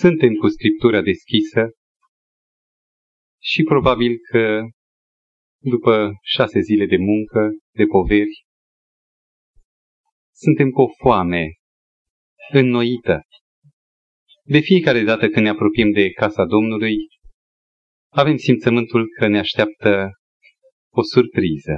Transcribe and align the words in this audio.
Suntem 0.00 0.34
cu 0.34 0.48
Scriptura 0.48 1.00
deschisă 1.02 1.62
și 3.42 3.62
probabil 3.62 4.16
că 4.30 4.60
după 5.62 6.12
șase 6.22 6.60
zile 6.60 6.86
de 6.86 6.96
muncă, 6.96 7.50
de 7.74 7.84
poveri, 7.84 8.44
suntem 10.34 10.70
cu 10.70 10.80
o 10.80 10.88
foame 11.02 11.44
înnoită. 12.52 13.20
De 14.44 14.58
fiecare 14.58 15.02
dată 15.02 15.28
când 15.28 15.44
ne 15.44 15.48
apropiem 15.48 15.90
de 15.90 16.10
casa 16.10 16.44
Domnului, 16.44 16.96
avem 18.08 18.36
simțământul 18.36 19.06
că 19.18 19.28
ne 19.28 19.38
așteaptă 19.38 20.10
o 20.88 21.02
surpriză. 21.02 21.76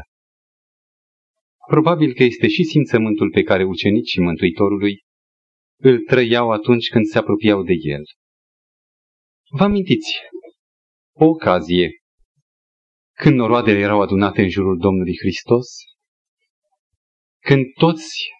Probabil 1.66 2.14
că 2.14 2.22
este 2.22 2.48
și 2.48 2.62
simțământul 2.64 3.30
pe 3.30 3.42
care 3.42 3.64
ucenicii 3.64 4.22
Mântuitorului 4.22 4.94
îl 5.80 5.98
trăiau 5.98 6.50
atunci 6.50 6.88
când 6.88 7.06
se 7.06 7.18
apropiau 7.18 7.62
de 7.62 7.72
el. 7.82 8.02
Vă 9.48 9.62
amintiți 9.62 10.12
o 11.12 11.24
ocazie 11.24 11.90
când 13.12 13.36
noroadele 13.36 13.78
erau 13.78 14.00
adunate 14.00 14.42
în 14.42 14.48
jurul 14.48 14.78
Domnului 14.78 15.16
Hristos, 15.18 15.66
când 17.42 17.64
toți 17.78 18.30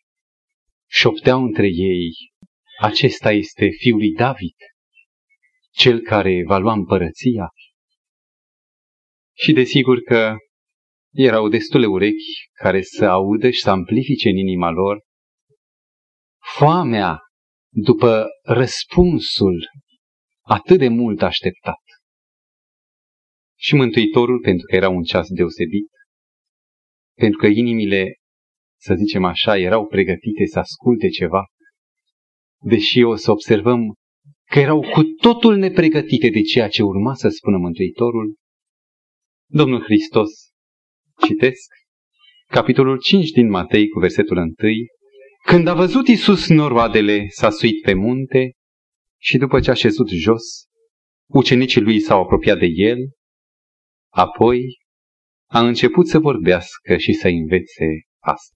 șopteau 0.90 1.42
între 1.44 1.66
ei, 1.66 2.12
acesta 2.80 3.32
este 3.32 3.68
fiul 3.68 3.98
lui 3.98 4.12
David, 4.12 4.56
cel 5.70 6.00
care 6.00 6.44
va 6.46 6.58
lua 6.58 6.72
împărăția. 6.72 7.48
Și 9.36 9.52
desigur 9.52 10.00
că 10.00 10.36
erau 11.12 11.48
destule 11.48 11.86
urechi 11.86 12.48
care 12.52 12.82
să 12.82 13.04
audă 13.04 13.50
și 13.50 13.60
să 13.60 13.70
amplifice 13.70 14.28
în 14.28 14.36
inima 14.36 14.70
lor 14.70 14.98
foamea 16.56 17.18
după 17.72 18.26
răspunsul 18.42 19.68
atât 20.40 20.78
de 20.78 20.88
mult 20.88 21.22
așteptat. 21.22 21.82
Și 23.58 23.74
Mântuitorul, 23.74 24.40
pentru 24.40 24.66
că 24.66 24.76
era 24.76 24.88
un 24.88 25.02
ceas 25.02 25.28
deosebit, 25.28 25.88
pentru 27.16 27.38
că 27.38 27.46
inimile, 27.46 28.14
să 28.80 28.94
zicem 28.94 29.24
așa, 29.24 29.58
erau 29.58 29.86
pregătite 29.86 30.46
să 30.46 30.58
asculte 30.58 31.08
ceva, 31.08 31.44
deși 32.62 33.02
o 33.02 33.16
să 33.16 33.30
observăm 33.30 33.94
că 34.50 34.58
erau 34.58 34.80
cu 34.80 35.02
totul 35.02 35.56
nepregătite 35.56 36.28
de 36.28 36.40
ceea 36.40 36.68
ce 36.68 36.82
urma 36.82 37.14
să 37.14 37.28
spună 37.28 37.56
Mântuitorul, 37.56 38.34
Domnul 39.46 39.82
Hristos, 39.82 40.30
citesc, 41.26 41.68
capitolul 42.46 42.98
5 42.98 43.30
din 43.30 43.48
Matei 43.48 43.88
cu 43.88 43.98
versetul 43.98 44.36
1, 44.36 44.46
când 45.44 45.66
a 45.66 45.74
văzut 45.74 46.08
Iisus 46.08 46.48
noroadele, 46.48 47.26
s-a 47.28 47.50
suit 47.50 47.82
pe 47.82 47.94
munte 47.94 48.52
și 49.20 49.38
după 49.38 49.60
ce 49.60 49.70
a 49.70 49.74
șezut 49.74 50.08
jos, 50.08 50.42
ucenicii 51.28 51.80
lui 51.80 52.00
s-au 52.00 52.22
apropiat 52.22 52.58
de 52.58 52.66
el, 52.66 52.98
apoi 54.12 54.78
a 55.50 55.60
început 55.66 56.08
să 56.08 56.18
vorbească 56.18 56.96
și 56.96 57.12
să 57.12 57.28
învețe 57.28 57.84
asta. 58.18 58.54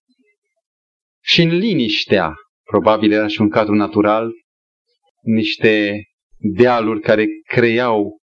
Și 1.22 1.42
în 1.42 1.48
liniștea, 1.48 2.34
probabil 2.64 3.12
era 3.12 3.26
și 3.26 3.40
un 3.40 3.48
cadru 3.48 3.74
natural, 3.74 4.32
niște 5.22 6.02
dealuri 6.36 7.00
care 7.00 7.26
creau 7.46 8.18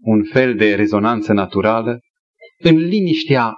un 0.00 0.24
fel 0.24 0.56
de 0.56 0.74
rezonanță 0.74 1.32
naturală, 1.32 1.98
în 2.58 2.76
liniștea 2.76 3.52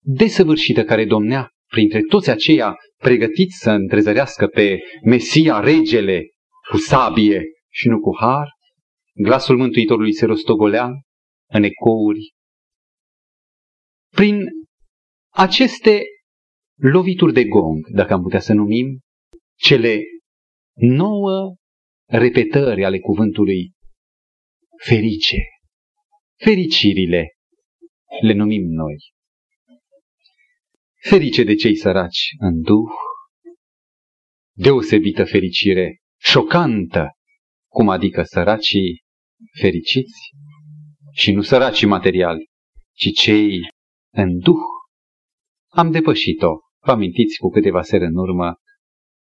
desăvârșită 0.00 0.84
care 0.84 1.04
domnea 1.04 1.50
printre 1.68 2.00
toți 2.00 2.30
aceia 2.30 2.76
pregătiți 2.96 3.56
să 3.56 3.70
întrezărească 3.70 4.46
pe 4.46 4.78
Mesia, 5.04 5.60
regele, 5.60 6.26
cu 6.70 6.76
sabie 6.76 7.42
și 7.68 7.88
nu 7.88 8.00
cu 8.00 8.16
har, 8.16 8.48
glasul 9.14 9.56
Mântuitorului 9.56 10.14
se 10.14 10.26
rostogolea 10.26 10.90
în 11.50 11.62
ecouri. 11.62 12.32
Prin 14.14 14.44
aceste 15.34 16.02
lovituri 16.76 17.32
de 17.32 17.44
gong, 17.44 17.86
dacă 17.94 18.12
am 18.12 18.22
putea 18.22 18.40
să 18.40 18.52
numim, 18.52 18.98
cele 19.58 20.00
nouă 20.74 21.54
repetări 22.08 22.84
ale 22.84 22.98
cuvântului 22.98 23.72
ferice, 24.84 25.36
fericirile, 26.44 27.26
le 28.22 28.32
numim 28.32 28.62
noi. 28.62 28.96
Ferice 31.08 31.44
de 31.44 31.54
cei 31.54 31.76
săraci 31.76 32.28
în 32.38 32.60
duh, 32.60 32.90
deosebită 34.56 35.24
fericire, 35.24 35.98
șocantă, 36.20 37.10
cum 37.70 37.88
adică 37.88 38.22
săracii 38.22 39.02
fericiți? 39.60 40.30
Și 41.12 41.32
nu 41.32 41.42
săracii 41.42 41.86
materiali, 41.86 42.46
ci 42.92 43.20
cei 43.20 43.58
în 44.14 44.38
duh. 44.38 44.62
Am 45.70 45.90
depășit-o, 45.90 46.52
vă 46.84 46.90
amintiți 46.90 47.38
cu 47.38 47.48
câteva 47.48 47.82
sere 47.82 48.04
în 48.04 48.16
urmă, 48.16 48.54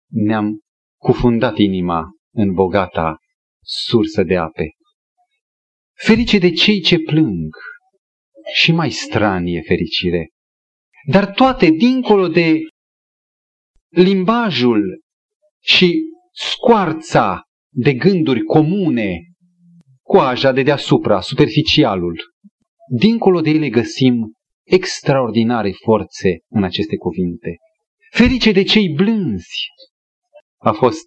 ne-am 0.08 0.60
cufundat 1.00 1.58
inima 1.58 2.04
în 2.34 2.52
bogata 2.52 3.16
sursă 3.62 4.22
de 4.22 4.36
ape. 4.36 4.70
Ferice 5.96 6.38
de 6.38 6.50
cei 6.50 6.80
ce 6.80 6.98
plâng. 6.98 7.54
Și 8.54 8.72
mai 8.72 8.90
stranie 8.90 9.62
fericire, 9.66 10.28
dar 11.06 11.32
toate 11.32 11.70
dincolo 11.70 12.28
de 12.28 12.58
limbajul 13.88 15.00
și 15.62 16.00
scoarța 16.32 17.42
de 17.72 17.94
gânduri 17.94 18.42
comune, 18.42 19.18
coaja 20.02 20.52
de 20.52 20.62
deasupra, 20.62 21.20
superficialul. 21.20 22.20
Dincolo 22.98 23.40
de 23.40 23.50
ele 23.50 23.68
găsim 23.68 24.32
extraordinare 24.62 25.72
forțe 25.84 26.38
în 26.48 26.64
aceste 26.64 26.96
cuvinte. 26.96 27.56
Ferice 28.10 28.52
de 28.52 28.62
cei 28.62 28.88
blânzi 28.88 29.66
a 30.56 30.72
fost 30.72 31.06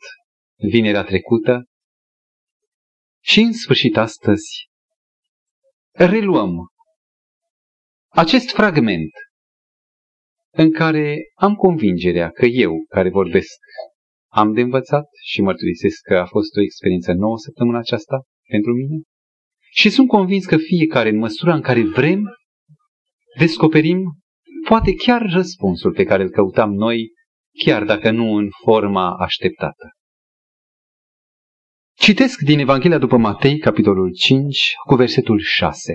vinerea 0.55 1.03
trecută 1.03 1.63
și 3.23 3.39
în 3.39 3.53
sfârșit 3.53 3.97
astăzi 3.97 4.69
reluăm 5.91 6.67
acest 8.07 8.49
fragment 8.49 9.11
în 10.55 10.71
care 10.71 11.17
am 11.35 11.55
convingerea 11.55 12.29
că 12.29 12.45
eu, 12.45 12.85
care 12.87 13.09
vorbesc, 13.09 13.59
am 14.31 14.53
de 14.53 14.61
învățat 14.61 15.05
și 15.23 15.41
mărturisesc 15.41 16.01
că 16.01 16.17
a 16.17 16.25
fost 16.25 16.55
o 16.57 16.61
experiență 16.61 17.13
nouă 17.13 17.37
săptămâna 17.37 17.77
aceasta 17.77 18.21
pentru 18.49 18.73
mine 18.73 19.01
și 19.71 19.89
sunt 19.89 20.07
convins 20.07 20.45
că 20.45 20.57
fiecare, 20.57 21.09
în 21.09 21.17
măsura 21.17 21.53
în 21.53 21.61
care 21.61 21.81
vrem, 21.81 22.21
descoperim 23.39 23.99
poate 24.67 24.93
chiar 24.93 25.31
răspunsul 25.31 25.93
pe 25.93 26.03
care 26.03 26.23
îl 26.23 26.29
căutam 26.29 26.73
noi, 26.73 27.11
chiar 27.63 27.83
dacă 27.83 28.11
nu 28.11 28.35
în 28.35 28.47
forma 28.63 29.15
așteptată. 29.19 29.89
Citesc 31.97 32.39
din 32.39 32.59
Evanghelia 32.59 32.97
după 32.97 33.17
Matei, 33.17 33.57
capitolul 33.57 34.11
5, 34.13 34.73
cu 34.87 34.95
versetul 34.95 35.39
6. 35.39 35.93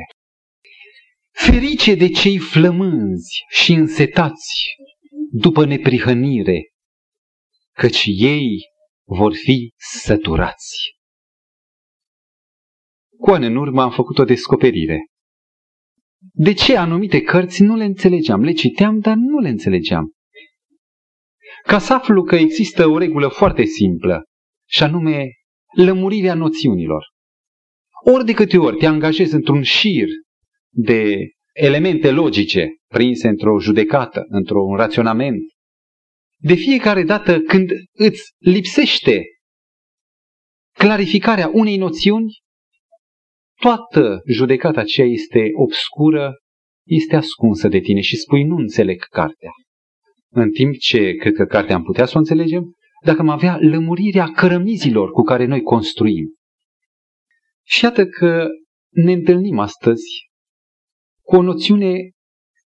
Ferice 1.47 1.95
de 1.95 2.09
cei 2.09 2.39
flămânzi 2.39 3.45
și 3.51 3.73
însetați 3.73 4.77
după 5.31 5.65
neprihănire, 5.65 6.63
căci 7.73 8.05
ei 8.07 8.61
vor 9.05 9.35
fi 9.35 9.73
săturați. 9.77 10.97
Cu 13.19 13.31
ani 13.31 13.47
în 13.47 13.57
urmă 13.57 13.83
am 13.83 13.91
făcut 13.91 14.19
o 14.19 14.25
descoperire. 14.25 14.99
De 16.33 16.53
ce 16.53 16.77
anumite 16.77 17.21
cărți 17.21 17.63
nu 17.63 17.77
le 17.77 17.85
înțelegeam? 17.85 18.43
Le 18.43 18.53
citeam, 18.53 18.99
dar 18.99 19.17
nu 19.17 19.39
le 19.39 19.49
înțelegeam. 19.49 20.13
Ca 21.63 21.79
să 21.79 21.93
aflu 21.93 22.23
că 22.23 22.37
există 22.37 22.87
o 22.87 22.99
regulă 22.99 23.29
foarte 23.29 23.65
simplă, 23.65 24.25
și 24.69 24.83
anume 24.83 25.27
lămurirea 25.75 26.35
noțiunilor. 26.35 27.05
Ori 28.05 28.25
de 28.25 28.33
câte 28.33 28.59
ori 28.59 28.77
te 28.77 28.87
angajezi 28.87 29.35
într-un 29.35 29.63
șir 29.63 30.09
de 30.71 31.29
elemente 31.53 32.11
logice 32.11 32.69
prinse 32.87 33.29
într-o 33.29 33.61
judecată, 33.61 34.25
într-un 34.29 34.77
raționament, 34.77 35.43
de 36.41 36.55
fiecare 36.55 37.03
dată 37.03 37.41
când 37.41 37.71
îți 37.93 38.23
lipsește 38.39 39.23
clarificarea 40.73 41.51
unei 41.53 41.77
noțiuni, 41.77 42.33
toată 43.61 44.23
judecata 44.27 44.81
aceea 44.81 45.07
este 45.07 45.51
obscură, 45.53 46.35
este 46.87 47.17
ascunsă 47.17 47.69
de 47.69 47.79
tine 47.79 48.01
și 48.01 48.17
spui 48.17 48.45
nu 48.45 48.57
înțeleg 48.57 49.05
cartea. 49.05 49.51
În 50.31 50.51
timp 50.51 50.75
ce 50.75 51.13
cred 51.13 51.35
că 51.35 51.45
cartea 51.45 51.75
am 51.75 51.83
putea 51.83 52.07
să 52.07 52.13
o 52.15 52.19
înțelegem, 52.19 52.73
dacă 53.05 53.21
am 53.21 53.29
avea 53.29 53.59
lămurirea 53.61 54.31
cărămizilor 54.31 55.11
cu 55.11 55.23
care 55.23 55.45
noi 55.45 55.63
construim. 55.63 56.35
Și 57.67 57.85
iată 57.85 58.07
că 58.07 58.47
ne 58.89 59.13
întâlnim 59.13 59.59
astăzi 59.59 60.28
cu 61.29 61.37
o 61.37 61.43
noțiune 61.43 62.11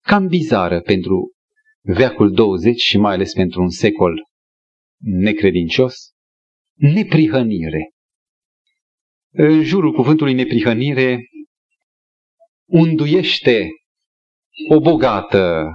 cam 0.00 0.26
bizară 0.26 0.80
pentru 0.80 1.32
veacul 1.80 2.32
20 2.32 2.80
și 2.80 2.98
mai 2.98 3.14
ales 3.14 3.32
pentru 3.32 3.60
un 3.60 3.70
secol 3.70 4.22
necredincios, 4.98 5.94
neprihănire. 6.74 7.90
în 9.34 9.62
jurul 9.62 9.92
cuvântului 9.92 10.34
neprihănire 10.34 11.18
unduiește 12.66 13.68
o 14.70 14.80
bogată 14.80 15.70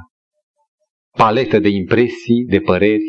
paletă 1.18 1.60
de 1.60 1.69
impresii, 1.69 2.45
de 2.45 2.60
păreri. 2.60 3.04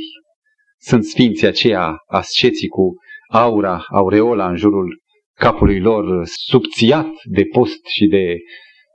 Sunt 0.79 1.05
sfinții 1.05 1.47
aceia 1.47 1.97
asceții 2.07 2.69
cu 2.69 2.95
aura, 3.29 3.85
aureola 3.89 4.49
în 4.49 4.57
jurul 4.57 5.03
capului 5.35 5.81
lor, 5.81 6.27
subțiat 6.27 7.11
de 7.25 7.45
post 7.45 7.87
și 7.87 8.07
de 8.07 8.37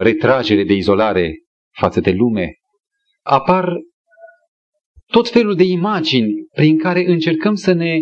retragere, 0.03 0.63
de 0.63 0.73
izolare 0.73 1.33
față 1.79 1.99
de 1.99 2.11
lume. 2.11 2.53
Apar 3.21 3.73
tot 5.05 5.29
felul 5.29 5.55
de 5.55 5.63
imagini 5.63 6.33
prin 6.55 6.77
care 6.77 7.05
încercăm 7.05 7.55
să 7.55 7.73
ne, 7.73 7.99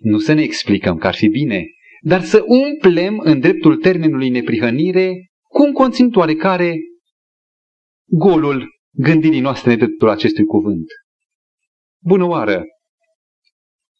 nu 0.00 0.18
să 0.18 0.32
ne 0.32 0.42
explicăm 0.42 0.96
că 0.96 1.06
ar 1.06 1.14
fi 1.14 1.28
bine, 1.28 1.66
dar 2.02 2.22
să 2.22 2.44
umplem 2.46 3.18
în 3.18 3.40
dreptul 3.40 3.76
termenului 3.76 4.28
neprihănire 4.28 5.12
cu 5.48 5.62
un 5.62 5.72
conținut 5.72 6.16
oarecare 6.16 6.76
golul 8.04 8.68
gândirii 8.96 9.40
noastre 9.40 9.72
în 9.72 9.78
dreptul 9.78 10.08
acestui 10.08 10.44
cuvânt. 10.44 10.86
Bună 12.02 12.24
oară! 12.24 12.62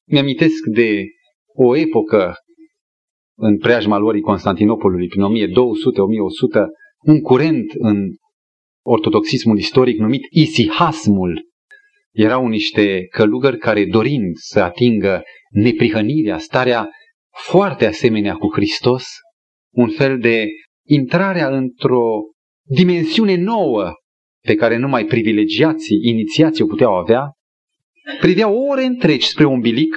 Mi-amintesc 0.07 0.65
de 0.75 1.05
o 1.55 1.77
epocă 1.77 2.35
în 3.37 3.59
preajma 3.59 3.99
luării 3.99 4.21
Constantinopolului, 4.21 5.09
prin 5.09 5.23
1200-1100, 5.23 5.25
un 7.07 7.21
curent 7.21 7.73
în 7.75 8.15
ortodoxismul 8.87 9.59
istoric 9.59 9.99
numit 9.99 10.23
isihasmul. 10.31 11.43
Erau 12.13 12.47
niște 12.47 13.07
călugări 13.11 13.59
care, 13.59 13.85
dorind 13.85 14.37
să 14.37 14.61
atingă 14.61 15.23
neprihănirea, 15.51 16.39
starea 16.39 16.89
foarte 17.47 17.87
asemenea 17.87 18.35
cu 18.35 18.53
Hristos, 18.53 19.07
un 19.75 19.89
fel 19.89 20.19
de 20.19 20.47
intrarea 20.87 21.57
într-o 21.57 22.21
dimensiune 22.67 23.37
nouă 23.37 23.93
pe 24.45 24.55
care 24.55 24.77
numai 24.77 25.05
privilegiații, 25.05 25.99
inițiații 26.03 26.65
o 26.65 26.67
puteau 26.67 26.97
avea, 26.97 27.33
priveau 28.21 28.67
ore 28.69 28.85
întregi 28.85 29.27
spre 29.27 29.45
umbilic 29.45 29.97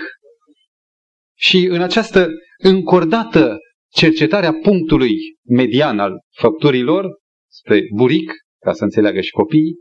și 1.37 1.67
în 1.69 1.81
această 1.81 2.29
încordată 2.57 3.57
cercetare 3.93 4.45
a 4.45 4.53
punctului 4.53 5.15
median 5.49 5.99
al 5.99 6.19
făpturilor, 6.35 7.05
spre 7.51 7.81
buric, 7.95 8.33
ca 8.63 8.73
să 8.73 8.83
înțeleagă 8.83 9.21
și 9.21 9.31
copiii, 9.31 9.75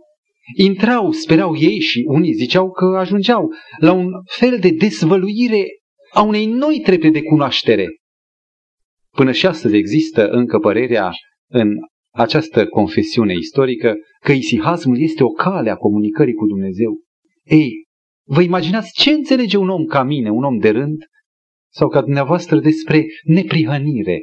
intrau, 0.57 1.11
sperau 1.11 1.57
ei 1.57 1.81
și 1.81 2.05
unii 2.09 2.33
ziceau 2.33 2.71
că 2.71 2.85
ajungeau 2.85 3.53
la 3.81 3.93
un 3.93 4.11
fel 4.25 4.59
de 4.59 4.71
dezvăluire 4.71 5.65
a 6.13 6.23
unei 6.23 6.47
noi 6.47 6.81
trepte 6.81 7.09
de 7.09 7.23
cunoaștere. 7.23 7.87
Până 9.11 9.33
și 9.33 9.47
astăzi 9.47 9.77
există 9.77 10.29
încă 10.29 10.59
părerea 10.59 11.11
în 11.51 11.69
această 12.15 12.67
confesiune 12.67 13.35
istorică 13.35 13.95
că 14.21 14.33
isihasmul 14.33 15.01
este 15.01 15.25
o 15.25 15.29
cale 15.29 15.71
a 15.71 15.77
comunicării 15.77 16.35
cu 16.35 16.47
Dumnezeu. 16.47 17.01
Ei, 17.45 17.85
vă 18.29 18.43
imaginați 18.43 19.03
ce 19.03 19.11
înțelege 19.11 19.57
un 19.57 19.69
om 19.69 19.85
ca 19.85 20.03
mine, 20.03 20.31
un 20.31 20.45
om 20.45 20.59
de 20.59 20.71
rând, 20.71 21.05
sau 21.77 21.89
ca 21.89 22.01
dumneavoastră 22.01 22.61
despre 22.61 23.05
neprihănire? 23.25 24.19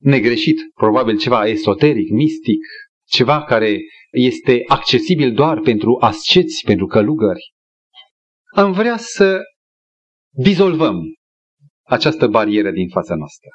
Negreșit, 0.00 0.58
probabil 0.74 1.18
ceva 1.18 1.46
esoteric, 1.46 2.10
mistic, 2.10 2.60
ceva 3.08 3.44
care 3.44 3.78
este 4.10 4.62
accesibil 4.66 5.32
doar 5.32 5.60
pentru 5.60 5.96
asceți, 6.00 6.62
pentru 6.64 6.86
călugări. 6.86 7.52
Am 8.54 8.72
vrea 8.72 8.96
să 8.96 9.40
dizolvăm 10.30 11.00
această 11.82 12.26
barieră 12.26 12.70
din 12.70 12.88
fața 12.88 13.14
noastră 13.14 13.48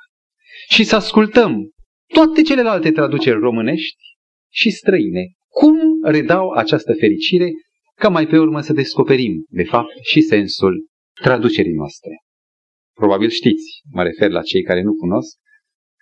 și 0.70 0.84
să 0.84 0.96
ascultăm 0.96 1.72
toate 2.14 2.42
celelalte 2.42 2.92
traduceri 2.92 3.40
românești 3.40 4.04
și 4.52 4.70
străine. 4.70 5.24
Cum 5.48 5.76
redau 6.04 6.50
această 6.50 6.94
fericire 6.94 7.50
ca 7.96 8.10
mai 8.10 8.28
pe 8.28 8.38
urmă 8.38 8.62
să 8.62 8.74
descoperim, 8.74 9.46
de 9.50 9.64
fapt, 9.64 9.92
și 10.02 10.22
sensul 10.22 10.89
traducerii 11.22 11.74
noastre. 11.74 12.12
Probabil 12.94 13.30
știți, 13.30 13.82
mă 13.92 14.04
refer 14.04 14.30
la 14.30 14.42
cei 14.42 14.62
care 14.62 14.82
nu 14.82 14.94
cunosc, 14.94 15.38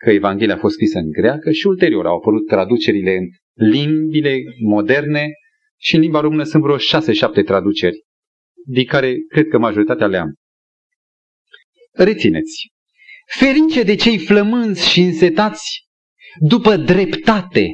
că 0.03 0.09
Evanghelia 0.09 0.55
a 0.55 0.57
fost 0.57 0.73
scrisă 0.73 0.97
în 0.97 1.11
greacă 1.11 1.51
și 1.51 1.67
ulterior 1.67 2.05
au 2.05 2.15
apărut 2.15 2.47
traducerile 2.47 3.15
în 3.15 3.25
limbile 3.69 4.37
moderne 4.65 5.29
și 5.79 5.95
în 5.95 6.01
limba 6.01 6.19
română 6.19 6.43
sunt 6.43 6.63
vreo 6.63 6.77
șase-șapte 6.77 7.43
traduceri, 7.43 8.03
din 8.65 8.85
care 8.85 9.15
cred 9.27 9.47
că 9.47 9.57
majoritatea 9.57 10.07
le 10.07 10.17
am. 10.17 10.33
Rețineți, 11.91 12.67
ferice 13.37 13.83
de 13.83 13.95
cei 13.95 14.17
flămânzi 14.17 14.89
și 14.89 15.01
însetați 15.01 15.85
după 16.39 16.75
dreptate, 16.75 17.67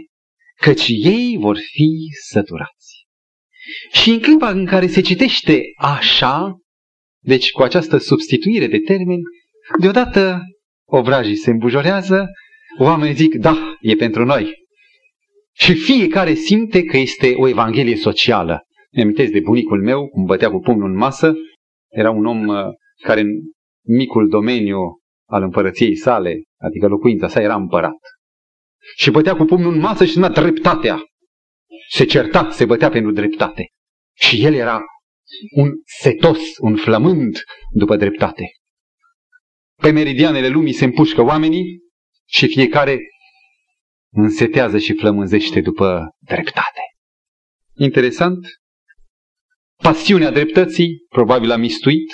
căci 0.61 0.87
ei 0.87 1.37
vor 1.39 1.57
fi 1.57 1.89
săturați. 2.29 3.05
Și 3.91 4.09
în 4.09 4.19
clipa 4.19 4.49
în 4.49 4.65
care 4.65 4.87
se 4.87 5.01
citește 5.01 5.61
așa, 5.77 6.57
deci 7.23 7.51
cu 7.51 7.61
această 7.61 7.97
substituire 7.97 8.67
de 8.67 8.79
termeni, 8.79 9.21
deodată 9.79 10.39
obrajii 10.85 11.35
se 11.35 11.49
îmbujorează, 11.49 12.27
oamenii 12.79 13.15
zic, 13.15 13.35
da, 13.35 13.75
e 13.81 13.95
pentru 13.95 14.25
noi. 14.25 14.53
Și 15.55 15.73
fiecare 15.73 16.33
simte 16.33 16.83
că 16.83 16.97
este 16.97 17.33
o 17.35 17.47
evanghelie 17.47 17.95
socială. 17.95 18.61
Mi-amintesc 18.91 19.31
de 19.31 19.39
bunicul 19.39 19.83
meu, 19.83 20.07
cum 20.07 20.23
bătea 20.23 20.49
cu 20.49 20.59
pumnul 20.59 20.89
în 20.89 20.95
masă, 20.95 21.33
era 21.91 22.11
un 22.11 22.25
om 22.25 22.47
uh, 22.47 22.55
care 23.01 23.19
în 23.19 23.29
micul 23.87 24.29
domeniu 24.29 24.77
al 25.29 25.41
împărăției 25.43 25.95
sale, 25.95 26.43
adică 26.57 26.87
locuința 26.87 27.27
sa, 27.27 27.41
era 27.41 27.55
împărat. 27.55 27.97
Și 28.95 29.11
bătea 29.11 29.35
cu 29.35 29.43
pumnul 29.43 29.73
în 29.73 29.79
masă 29.79 30.05
și 30.05 30.11
spunea 30.11 30.29
dreptatea. 30.29 30.99
Se 31.89 32.05
certa, 32.05 32.49
se 32.51 32.65
bătea 32.65 32.89
pentru 32.89 33.11
dreptate. 33.11 33.67
Și 34.13 34.45
el 34.45 34.53
era 34.53 34.81
un 35.55 35.71
setos, 36.01 36.39
un 36.57 36.75
flămând 36.75 37.37
după 37.71 37.95
dreptate. 37.95 38.43
Pe 39.81 39.91
meridianele 39.91 40.47
lumii 40.47 40.73
se 40.73 40.85
împușcă 40.85 41.21
oamenii 41.21 41.79
și 42.29 42.47
fiecare 42.47 42.99
însetează 44.13 44.77
și 44.77 44.93
flămânzește 44.93 45.61
după 45.61 46.09
dreptate. 46.19 46.81
Interesant, 47.77 48.47
pasiunea 49.81 50.31
dreptății 50.31 51.05
probabil 51.09 51.51
a 51.51 51.55
mistuit 51.55 52.11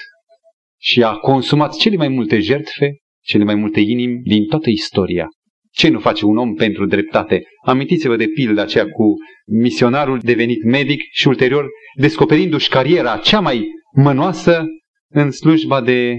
și 0.81 1.03
a 1.03 1.15
consumat 1.15 1.75
cele 1.75 1.95
mai 1.95 2.07
multe 2.07 2.39
jertfe, 2.39 2.97
cele 3.21 3.43
mai 3.43 3.55
multe 3.55 3.79
inimi 3.79 4.21
din 4.21 4.47
toată 4.47 4.69
istoria. 4.69 5.27
Ce 5.71 5.87
nu 5.89 5.99
face 5.99 6.25
un 6.25 6.37
om 6.37 6.53
pentru 6.53 6.85
dreptate? 6.85 7.43
Amintiți-vă 7.65 8.15
de 8.15 8.27
pildă 8.27 8.61
aceea 8.61 8.85
cu 8.85 9.13
misionarul 9.45 10.19
devenit 10.19 10.63
medic 10.63 11.01
și 11.11 11.27
ulterior 11.27 11.67
descoperindu-și 11.97 12.69
cariera 12.69 13.17
cea 13.17 13.39
mai 13.39 13.65
mănoasă 13.95 14.65
în 15.11 15.31
slujba 15.31 15.81
de 15.81 16.15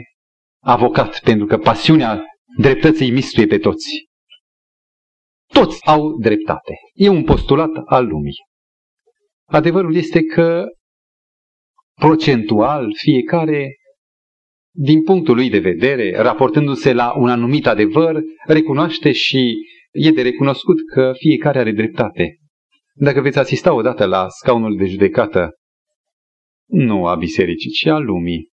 avocat, 0.63 1.21
pentru 1.21 1.47
că 1.47 1.59
pasiunea 1.59 2.25
dreptății 2.59 3.11
mistuie 3.11 3.47
pe 3.47 3.59
toți. 3.59 4.09
Toți 5.53 5.87
au 5.87 6.19
dreptate. 6.19 6.75
E 6.95 7.09
un 7.09 7.25
postulat 7.25 7.71
al 7.85 8.07
lumii. 8.07 8.37
Adevărul 9.49 9.95
este 9.95 10.23
că 10.23 10.65
procentual 11.95 12.93
fiecare 12.97 13.75
din 14.73 15.03
punctul 15.03 15.35
lui 15.35 15.51
de 15.51 15.59
vedere, 15.59 16.17
raportându-se 16.17 16.93
la 16.93 17.13
un 17.17 17.29
anumit 17.29 17.67
adevăr, 17.67 18.23
recunoaște 18.47 19.13
și 19.13 19.55
e 19.93 20.11
de 20.11 20.23
recunoscut 20.23 20.77
că 20.95 21.13
fiecare 21.17 21.59
are 21.59 21.73
dreptate. 21.73 22.39
Dacă 22.95 23.21
veți 23.21 23.39
asista 23.39 23.73
odată 23.75 24.05
la 24.05 24.27
scaunul 24.29 24.77
de 24.77 24.85
judecată, 24.85 25.51
nu 26.69 27.07
a 27.07 27.15
bisericii, 27.15 27.71
ci 27.71 27.87
a 27.87 27.99
lumii, 27.99 28.49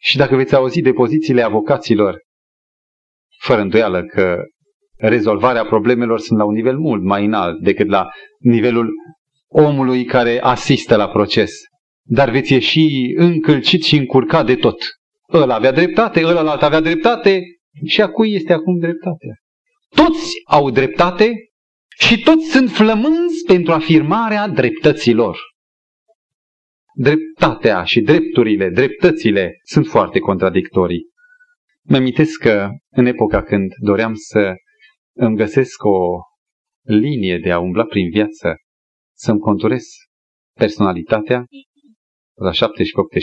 și 0.00 0.16
dacă 0.16 0.36
veți 0.36 0.54
auzi 0.54 0.80
de 0.80 0.92
pozițiile 0.92 1.42
avocaților, 1.42 2.20
fără 3.38 3.60
îndoială 3.60 4.02
că 4.04 4.36
rezolvarea 4.96 5.64
problemelor 5.64 6.18
sunt 6.18 6.38
la 6.38 6.44
un 6.44 6.54
nivel 6.54 6.78
mult 6.78 7.02
mai 7.02 7.24
înalt 7.24 7.60
decât 7.60 7.88
la 7.88 8.08
nivelul 8.38 8.90
omului 9.48 10.04
care 10.04 10.40
asistă 10.40 10.96
la 10.96 11.08
proces. 11.08 11.52
Dar 12.04 12.30
veți 12.30 12.52
ieși 12.52 13.12
încălcit 13.14 13.82
și 13.82 13.96
încurcat 13.96 14.46
de 14.46 14.54
tot. 14.54 14.78
Ăla 15.32 15.54
avea 15.54 15.72
dreptate, 15.72 16.24
ăla 16.24 16.50
alt 16.50 16.62
avea 16.62 16.80
dreptate 16.80 17.42
și 17.84 18.00
a 18.02 18.08
cui 18.08 18.32
este 18.32 18.52
acum 18.52 18.78
dreptatea? 18.78 19.34
Toți 19.88 20.32
au 20.44 20.70
dreptate 20.70 21.32
și 21.98 22.22
toți 22.22 22.50
sunt 22.50 22.70
flămânzi 22.70 23.44
pentru 23.46 23.72
afirmarea 23.72 24.48
dreptăților. 24.48 25.38
Dreptatea 26.94 27.84
și 27.84 28.00
drepturile, 28.00 28.68
dreptățile 28.68 29.58
sunt 29.62 29.86
foarte 29.86 30.18
contradictorii. 30.18 31.10
Mă 31.82 31.96
amintesc 31.96 32.40
că 32.40 32.68
în 32.90 33.06
epoca 33.06 33.42
când 33.42 33.72
doream 33.80 34.14
să 34.14 34.54
îmi 35.16 35.36
găsesc 35.36 35.84
o 35.84 36.18
linie 36.82 37.38
de 37.38 37.50
a 37.50 37.58
umbla 37.58 37.84
prin 37.84 38.10
viață, 38.10 38.54
să-mi 39.12 39.38
conturez 39.38 39.84
personalitatea, 40.58 41.44
la 42.34 42.50
17-18 42.50 42.54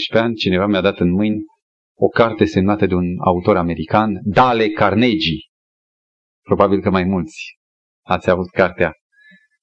ani, 0.09 0.35
cineva 0.35 0.65
mi-a 0.65 0.81
dat 0.81 0.99
în 0.99 1.11
mâini 1.11 1.43
o 2.01 2.07
carte 2.07 2.45
semnată 2.45 2.85
de 2.85 2.93
un 2.93 3.15
autor 3.19 3.57
american, 3.57 4.19
Dale 4.23 4.67
Carnegie. 4.67 5.47
Probabil 6.41 6.81
că 6.81 6.89
mai 6.89 7.03
mulți 7.03 7.57
ați 8.05 8.29
avut 8.29 8.49
cartea. 8.49 8.93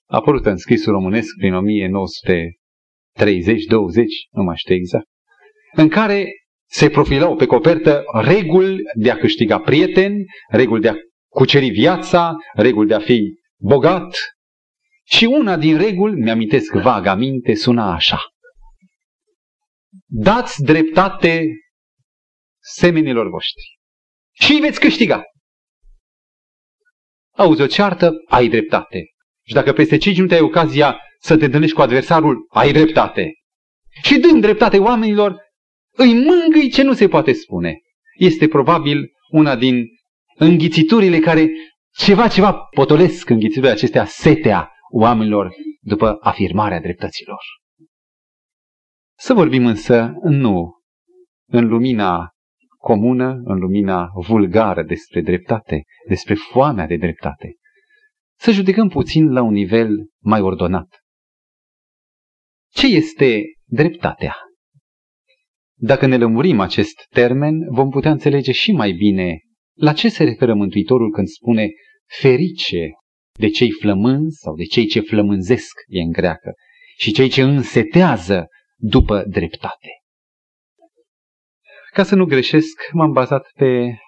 A 0.07 0.17
apărut 0.17 0.47
în 0.47 0.57
scrisul 0.57 0.93
românesc 0.93 1.29
prin 1.39 1.55
1930 1.55 3.65
20 3.65 4.07
nu 4.31 4.43
mai 4.43 4.57
știu 4.57 4.75
exact, 4.75 5.07
în 5.73 5.89
care 5.89 6.27
se 6.69 6.89
profilau 6.89 7.37
pe 7.37 7.47
copertă 7.47 8.05
reguli 8.13 8.83
de 8.95 9.11
a 9.11 9.17
câștiga 9.17 9.59
prieteni, 9.59 10.25
reguli 10.51 10.81
de 10.81 10.89
a 10.89 10.95
cuceri 11.29 11.69
viața, 11.69 12.37
reguli 12.55 12.89
de 12.89 12.95
a 12.95 13.01
fi 13.01 13.35
bogat. 13.61 14.17
Și 15.05 15.25
una 15.25 15.57
din 15.57 15.77
reguli, 15.77 16.21
mi-amintesc 16.21 16.73
vagamente, 16.73 17.55
suna 17.55 17.95
așa. 17.95 18.19
Dați 20.07 20.63
dreptate 20.63 21.47
semenilor 22.75 23.29
voștri 23.29 23.79
și 24.33 24.53
îi 24.53 24.61
veți 24.61 24.81
câștiga. 24.81 25.23
Auzi 27.37 27.63
o 27.63 27.67
ceartă, 27.67 28.13
ai 28.29 28.49
dreptate. 28.49 29.05
Și 29.47 29.55
dacă 29.55 29.73
peste 29.73 29.97
5 29.97 30.17
minute 30.17 30.35
ai 30.35 30.41
ocazia 30.41 31.01
să 31.19 31.37
te 31.37 31.45
întâlnești 31.45 31.75
cu 31.75 31.83
adversarul, 31.83 32.47
ai 32.49 32.73
dreptate. 32.73 33.33
Și 34.03 34.19
dând 34.19 34.41
dreptate 34.41 34.79
oamenilor, 34.79 35.37
îi 35.91 36.15
mângâi 36.15 36.71
ce 36.71 36.83
nu 36.83 36.93
se 36.93 37.09
poate 37.09 37.33
spune. 37.33 37.79
Este 38.19 38.49
probabil 38.49 39.13
una 39.31 39.57
din 39.57 39.87
înghițiturile 40.35 41.19
care 41.19 41.51
ceva, 41.91 42.29
ceva 42.29 42.53
potolesc 42.53 43.29
înghițiturile 43.29 43.71
acestea 43.71 44.05
setea 44.05 44.71
oamenilor 44.93 45.53
după 45.81 46.19
afirmarea 46.21 46.81
dreptăților. 46.81 47.41
Să 49.19 49.35
vorbim 49.35 49.67
însă 49.67 50.13
nu 50.23 50.81
în 51.49 51.67
lumina 51.67 52.36
comună, 52.91 53.41
în 53.45 53.59
lumina 53.59 54.09
vulgară 54.27 54.83
despre 54.83 55.21
dreptate, 55.21 55.83
despre 56.09 56.35
foamea 56.35 56.87
de 56.87 56.97
dreptate. 56.97 57.55
Să 58.39 58.51
judecăm 58.51 58.89
puțin 58.89 59.33
la 59.33 59.43
un 59.43 59.53
nivel 59.53 59.91
mai 60.23 60.41
ordonat. 60.41 60.89
Ce 62.73 62.87
este 62.87 63.43
dreptatea? 63.65 64.37
Dacă 65.79 66.07
ne 66.07 66.17
lămurim 66.17 66.61
acest 66.61 67.07
termen, 67.09 67.55
vom 67.71 67.91
putea 67.91 68.11
înțelege 68.11 68.53
și 68.53 68.73
mai 68.73 68.93
bine 68.93 69.39
la 69.79 69.93
ce 69.93 70.09
se 70.09 70.25
referă 70.25 70.55
Mântuitorul 70.55 71.11
când 71.11 71.27
spune 71.27 71.69
ferice 72.21 72.89
de 73.39 73.49
cei 73.49 73.71
flămânzi 73.71 74.39
sau 74.41 74.55
de 74.55 74.65
cei 74.65 74.87
ce 74.87 75.01
flămânzesc, 75.01 75.73
e 75.87 76.01
în 76.01 76.11
greacă, 76.11 76.53
și 76.99 77.13
cei 77.13 77.29
ce 77.29 77.43
însetează 77.43 78.47
după 78.77 79.25
dreptate. 79.29 79.89
Ca 81.97 82.03
să 82.03 82.15
nu 82.15 82.25
greșesc, 82.25 82.91
m-am 82.93 83.13
bazat 83.13 83.51
pe 83.55 83.99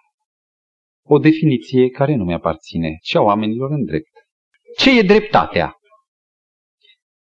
o 1.06 1.18
definiție 1.18 1.88
care 1.88 2.14
nu 2.14 2.24
mi-aparține, 2.24 2.98
ci 3.02 3.14
a 3.14 3.20
oamenilor 3.20 3.70
în 3.70 3.84
drept. 3.84 4.10
Ce 4.76 4.98
e 4.98 5.02
dreptatea? 5.02 5.74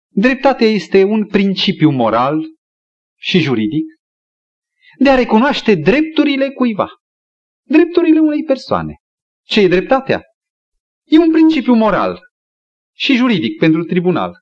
Dreptatea 0.08 0.68
este 0.68 1.04
un 1.04 1.28
principiu 1.28 1.90
moral 1.90 2.44
și 3.20 3.40
juridic 3.40 3.84
de 4.98 5.10
a 5.10 5.16
recunoaște 5.16 5.76
drepturile 5.76 6.50
cuiva, 6.50 6.90
drepturile 7.68 8.20
unei 8.20 8.44
persoane. 8.44 8.96
Ce 9.46 9.62
e 9.62 9.68
dreptatea? 9.68 10.22
E 11.04 11.18
un 11.18 11.32
principiu 11.32 11.74
moral 11.74 12.20
și 12.96 13.16
juridic 13.16 13.58
pentru 13.58 13.84
tribunal, 13.84 14.34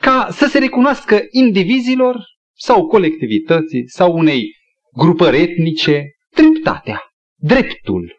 ca 0.00 0.28
să 0.30 0.46
se 0.46 0.58
recunoască 0.58 1.20
indivizilor 1.30 2.24
sau 2.56 2.86
colectivității 2.86 3.88
sau 3.88 4.16
unei 4.16 4.56
grupări 4.98 5.40
etnice 5.40 6.10
dreptatea, 6.36 7.00
dreptul. 7.40 8.16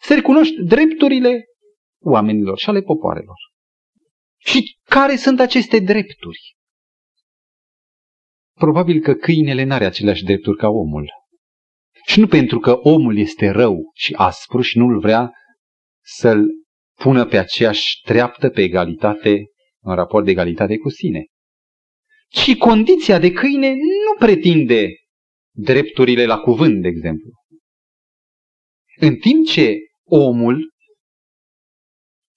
Se 0.00 0.14
recunoște 0.14 0.62
drepturile 0.62 1.44
oamenilor 2.00 2.58
și 2.58 2.68
ale 2.68 2.80
popoarelor. 2.80 3.36
Și 4.36 4.78
care 4.82 5.16
sunt 5.16 5.40
aceste 5.40 5.78
drepturi? 5.78 6.56
Probabil 8.54 9.00
că 9.00 9.14
câinele 9.14 9.64
n-are 9.64 9.84
aceleași 9.84 10.24
drepturi 10.24 10.56
ca 10.56 10.68
omul. 10.68 11.10
Și 12.06 12.20
nu 12.20 12.26
pentru 12.26 12.58
că 12.58 12.72
omul 12.72 13.18
este 13.18 13.48
rău 13.48 13.90
și 13.94 14.14
aspru 14.16 14.60
și 14.60 14.78
nu-l 14.78 14.98
vrea 14.98 15.30
să-l 16.04 16.46
pună 16.94 17.26
pe 17.26 17.38
aceeași 17.38 18.00
treaptă, 18.00 18.48
pe 18.48 18.62
egalitate, 18.62 19.44
în 19.82 19.94
raport 19.94 20.24
de 20.24 20.30
egalitate 20.30 20.76
cu 20.76 20.88
sine. 20.88 21.24
Ci 22.28 22.56
condiția 22.56 23.18
de 23.18 23.32
câine 23.32 23.70
nu 23.72 24.16
pretinde 24.18 24.88
drepturile 25.60 26.24
la 26.26 26.38
cuvânt, 26.38 26.82
de 26.82 26.88
exemplu. 26.88 27.30
În 29.00 29.16
timp 29.16 29.46
ce 29.46 29.76
omul, 30.04 30.70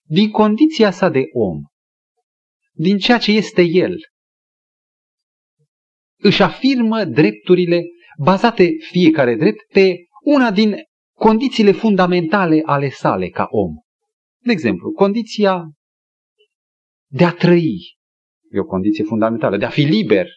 din 0.07 0.31
condiția 0.31 0.91
sa 0.91 1.09
de 1.09 1.23
om, 1.33 1.61
din 2.71 2.97
ceea 2.97 3.17
ce 3.17 3.31
este 3.31 3.61
el, 3.61 3.97
își 6.17 6.41
afirmă 6.41 7.03
drepturile 7.03 7.83
bazate 8.17 8.69
fiecare 8.91 9.35
drept 9.35 9.71
pe 9.73 9.95
una 10.23 10.51
din 10.51 10.75
condițiile 11.15 11.71
fundamentale 11.71 12.61
ale 12.65 12.89
sale 12.89 13.29
ca 13.29 13.47
om. 13.49 13.73
De 14.43 14.51
exemplu, 14.51 14.91
condiția 14.91 15.71
de 17.11 17.25
a 17.25 17.31
trăi 17.31 17.97
e 18.49 18.59
o 18.59 18.65
condiție 18.65 19.03
fundamentală, 19.03 19.57
de 19.57 19.65
a 19.65 19.69
fi 19.69 19.81
liber, 19.81 20.27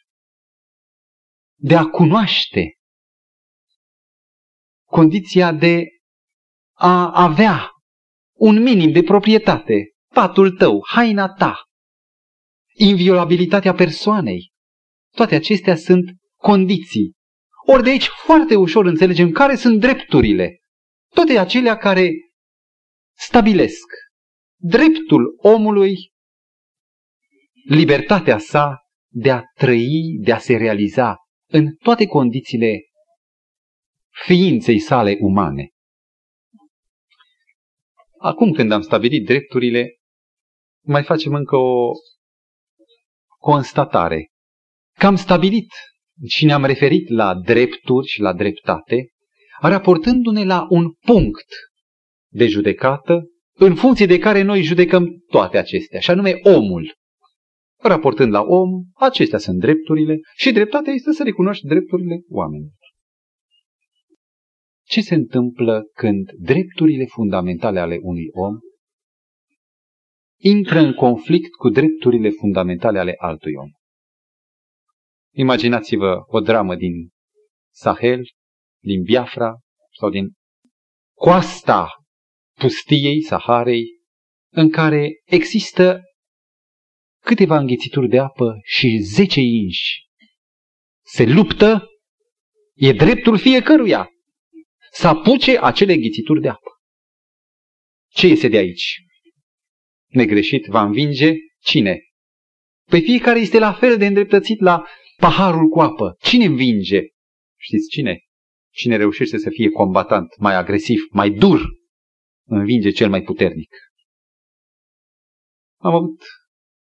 de 1.54 1.76
a 1.76 1.84
cunoaște, 1.84 2.74
condiția 4.84 5.52
de 5.52 5.84
a 6.72 7.22
avea 7.22 7.70
un 8.32 8.62
minim 8.62 8.92
de 8.92 9.02
proprietate, 9.02 9.92
patul 10.12 10.50
tău, 10.50 10.84
haina 10.86 11.28
ta, 11.28 11.62
inviolabilitatea 12.72 13.74
persoanei. 13.74 14.52
Toate 15.10 15.34
acestea 15.34 15.76
sunt 15.76 16.10
condiții. 16.36 17.12
Ori 17.66 17.82
de 17.82 17.90
aici 17.90 18.06
foarte 18.08 18.56
ușor 18.56 18.84
înțelegem 18.84 19.30
care 19.30 19.56
sunt 19.56 19.80
drepturile. 19.80 20.58
Toate 21.14 21.38
acelea 21.38 21.76
care 21.76 22.10
stabilesc 23.16 23.86
dreptul 24.60 25.34
omului, 25.36 25.94
libertatea 27.64 28.38
sa 28.38 28.78
de 29.12 29.30
a 29.30 29.42
trăi, 29.54 30.18
de 30.20 30.32
a 30.32 30.38
se 30.38 30.56
realiza 30.56 31.16
în 31.54 31.74
toate 31.82 32.06
condițiile 32.06 32.80
ființei 34.24 34.78
sale 34.78 35.16
umane. 35.20 35.68
Acum 38.18 38.52
când 38.52 38.72
am 38.72 38.80
stabilit 38.80 39.24
drepturile, 39.24 39.98
mai 40.84 41.04
facem 41.04 41.34
încă 41.34 41.56
o 41.56 41.90
constatare. 43.38 44.30
Că 44.98 45.06
am 45.06 45.16
stabilit 45.16 45.68
și 46.26 46.44
ne-am 46.44 46.64
referit 46.64 47.08
la 47.08 47.34
drepturi 47.34 48.06
și 48.06 48.20
la 48.20 48.32
dreptate, 48.32 49.08
raportându-ne 49.60 50.44
la 50.44 50.66
un 50.68 50.92
punct 50.92 51.46
de 52.32 52.46
judecată 52.46 53.22
în 53.52 53.74
funcție 53.74 54.06
de 54.06 54.18
care 54.18 54.42
noi 54.42 54.62
judecăm 54.62 55.06
toate 55.26 55.58
acestea, 55.58 56.00
și 56.00 56.10
anume 56.10 56.34
omul. 56.42 56.94
Raportând 57.86 58.32
la 58.32 58.42
om, 58.42 58.70
acestea 58.94 59.38
sunt 59.38 59.58
drepturile 59.58 60.16
și 60.36 60.52
dreptatea 60.52 60.92
este 60.92 61.12
să 61.12 61.22
recunoști 61.22 61.66
drepturile 61.66 62.22
oamenilor. 62.28 62.78
Ce 64.86 65.00
se 65.00 65.14
întâmplă 65.14 65.82
când 65.94 66.30
drepturile 66.30 67.04
fundamentale 67.04 67.80
ale 67.80 67.98
unui 68.00 68.28
om 68.32 68.58
intră 70.40 70.78
în 70.78 70.92
conflict 70.92 71.54
cu 71.54 71.68
drepturile 71.68 72.30
fundamentale 72.30 72.98
ale 72.98 73.14
altui 73.16 73.52
om? 73.52 73.68
Imaginați-vă 75.34 76.22
o 76.26 76.40
dramă 76.40 76.74
din 76.74 77.08
Sahel, 77.72 78.22
din 78.82 79.02
Biafra 79.02 79.58
sau 79.98 80.10
din 80.10 80.32
coasta 81.16 81.88
pustiei, 82.58 83.22
Saharei, 83.22 83.84
în 84.52 84.70
care 84.70 85.20
există 85.24 86.00
câteva 87.24 87.58
înghițituri 87.58 88.08
de 88.08 88.18
apă 88.18 88.60
și 88.62 88.98
zece 88.98 89.40
inși. 89.40 90.06
Se 91.06 91.24
luptă, 91.24 91.88
e 92.74 92.92
dreptul 92.92 93.38
fiecăruia 93.38 94.08
să 94.92 95.06
apuce 95.08 95.58
acele 95.58 95.92
înghițituri 95.92 96.40
de 96.40 96.48
apă. 96.48 96.70
Ce 98.08 98.26
iese 98.26 98.48
de 98.48 98.56
aici? 98.56 98.96
Negreșit 100.06 100.64
va 100.64 100.82
învinge 100.82 101.32
cine? 101.62 102.00
Pe 102.90 102.98
fiecare 102.98 103.40
este 103.40 103.58
la 103.58 103.72
fel 103.72 103.98
de 103.98 104.06
îndreptățit 104.06 104.60
la 104.60 104.86
paharul 105.16 105.68
cu 105.68 105.80
apă. 105.80 106.16
Cine 106.20 106.44
învinge? 106.44 107.00
Știți 107.56 107.88
cine? 107.88 108.18
Cine 108.72 108.96
reușește 108.96 109.38
să 109.38 109.50
fie 109.50 109.68
combatant, 109.68 110.38
mai 110.38 110.54
agresiv, 110.54 111.00
mai 111.10 111.30
dur, 111.30 111.60
învinge 112.46 112.90
cel 112.90 113.08
mai 113.08 113.22
puternic. 113.22 113.76
Am 115.80 115.94
avut 115.94 116.22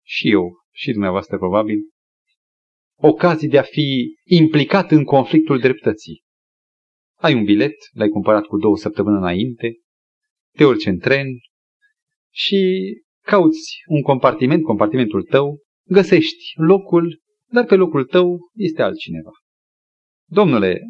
și 0.08 0.30
eu, 0.30 0.56
și 0.72 0.92
dumneavoastră 0.92 1.38
probabil, 1.38 1.78
ocazii 3.00 3.48
de 3.48 3.58
a 3.58 3.62
fi 3.62 4.14
implicat 4.24 4.90
în 4.90 5.04
conflictul 5.04 5.58
dreptății. 5.58 6.22
ai 7.20 7.34
un 7.34 7.44
bilet, 7.44 7.74
l-ai 7.92 8.08
cumpărat 8.08 8.44
cu 8.44 8.58
două 8.58 8.76
săptămâni 8.76 9.16
înainte, 9.16 9.76
te 10.56 10.64
urci 10.64 10.86
în 10.86 10.98
tren 10.98 11.26
și 12.30 12.82
cauți 13.24 13.76
un 13.86 14.02
compartiment, 14.02 14.62
compartimentul 14.62 15.22
tău, 15.22 15.62
găsești 15.86 16.52
locul, 16.54 17.20
dar 17.50 17.64
pe 17.64 17.74
locul 17.74 18.04
tău 18.04 18.38
este 18.54 18.82
altcineva. 18.82 19.30
Domnule, 20.30 20.80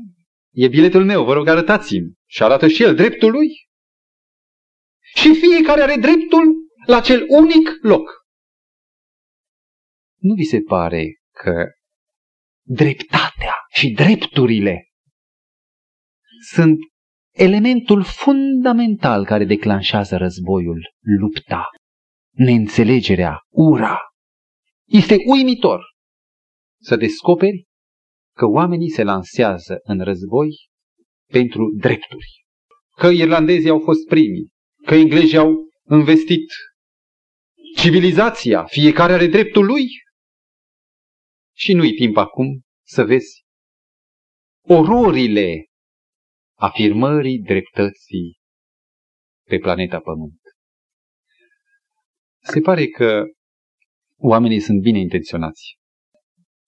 e 0.53 0.69
biletul 0.69 1.05
meu, 1.05 1.25
vă 1.25 1.33
rog 1.33 1.49
arătați-mi. 1.49 2.13
Și 2.27 2.43
arată 2.43 2.69
și 2.69 2.83
el 2.83 2.95
dreptul 2.95 3.31
lui. 3.31 3.49
Și 5.15 5.35
fiecare 5.35 5.83
are 5.83 5.97
dreptul 5.97 6.55
la 6.87 7.01
cel 7.01 7.25
unic 7.29 7.79
loc. 7.81 8.18
Nu 10.19 10.35
vi 10.35 10.45
se 10.45 10.61
pare 10.61 11.05
că 11.31 11.65
dreptatea 12.67 13.55
și 13.75 13.91
drepturile 13.91 14.89
sunt 16.53 16.79
elementul 17.35 18.03
fundamental 18.03 19.25
care 19.25 19.45
declanșează 19.45 20.17
războiul, 20.17 20.95
lupta, 21.19 21.65
neînțelegerea, 22.31 23.39
ura. 23.49 23.99
Este 24.85 25.17
uimitor 25.27 25.85
să 26.81 26.97
descoperi 26.97 27.65
că 28.37 28.47
oamenii 28.47 28.91
se 28.91 29.03
lansează 29.03 29.79
în 29.83 30.01
război 30.01 30.49
pentru 31.33 31.75
drepturi. 31.77 32.45
Că 32.97 33.07
irlandezii 33.07 33.71
au 33.71 33.81
fost 33.81 34.07
primii, 34.07 34.49
că 34.87 34.95
englezii 34.95 35.39
au 35.39 35.55
investit 35.91 36.51
civilizația, 37.77 38.65
fiecare 38.65 39.13
are 39.13 39.27
dreptul 39.27 39.65
lui. 39.65 39.87
Și 41.59 41.73
nu-i 41.73 41.93
timp 41.93 42.17
acum 42.17 42.61
să 42.87 43.05
vezi 43.05 43.45
ororile 44.69 45.67
afirmării 46.59 47.39
dreptății 47.39 48.39
pe 49.49 49.59
planeta 49.59 50.01
Pământ. 50.01 50.41
Se 52.43 52.61
pare 52.61 52.87
că 52.87 53.25
oamenii 54.17 54.61
sunt 54.61 54.81
bine 54.81 54.99
intenționați, 54.99 55.79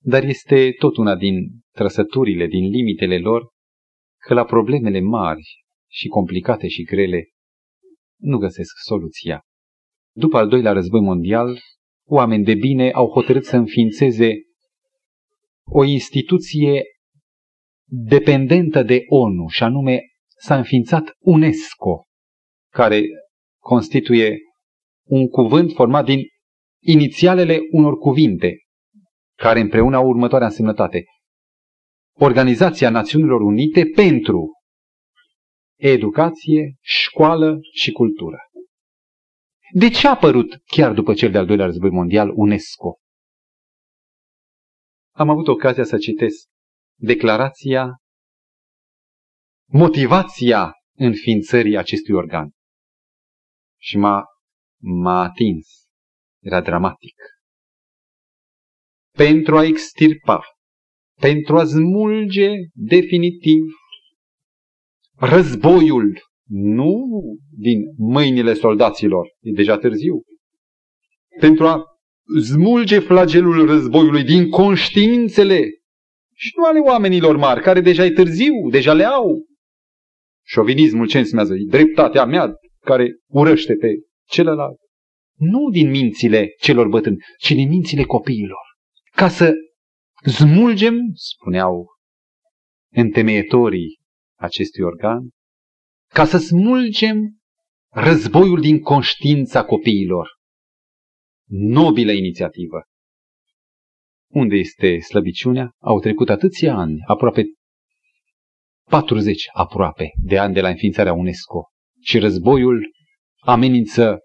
dar 0.03 0.25
este 0.25 0.73
tot 0.79 0.97
una 0.97 1.17
din 1.17 1.35
trăsăturile, 1.71 2.47
din 2.47 2.71
limitele 2.71 3.19
lor, 3.19 3.49
că 4.19 4.35
la 4.35 4.45
problemele 4.45 5.01
mari 5.01 5.65
și 5.91 6.07
complicate 6.07 6.69
și 6.69 6.83
grele 6.83 7.29
nu 8.21 8.39
găsesc 8.39 8.77
soluția. 8.85 9.43
După 10.15 10.37
al 10.37 10.49
doilea 10.49 10.73
război 10.73 11.01
mondial, 11.01 11.61
oameni 12.09 12.45
de 12.45 12.55
bine 12.55 12.91
au 12.91 13.11
hotărât 13.11 13.45
să 13.45 13.57
înființeze 13.57 14.33
o 15.73 15.85
instituție 15.85 16.83
dependentă 17.85 18.83
de 18.83 19.03
ONU, 19.09 19.49
și 19.49 19.63
anume 19.63 20.01
s-a 20.39 20.57
înființat 20.57 21.17
UNESCO, 21.19 22.05
care 22.73 23.03
constituie 23.63 24.39
un 25.07 25.29
cuvânt 25.29 25.73
format 25.73 26.05
din 26.05 26.21
inițialele 26.83 27.59
unor 27.71 27.99
cuvinte, 27.99 28.57
care 29.37 29.61
împreună 29.61 29.97
au 29.97 30.09
următoarea 30.09 30.47
însemnătate. 30.47 31.05
Organizația 32.17 32.91
Națiunilor 32.91 33.41
Unite 33.41 33.85
pentru 33.95 34.51
educație, 35.79 36.75
școală 36.81 37.59
și 37.73 37.93
cultură. 37.93 38.37
De 39.73 39.89
ce 39.89 40.07
a 40.07 40.11
apărut 40.11 40.63
chiar 40.65 40.93
după 40.93 41.15
cel 41.15 41.31
de-al 41.31 41.47
doilea 41.47 41.67
război 41.67 41.91
mondial 41.91 42.33
UNESCO? 42.35 42.99
Am 45.21 45.29
avut 45.29 45.49
ocazia 45.49 45.85
să 45.85 45.99
citesc 45.99 46.49
declarația, 46.99 47.97
motivația 49.71 50.73
înființării 50.97 51.77
acestui 51.77 52.15
organ. 52.15 52.51
Și 53.81 53.97
m-a, 53.97 54.25
m-a 54.83 55.23
atins. 55.23 55.67
Era 56.43 56.61
dramatic. 56.61 57.15
Pentru 59.17 59.57
a 59.57 59.65
extirpa, 59.65 60.43
pentru 61.21 61.59
a 61.59 61.65
smulge 61.65 62.51
definitiv 62.73 63.63
războiul, 65.17 66.21
nu 66.49 67.09
din 67.51 67.81
mâinile 67.97 68.55
soldaților, 68.55 69.27
e 69.41 69.53
deja 69.53 69.79
târziu, 69.79 70.23
pentru 71.41 71.67
a 71.67 71.90
smulge 72.39 72.99
flagelul 72.99 73.67
războiului 73.67 74.25
din 74.25 74.49
conștiințele 74.49 75.61
și 76.35 76.53
nu 76.57 76.65
ale 76.65 76.79
oamenilor 76.79 77.37
mari, 77.37 77.63
care 77.63 77.81
deja 77.81 78.05
e 78.05 78.11
târziu, 78.11 78.69
deja 78.71 78.93
le 78.93 79.05
au. 79.05 79.47
Șovinismul 80.47 81.07
ce 81.07 81.19
înseamnă? 81.19 81.55
E 81.55 81.65
dreptatea 81.67 82.25
mea 82.25 82.55
care 82.81 83.17
urăște 83.27 83.75
pe 83.75 83.89
celălalt. 84.29 84.79
Nu 85.37 85.71
din 85.71 85.91
mințile 85.91 86.55
celor 86.61 86.89
bătrâni, 86.89 87.17
ci 87.39 87.51
din 87.51 87.69
mințile 87.69 88.03
copiilor. 88.03 88.65
Ca 89.17 89.29
să 89.29 89.53
smulgem, 90.23 90.97
spuneau 91.15 91.87
întemeietorii 92.93 93.99
acestui 94.39 94.83
organ, 94.83 95.29
ca 96.13 96.25
să 96.25 96.39
smulgem 96.39 97.37
războiul 97.93 98.61
din 98.61 98.81
conștiința 98.81 99.65
copiilor. 99.65 100.29
Nobilă 101.53 102.13
inițiativă. 102.13 102.83
Unde 104.29 104.57
este 104.57 104.99
slăbiciunea? 104.99 105.71
Au 105.79 106.01
trecut 106.01 106.29
atâția 106.29 106.75
ani, 106.75 106.99
aproape 107.07 107.45
40 108.91 109.49
aproape 109.53 110.11
de 110.23 110.39
ani 110.39 110.55
de 110.55 110.61
la 110.61 110.69
înființarea 110.69 111.13
UNESCO 111.13 111.69
și 112.01 112.19
războiul 112.19 112.91
amenință 113.39 114.19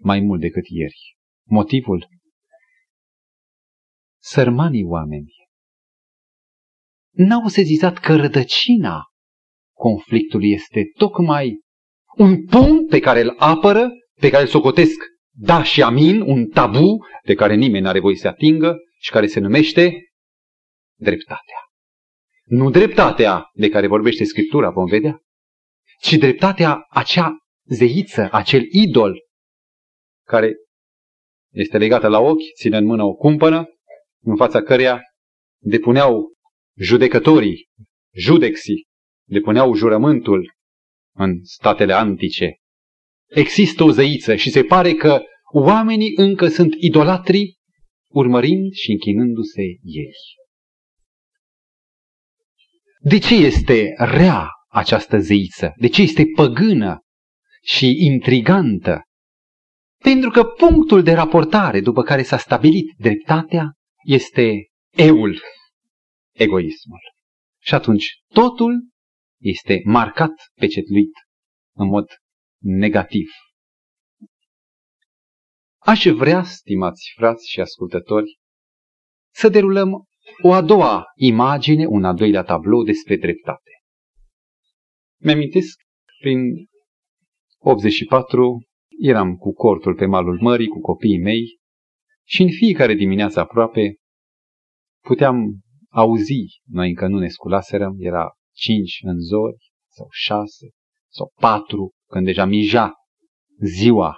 mai 0.00 0.20
mult 0.20 0.40
decât 0.40 0.64
ieri. 0.66 1.16
Motivul? 1.46 2.08
Sărmanii 4.20 4.84
oameni 4.84 5.32
n-au 7.10 7.46
sezizat 7.46 7.98
că 7.98 8.16
rădăcina 8.16 9.02
conflictului 9.76 10.50
este 10.50 10.82
tocmai 10.96 11.60
un 12.16 12.44
punct 12.44 12.88
pe 12.88 12.98
care 12.98 13.20
îl 13.20 13.34
apără, 13.38 13.88
pe 14.20 14.30
care 14.30 14.42
îl 14.42 14.48
socotesc 14.48 15.13
da 15.36 15.62
și 15.62 15.82
amin, 15.82 16.20
un 16.20 16.46
tabu 16.46 17.06
de 17.24 17.34
care 17.34 17.54
nimeni 17.54 17.84
n-are 17.84 18.00
voie 18.00 18.16
să 18.16 18.28
atingă 18.28 18.76
și 18.98 19.10
care 19.10 19.26
se 19.26 19.40
numește 19.40 20.12
dreptatea. 20.98 21.58
Nu 22.44 22.70
dreptatea 22.70 23.50
de 23.52 23.68
care 23.68 23.86
vorbește 23.86 24.24
Scriptura, 24.24 24.70
vom 24.70 24.86
vedea, 24.86 25.20
ci 26.00 26.12
dreptatea 26.12 26.86
acea 26.88 27.36
zeiță, 27.64 28.28
acel 28.32 28.62
idol 28.70 29.18
care 30.26 30.52
este 31.52 31.78
legată 31.78 32.08
la 32.08 32.18
ochi, 32.18 32.54
ține 32.56 32.76
în 32.76 32.84
mână 32.84 33.02
o 33.02 33.14
cumpănă, 33.14 33.66
în 34.22 34.36
fața 34.36 34.62
căreia 34.62 35.00
depuneau 35.62 36.32
judecătorii, 36.76 37.68
judexii, 38.14 38.86
depuneau 39.28 39.74
jurământul 39.74 40.52
în 41.16 41.38
statele 41.42 41.92
antice. 41.92 42.56
Există 43.34 43.84
o 43.84 43.90
zeiță 43.90 44.36
și 44.36 44.50
se 44.50 44.62
pare 44.62 44.92
că 44.92 45.22
oamenii 45.52 46.12
încă 46.16 46.48
sunt 46.48 46.74
idolatri 46.78 47.56
urmărind 48.08 48.72
și 48.72 48.90
închinându-se 48.90 49.62
ei. 49.82 50.12
De 53.00 53.18
ce 53.18 53.34
este 53.34 53.94
rea 53.96 54.48
această 54.68 55.18
zeiță? 55.18 55.72
De 55.76 55.88
ce 55.88 56.02
este 56.02 56.24
păgână 56.36 57.00
și 57.62 57.96
intrigantă? 57.98 59.02
Pentru 60.02 60.30
că 60.30 60.44
punctul 60.44 61.02
de 61.02 61.12
raportare 61.12 61.80
după 61.80 62.02
care 62.02 62.22
s-a 62.22 62.38
stabilit 62.38 62.86
dreptatea 62.98 63.72
este 64.04 64.66
eul, 64.96 65.40
egoismul. 66.32 67.00
Și 67.62 67.74
atunci 67.74 68.06
totul 68.32 68.88
este 69.40 69.80
marcat, 69.84 70.32
pecetluit 70.54 71.12
în 71.76 71.86
mod 71.86 72.06
negativ. 72.64 73.28
Aș 75.78 76.04
vrea, 76.06 76.42
stimați 76.42 77.12
frați 77.16 77.50
și 77.50 77.60
ascultători, 77.60 78.38
să 79.32 79.48
derulăm 79.48 79.90
o 80.42 80.52
a 80.52 80.62
doua 80.62 81.04
imagine, 81.14 81.86
un 81.86 82.04
al 82.04 82.14
doilea 82.14 82.42
tablou 82.42 82.82
despre 82.82 83.16
dreptate. 83.16 83.70
Mi-amintesc, 85.20 85.80
prin 86.18 86.40
84, 87.58 88.66
eram 89.00 89.36
cu 89.36 89.52
cortul 89.52 89.94
pe 89.94 90.06
malul 90.06 90.38
mării, 90.40 90.68
cu 90.68 90.80
copiii 90.80 91.20
mei, 91.20 91.58
și 92.26 92.42
în 92.42 92.50
fiecare 92.50 92.94
dimineață 92.94 93.40
aproape 93.40 93.96
puteam 95.02 95.60
auzi, 95.88 96.60
noi 96.64 96.88
încă 96.88 97.06
nu 97.06 97.18
ne 97.18 97.28
sculaserăm, 97.28 97.96
era 97.98 98.32
cinci 98.52 98.98
în 99.02 99.18
zori, 99.18 99.72
sau 99.88 100.06
șase, 100.10 100.70
sau 101.14 101.32
patru, 101.34 101.92
când 102.10 102.24
deja 102.24 102.44
mija 102.44 102.92
ziua. 103.60 104.14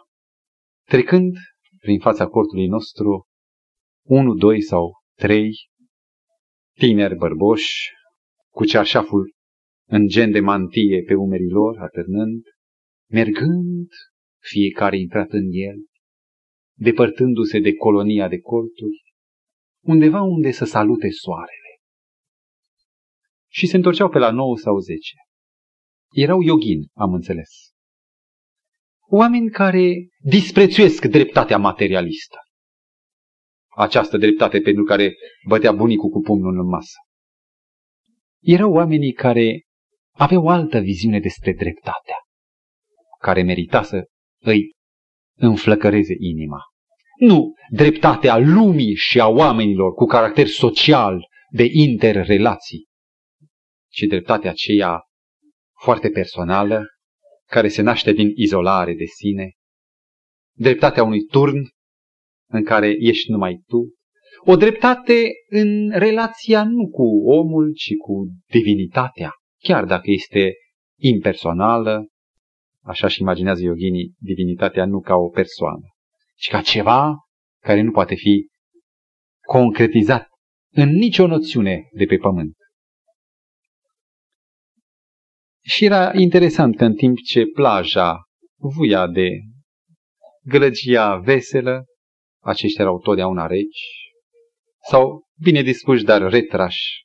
Trecând 0.89 1.35
prin 1.81 2.01
fața 2.01 2.27
cortului 2.27 2.67
nostru, 2.67 3.27
unu, 4.07 4.35
doi 4.35 4.63
sau 4.63 4.93
trei 5.15 5.51
tineri 6.79 7.17
bărboși 7.17 7.91
cu 8.51 8.65
cearșaful 8.65 9.35
în 9.89 10.07
gen 10.07 10.31
de 10.31 10.41
mantie 10.41 11.03
pe 11.03 11.15
umerii 11.15 11.51
lor, 11.51 11.79
atârnând, 11.79 12.43
mergând, 13.11 13.89
fiecare 14.43 14.99
intrat 14.99 15.31
în 15.31 15.47
el, 15.51 15.85
depărtându-se 16.79 17.59
de 17.59 17.75
colonia 17.75 18.29
de 18.29 18.39
colturi, 18.39 19.03
undeva 19.85 20.21
unde 20.21 20.51
să 20.51 20.65
salute 20.65 21.11
soarele. 21.11 21.81
Și 23.49 23.67
se 23.67 23.77
întorceau 23.77 24.09
pe 24.09 24.19
la 24.19 24.31
9 24.31 24.57
sau 24.57 24.79
10. 24.79 24.99
Erau 26.17 26.43
yogini, 26.43 26.91
am 26.95 27.13
înțeles. 27.13 27.51
Oameni 29.09 29.51
care 29.51 30.09
disprețuiesc 30.19 31.05
dreptatea 31.05 31.59
materialistă. 31.59 32.37
Această 33.77 34.17
dreptate 34.17 34.61
pentru 34.61 34.85
care 34.85 35.15
bătea 35.49 35.73
bunicul 35.73 36.11
cu 36.11 36.21
pumnul 36.21 36.59
în 36.59 36.69
masă. 36.69 36.99
Erau 38.43 38.73
oamenii 38.73 39.13
care 39.13 39.63
aveau 40.13 40.45
o 40.45 40.49
altă 40.49 40.79
viziune 40.79 41.21
despre 41.21 41.53
dreptatea, 41.53 42.17
care 43.19 43.43
merita 43.43 43.83
să 43.83 44.05
îi 44.39 44.73
înflăcăreze 45.39 46.15
inima. 46.19 46.61
Nu 47.19 47.53
dreptatea 47.71 48.39
lumii 48.39 48.95
și 48.95 49.21
a 49.21 49.29
oamenilor 49.29 49.93
cu 49.93 50.05
caracter 50.05 50.47
social 50.47 51.29
de 51.51 51.69
interrelații, 51.73 52.87
ci 53.89 54.01
dreptatea 54.01 54.51
aceea 54.51 55.06
foarte 55.87 56.11
personală, 56.11 56.87
care 57.51 57.69
se 57.69 57.83
naște 57.83 58.13
din 58.13 58.29
izolare 58.35 58.95
de 58.95 59.05
sine, 59.05 59.53
dreptatea 60.57 61.03
unui 61.03 61.25
turn 61.25 61.69
în 62.51 62.65
care 62.65 62.89
ești 62.99 63.31
numai 63.31 63.63
tu, 63.67 63.95
o 64.45 64.57
dreptate 64.57 65.29
în 65.49 65.91
relația 65.91 66.65
nu 66.65 66.89
cu 66.89 67.03
omul, 67.25 67.73
ci 67.75 67.91
cu 68.05 68.27
divinitatea, 68.51 69.31
chiar 69.63 69.85
dacă 69.85 70.11
este 70.11 70.53
impersonală, 70.99 72.07
așa 72.83 73.09
și 73.09 73.21
imaginează 73.21 73.63
yoginii 73.63 74.15
divinitatea 74.19 74.87
nu 74.87 75.01
ca 75.01 75.15
o 75.15 75.29
persoană, 75.29 75.87
ci 76.37 76.49
ca 76.49 76.61
ceva 76.61 77.15
care 77.63 77.81
nu 77.81 77.91
poate 77.91 78.15
fi 78.15 78.49
concretizat 79.41 80.29
în 80.73 80.89
nicio 80.89 81.27
noțiune 81.27 81.89
de 81.93 82.05
pe 82.05 82.17
pământ. 82.17 82.57
Și 85.69 85.85
era 85.85 86.13
interesant 86.15 86.77
că 86.77 86.85
în 86.85 86.95
timp 86.95 87.17
ce 87.19 87.45
plaja 87.55 88.17
vuia 88.57 89.07
de 89.07 89.29
gălăgia 90.43 91.17
veselă, 91.17 91.85
aceștia 92.43 92.85
erau 92.85 92.99
totdeauna 92.99 93.47
reci, 93.47 93.81
sau 94.89 95.27
bine 95.43 95.63
dispuși, 95.63 96.05
dar 96.05 96.31
retrași. 96.31 97.05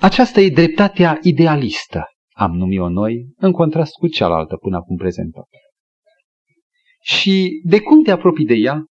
Aceasta 0.00 0.40
e 0.40 0.48
dreptatea 0.48 1.18
idealistă, 1.22 2.04
am 2.34 2.56
numit-o 2.56 2.88
noi, 2.88 3.26
în 3.36 3.52
contrast 3.52 3.92
cu 3.92 4.08
cealaltă 4.08 4.56
până 4.56 4.76
acum 4.76 4.96
prezentată. 4.96 5.56
Și 7.00 7.60
de 7.64 7.80
cum 7.80 8.02
te 8.02 8.10
apropii 8.10 8.46
de 8.46 8.54
ea, 8.54 8.84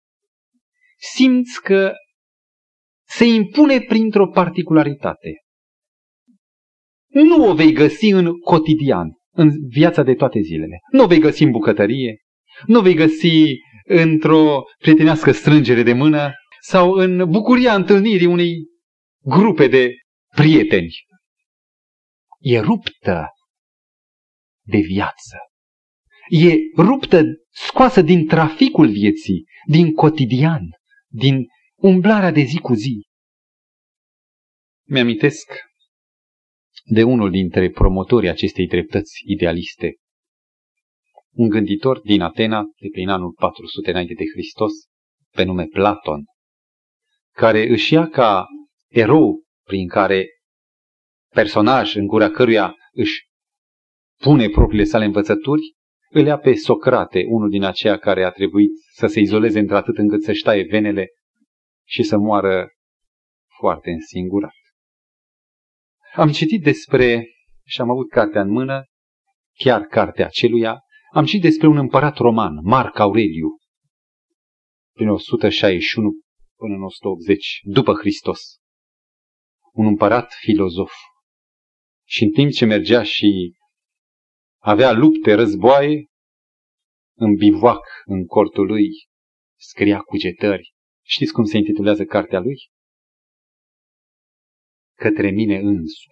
simți 1.15 1.63
că 1.63 1.93
se 3.09 3.25
impune 3.25 3.81
printr-o 3.81 4.29
particularitate. 4.29 5.46
Nu 7.25 7.49
o 7.49 7.55
vei 7.55 7.73
găsi 7.73 8.09
în 8.09 8.39
cotidian, 8.39 9.09
în 9.31 9.51
viața 9.69 10.03
de 10.03 10.15
toate 10.15 10.41
zilele. 10.41 10.79
Nu 10.93 11.03
o 11.03 11.07
vei 11.07 11.19
găsi 11.19 11.43
în 11.43 11.51
bucătărie, 11.51 12.21
nu 12.67 12.79
o 12.79 12.83
vei 12.83 12.95
găsi 12.95 13.59
într-o 13.85 14.63
prietenească 14.79 15.33
strângere 15.33 15.83
de 15.83 15.93
mână 15.93 16.33
sau 16.61 16.93
în 16.93 17.31
bucuria 17.31 17.75
întâlnirii 17.75 18.27
unei 18.27 18.67
grupe 19.23 19.67
de 19.67 19.95
prieteni. 20.35 20.95
E 22.39 22.59
ruptă 22.61 23.27
de 24.67 24.79
viață. 24.79 25.37
E 26.29 26.55
ruptă, 26.77 27.23
scoasă 27.51 28.03
din 28.03 28.27
traficul 28.27 28.89
vieții, 28.89 29.45
din 29.69 29.93
cotidian, 29.93 30.63
din 31.09 31.45
umblarea 31.77 32.31
de 32.31 32.41
zi 32.41 32.59
cu 32.59 32.75
zi. 32.75 33.07
Mi-amintesc 34.89 35.53
de 36.89 37.03
unul 37.03 37.31
dintre 37.31 37.71
promotorii 37.71 38.29
acestei 38.29 38.67
dreptăți 38.67 39.23
idealiste, 39.25 39.95
un 41.33 41.49
gânditor 41.49 42.01
din 42.01 42.21
Atena, 42.21 42.63
de 42.81 42.89
prin 42.93 43.09
anul 43.09 43.33
400 43.33 43.91
înainte 43.91 44.15
de 44.15 44.25
Hristos, 44.33 44.73
pe 45.31 45.43
nume 45.43 45.65
Platon, 45.65 46.25
care 47.33 47.69
își 47.69 47.93
ia 47.93 48.09
ca 48.09 48.47
erou 48.89 49.43
prin 49.65 49.89
care 49.89 50.27
personaj 51.33 51.95
în 51.95 52.07
gura 52.07 52.31
căruia 52.31 52.75
își 52.93 53.27
pune 54.23 54.49
propriile 54.49 54.85
sale 54.85 55.05
învățături, 55.05 55.75
îl 56.11 56.27
ia 56.27 56.39
pe 56.39 56.55
Socrate, 56.55 57.25
unul 57.29 57.51
din 57.51 57.63
aceia 57.63 57.99
care 57.99 58.25
a 58.25 58.31
trebuit 58.31 58.71
să 58.95 59.07
se 59.07 59.21
izoleze 59.21 59.59
într-atât 59.59 59.99
încât 59.99 60.23
să-și 60.23 60.43
taie 60.43 60.67
venele 60.71 61.07
și 61.89 62.03
să 62.03 62.19
moară 62.19 62.69
foarte 63.59 63.91
însingurat. 63.91 64.55
Am 66.17 66.33
citit 66.33 66.63
despre, 66.63 67.25
și 67.67 67.81
am 67.81 67.91
avut 67.91 68.11
cartea 68.11 68.41
în 68.41 68.51
mână, 68.51 68.85
chiar 69.59 69.83
cartea 69.83 70.27
aceluia, 70.27 70.81
am 71.13 71.25
citit 71.25 71.43
despre 71.43 71.67
un 71.67 71.77
împărat 71.77 72.17
roman, 72.17 72.59
Marc 72.63 72.99
Aureliu, 72.99 73.49
prin 74.93 75.09
161 75.09 76.13
până 76.57 76.75
în 76.75 76.83
180, 76.83 77.61
după 77.63 77.93
Hristos. 77.93 78.41
Un 79.73 79.87
împărat 79.87 80.33
filozof. 80.33 80.93
Și 82.09 82.23
în 82.23 82.31
timp 82.31 82.51
ce 82.51 82.65
mergea 82.65 83.03
și 83.03 83.57
avea 84.63 84.93
lupte, 84.93 85.35
războaie, 85.35 86.07
în 87.19 87.35
bivac, 87.35 87.87
în 88.05 88.27
cortul 88.27 88.67
lui, 88.67 88.89
scria 89.59 90.01
cugetări. 90.01 90.73
Știți 91.03 91.33
cum 91.33 91.45
se 91.45 91.57
intitulează 91.57 92.05
cartea 92.05 92.41
lui? 92.41 92.57
Către 94.97 95.31
mine 95.31 95.59
însuși. 95.59 96.09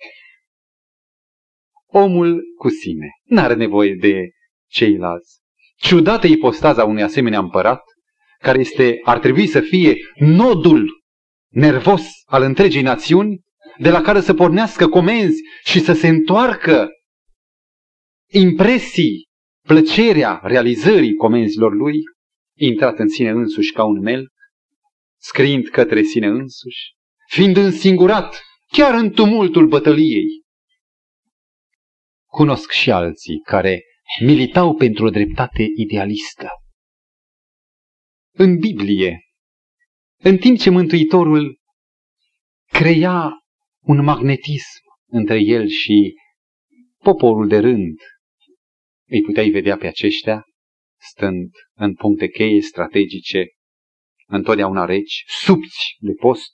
Omul 1.86 2.42
cu 2.58 2.68
sine 2.68 3.08
n-are 3.22 3.54
nevoie 3.54 3.94
de 3.94 4.30
ceilalți. 4.70 5.38
Ciudată 5.76 6.26
ipostaza 6.26 6.84
unui 6.84 7.02
asemenea 7.02 7.38
împărat, 7.38 7.82
care 8.38 8.58
este, 8.58 9.00
ar 9.02 9.18
trebui 9.18 9.46
să 9.46 9.60
fie 9.60 9.96
nodul 10.14 11.04
nervos 11.48 12.02
al 12.24 12.42
întregii 12.42 12.82
națiuni, 12.82 13.40
de 13.78 13.90
la 13.90 14.00
care 14.00 14.20
să 14.20 14.34
pornească 14.34 14.88
comenzi 14.88 15.40
și 15.64 15.80
să 15.80 15.92
se 15.92 16.08
întoarcă 16.08 16.88
impresii, 18.30 19.28
plăcerea 19.66 20.40
realizării 20.42 21.14
comenzilor 21.14 21.72
lui, 21.74 21.94
intrat 22.58 22.98
în 22.98 23.08
sine 23.08 23.30
însuși 23.30 23.72
ca 23.72 23.84
un 23.84 24.00
mel, 24.00 24.28
scriind 25.20 25.68
către 25.68 26.02
sine 26.02 26.26
însuși, 26.26 26.94
fiind 27.30 27.56
însingurat 27.56 28.42
chiar 28.76 28.94
în 28.94 29.10
tumultul 29.10 29.68
bătăliei. 29.68 30.42
Cunosc 32.26 32.70
și 32.70 32.90
alții 32.90 33.40
care 33.40 33.82
militau 34.20 34.74
pentru 34.74 35.04
o 35.04 35.10
dreptate 35.10 35.66
idealistă. 35.76 36.48
În 38.32 38.58
Biblie, 38.58 39.20
în 40.16 40.36
timp 40.36 40.58
ce 40.58 40.70
Mântuitorul 40.70 41.58
crea 42.66 43.30
un 43.80 44.04
magnetism 44.04 44.82
între 45.06 45.38
el 45.40 45.68
și 45.68 46.14
poporul 46.96 47.48
de 47.48 47.58
rând, 47.58 47.98
îi 49.08 49.20
puteai 49.22 49.50
vedea 49.50 49.76
pe 49.76 49.86
aceștia 49.86 50.44
stând 51.00 51.50
în 51.74 51.94
puncte 51.94 52.28
cheie 52.28 52.60
strategice, 52.60 53.46
întotdeauna 54.26 54.84
reci, 54.84 55.24
subți 55.26 55.96
de 55.98 56.12
post, 56.20 56.52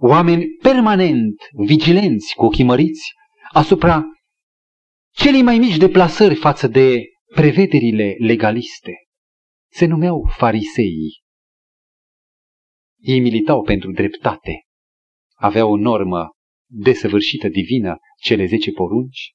oameni 0.00 0.46
permanent 0.62 1.34
vigilenți 1.66 2.34
cu 2.34 2.44
ochii 2.44 2.64
măriți 2.64 3.12
asupra 3.52 4.04
celei 5.14 5.42
mai 5.42 5.58
mici 5.58 5.76
deplasări 5.76 6.34
față 6.34 6.66
de 6.66 7.02
prevederile 7.34 8.14
legaliste. 8.18 8.92
Se 9.72 9.86
numeau 9.86 10.30
fariseii. 10.36 11.20
Ei 12.98 13.20
militau 13.20 13.62
pentru 13.62 13.92
dreptate. 13.92 14.60
Aveau 15.34 15.72
o 15.72 15.76
normă 15.76 16.30
desăvârșită 16.66 17.48
divină, 17.48 17.96
cele 18.20 18.46
zece 18.46 18.72
porunci, 18.72 19.34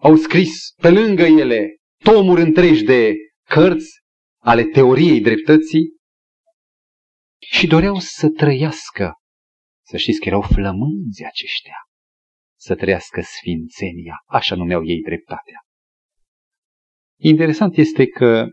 au 0.00 0.16
scris 0.16 0.74
pe 0.80 0.90
lângă 0.90 1.22
ele 1.22 1.76
tomuri 2.04 2.40
întregi 2.40 2.82
de 2.84 3.14
cărți 3.48 4.00
ale 4.38 4.64
teoriei 4.64 5.20
dreptății 5.20 5.96
și 7.38 7.66
doreau 7.66 7.98
să 7.98 8.28
trăiască. 8.28 9.12
Să 9.92 9.98
știți 9.98 10.20
că 10.20 10.28
erau 10.28 10.42
flămânzi 10.42 11.24
aceștia. 11.24 11.76
Să 12.58 12.74
trăiască 12.74 13.20
sfințenia, 13.20 14.16
așa 14.26 14.54
numeau 14.54 14.84
ei 14.84 15.00
dreptatea. 15.02 15.60
Interesant 17.20 17.76
este 17.76 18.06
că 18.06 18.46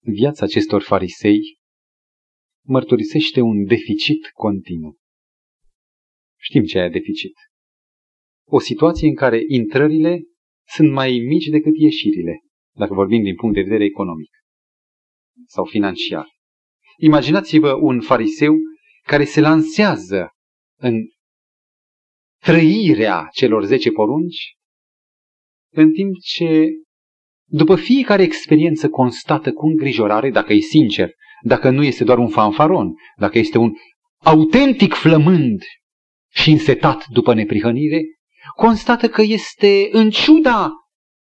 viața 0.00 0.44
acestor 0.44 0.82
farisei 0.82 1.40
mărturisește 2.66 3.40
un 3.40 3.64
deficit 3.64 4.30
continuu. 4.32 4.96
Știm 6.40 6.62
ce 6.62 6.78
e 6.78 6.88
deficit. 6.88 7.34
o 8.46 8.58
situație 8.58 9.08
în 9.08 9.14
care 9.14 9.40
intrările 9.48 10.22
sunt 10.66 10.92
mai 10.92 11.10
mici 11.10 11.46
decât 11.46 11.72
ieșirile, 11.76 12.40
dacă 12.76 12.94
vorbim 12.94 13.22
din 13.22 13.34
punct 13.34 13.54
de 13.54 13.62
vedere 13.62 13.84
economic 13.84 14.30
sau 15.46 15.64
financiar. 15.64 16.26
Imaginați-vă 16.98 17.72
un 17.74 18.00
fariseu 18.00 18.54
care 19.06 19.24
se 19.24 19.40
lansează 19.40 20.28
în 20.80 20.94
trăirea 22.42 23.28
celor 23.32 23.64
zece 23.64 23.90
porunci, 23.90 24.56
în 25.72 25.92
timp 25.92 26.14
ce, 26.22 26.66
după 27.44 27.76
fiecare 27.76 28.22
experiență 28.22 28.88
constată 28.88 29.52
cu 29.52 29.66
îngrijorare, 29.66 30.30
dacă 30.30 30.52
e 30.52 30.60
sincer, 30.60 31.10
dacă 31.42 31.70
nu 31.70 31.84
este 31.84 32.04
doar 32.04 32.18
un 32.18 32.28
fanfaron, 32.28 32.92
dacă 33.16 33.38
este 33.38 33.58
un 33.58 33.72
autentic 34.24 34.94
flămând 34.94 35.62
și 36.30 36.50
însetat 36.50 37.06
după 37.06 37.34
neprihănire, 37.34 38.00
constată 38.56 39.08
că 39.08 39.22
este, 39.22 39.88
în 39.92 40.10
ciuda 40.10 40.72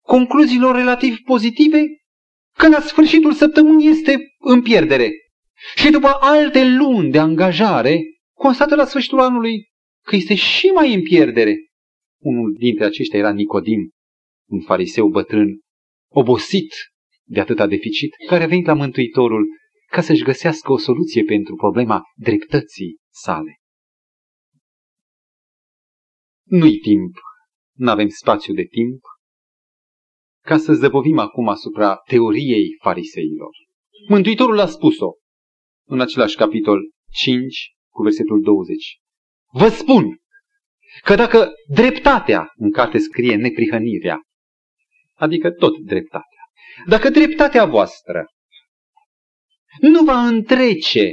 concluziilor 0.03 0.75
relativ 0.75 1.17
pozitive, 1.25 1.83
că 2.59 2.69
la 2.69 2.81
sfârșitul 2.81 3.33
săptămânii 3.33 3.89
este 3.89 4.19
în 4.39 4.63
pierdere. 4.63 5.11
Și 5.75 5.91
după 5.91 6.09
alte 6.21 6.65
luni 6.65 7.11
de 7.11 7.19
angajare, 7.19 8.01
constată 8.35 8.75
la 8.75 8.85
sfârșitul 8.85 9.21
anului 9.21 9.69
că 10.07 10.17
este 10.17 10.35
și 10.35 10.67
mai 10.67 10.95
în 10.95 11.03
pierdere. 11.03 11.57
Unul 12.21 12.55
dintre 12.59 12.85
aceștia 12.85 13.19
era 13.19 13.33
Nicodim, 13.33 13.91
un 14.51 14.61
fariseu 14.61 15.09
bătrân, 15.09 15.61
obosit 16.09 16.75
de 17.25 17.41
atâta 17.41 17.67
deficit, 17.67 18.15
care 18.27 18.45
a 18.45 18.47
venit 18.47 18.67
la 18.67 18.75
Mântuitorul 18.75 19.47
ca 19.91 20.01
să-și 20.01 20.23
găsească 20.23 20.73
o 20.73 20.79
soluție 20.79 21.25
pentru 21.25 21.55
problema 21.55 22.03
dreptății 22.17 22.97
sale. 23.13 23.57
Nu-i 26.45 26.79
timp, 26.79 27.17
nu 27.77 27.91
avem 27.91 28.09
spațiu 28.09 28.55
de 28.55 28.65
timp, 28.65 29.01
ca 30.45 30.59
să 30.59 30.73
zăbovim 30.73 31.19
acum 31.19 31.49
asupra 31.49 31.97
teoriei 31.97 32.77
fariseilor. 32.81 33.51
Mântuitorul 34.09 34.59
a 34.59 34.67
spus-o 34.67 35.13
în 35.89 36.01
același 36.01 36.37
capitol 36.37 36.81
5 37.11 37.73
cu 37.89 38.03
versetul 38.03 38.43
20. 38.43 38.99
Vă 39.53 39.69
spun 39.69 40.19
că 41.05 41.15
dacă 41.15 41.53
dreptatea, 41.69 42.53
în 42.55 42.71
carte 42.71 42.99
scrie 42.99 43.37
neprihănirea, 43.37 44.21
adică 45.15 45.51
tot 45.51 45.79
dreptatea, 45.79 46.43
dacă 46.87 47.11
dreptatea 47.11 47.65
voastră 47.65 48.27
nu 49.81 50.05
va 50.05 50.27
întrece 50.27 51.13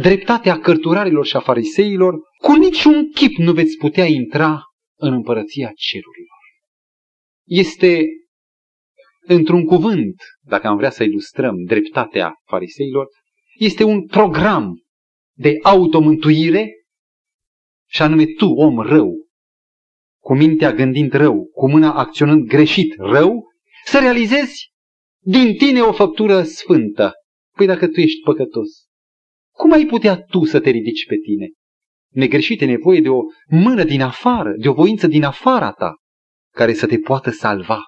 dreptatea 0.00 0.58
cărturarilor 0.58 1.26
și 1.26 1.36
a 1.36 1.40
fariseilor, 1.40 2.14
cu 2.36 2.52
niciun 2.52 3.10
chip 3.10 3.36
nu 3.36 3.52
veți 3.52 3.76
putea 3.76 4.06
intra 4.06 4.60
în 4.98 5.12
împărăția 5.12 5.72
cerurilor. 5.74 6.38
Este, 7.44 8.06
într-un 9.20 9.64
cuvânt, 9.64 10.14
dacă 10.40 10.66
am 10.66 10.76
vrea 10.76 10.90
să 10.90 11.02
ilustrăm 11.02 11.64
dreptatea 11.64 12.34
fariseilor, 12.44 13.06
este 13.54 13.84
un 13.84 14.06
program 14.06 14.82
de 15.36 15.58
automântuire 15.62 16.70
și 17.88 18.02
anume 18.02 18.24
tu, 18.24 18.46
om 18.46 18.78
rău, 18.78 19.26
cu 20.22 20.34
mintea 20.34 20.72
gândind 20.72 21.12
rău, 21.12 21.44
cu 21.44 21.70
mâna 21.70 21.94
acționând 21.94 22.46
greșit 22.46 22.94
rău, 22.98 23.44
să 23.84 23.98
realizezi 23.98 24.72
din 25.24 25.56
tine 25.56 25.80
o 25.80 25.92
făptură 25.92 26.42
sfântă. 26.42 27.12
Păi 27.56 27.66
dacă 27.66 27.88
tu 27.88 28.00
ești 28.00 28.22
păcătos, 28.22 28.68
cum 29.54 29.72
ai 29.72 29.86
putea 29.86 30.16
tu 30.22 30.44
să 30.44 30.60
te 30.60 30.70
ridici 30.70 31.06
pe 31.06 31.16
tine? 31.16 31.50
Negreșit 32.12 32.60
e 32.60 32.64
nevoie 32.64 33.00
de 33.00 33.08
o 33.08 33.20
mână 33.48 33.84
din 33.84 34.00
afară, 34.00 34.54
de 34.58 34.68
o 34.68 34.72
voință 34.72 35.06
din 35.06 35.22
afara 35.22 35.72
ta, 35.72 35.94
care 36.54 36.74
să 36.74 36.86
te 36.86 36.98
poată 36.98 37.30
salva. 37.30 37.82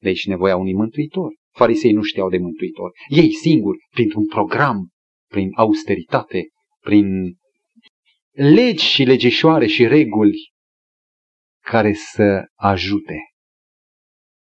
De 0.00 0.08
aici 0.08 0.26
nevoia 0.26 0.56
unui 0.56 0.74
mântuitor. 0.74 1.32
Farisei 1.50 1.92
nu 1.92 2.02
știau 2.02 2.28
de 2.28 2.38
mântuitor. 2.38 2.90
Ei 3.08 3.32
singuri, 3.32 3.78
printr-un 3.90 4.26
program, 4.26 4.88
prin 5.28 5.48
austeritate, 5.54 6.48
prin 6.80 7.36
legi 8.30 8.84
și 8.84 9.02
legișoare 9.02 9.66
și 9.66 9.86
reguli 9.86 10.52
care 11.64 11.92
să 11.92 12.44
ajute. 12.54 13.16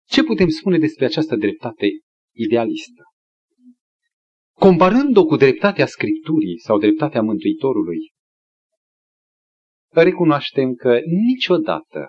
Ce 0.07 0.23
putem 0.23 0.49
spune 0.49 0.77
despre 0.77 1.05
această 1.05 1.35
dreptate 1.35 1.87
idealistă? 2.35 3.03
Comparând-o 4.53 5.25
cu 5.25 5.35
dreptatea 5.35 5.85
Scripturii 5.85 6.59
sau 6.59 6.79
dreptatea 6.79 7.21
Mântuitorului, 7.21 7.97
recunoaștem 9.93 10.73
că 10.73 10.99
niciodată 11.27 12.05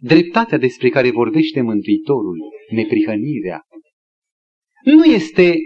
dreptatea 0.00 0.58
despre 0.58 0.88
care 0.88 1.10
vorbește 1.10 1.60
Mântuitorul, 1.60 2.38
neprihănirea, 2.70 3.62
nu 4.84 5.04
este 5.04 5.56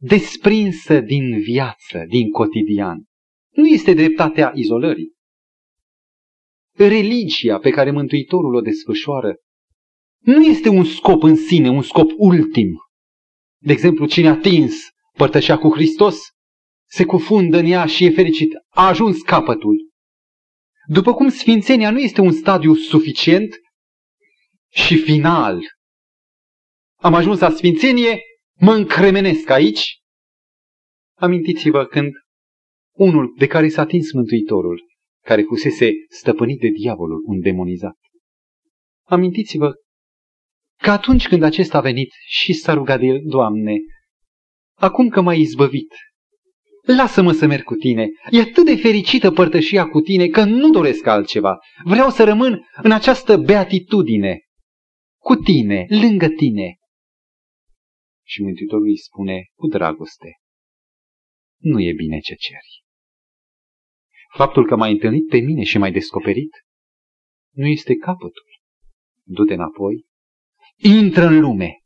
desprinsă 0.00 1.00
din 1.00 1.40
viață, 1.40 2.04
din 2.08 2.30
cotidian. 2.30 3.04
Nu 3.50 3.66
este 3.66 3.94
dreptatea 3.94 4.52
izolării. 4.54 5.14
Religia 6.76 7.58
pe 7.58 7.70
care 7.70 7.90
Mântuitorul 7.90 8.54
o 8.54 8.60
desfășoară 8.60 9.34
nu 10.18 10.44
este 10.44 10.68
un 10.68 10.84
scop 10.84 11.22
în 11.22 11.36
sine, 11.36 11.68
un 11.70 11.82
scop 11.82 12.10
ultim. 12.16 12.68
De 13.58 13.72
exemplu, 13.72 14.06
cine 14.06 14.28
a 14.28 14.30
atins 14.30 14.74
părtășea 15.16 15.58
cu 15.58 15.74
Hristos, 15.74 16.18
se 16.88 17.04
cufundă 17.04 17.58
în 17.58 17.66
ea 17.66 17.86
și 17.86 18.04
e 18.04 18.10
fericit. 18.10 18.52
A 18.68 18.86
ajuns 18.86 19.22
capătul. 19.22 19.90
După 20.88 21.14
cum 21.14 21.28
sfințenia 21.28 21.90
nu 21.90 21.98
este 21.98 22.20
un 22.20 22.32
stadiu 22.32 22.74
suficient 22.74 23.54
și 24.72 24.96
final. 24.96 25.60
Am 26.96 27.14
ajuns 27.14 27.40
la 27.40 27.50
sfințenie, 27.50 28.20
mă 28.60 28.72
încremenesc 28.72 29.50
aici. 29.50 29.98
Amintiți-vă 31.18 31.84
când 31.84 32.12
unul 32.96 33.34
de 33.36 33.46
care 33.46 33.68
s-a 33.68 33.82
atins 33.82 34.12
Mântuitorul, 34.12 34.82
care 35.24 35.42
fusese 35.42 35.90
stăpânit 36.08 36.60
de 36.60 36.68
diavolul, 36.68 37.22
un 37.26 37.40
demonizat. 37.40 37.96
Amintiți-vă 39.06 39.72
că 40.82 40.90
atunci 40.90 41.28
când 41.28 41.42
acesta 41.42 41.78
a 41.78 41.80
venit 41.80 42.12
și 42.26 42.52
s-a 42.52 42.72
rugat 42.72 43.00
de 43.00 43.06
el, 43.06 43.20
Doamne, 43.24 43.74
acum 44.74 45.08
că 45.08 45.20
m-ai 45.20 45.40
izbăvit, 45.40 45.94
lasă-mă 46.82 47.32
să 47.32 47.46
merg 47.46 47.62
cu 47.62 47.74
tine. 47.74 48.08
E 48.30 48.40
atât 48.40 48.64
de 48.64 48.76
fericită 48.76 49.30
părtășia 49.30 49.86
cu 49.86 50.00
tine 50.00 50.26
că 50.26 50.44
nu 50.44 50.70
doresc 50.70 51.06
altceva. 51.06 51.58
Vreau 51.84 52.10
să 52.10 52.24
rămân 52.24 52.66
în 52.82 52.92
această 52.92 53.36
beatitudine, 53.36 54.40
cu 55.18 55.34
tine, 55.34 55.86
lângă 55.88 56.28
tine. 56.28 56.76
Și 58.28 58.42
Mântuitorul 58.42 58.86
îi 58.86 58.98
spune 58.98 59.50
cu 59.54 59.66
dragoste, 59.66 60.38
nu 61.56 61.80
e 61.80 61.92
bine 61.92 62.18
ce 62.18 62.34
ceri. 62.34 62.84
Faptul 64.36 64.66
că 64.66 64.76
m-ai 64.76 64.92
întâlnit 64.92 65.28
pe 65.28 65.38
mine 65.38 65.62
și 65.62 65.78
m-ai 65.78 65.92
descoperit 65.92 66.50
nu 67.50 67.66
este 67.66 67.94
capătul. 67.94 68.60
Du-te 69.22 69.54
înapoi, 69.54 70.04
intră 70.76 71.26
în 71.26 71.40
lume, 71.40 71.78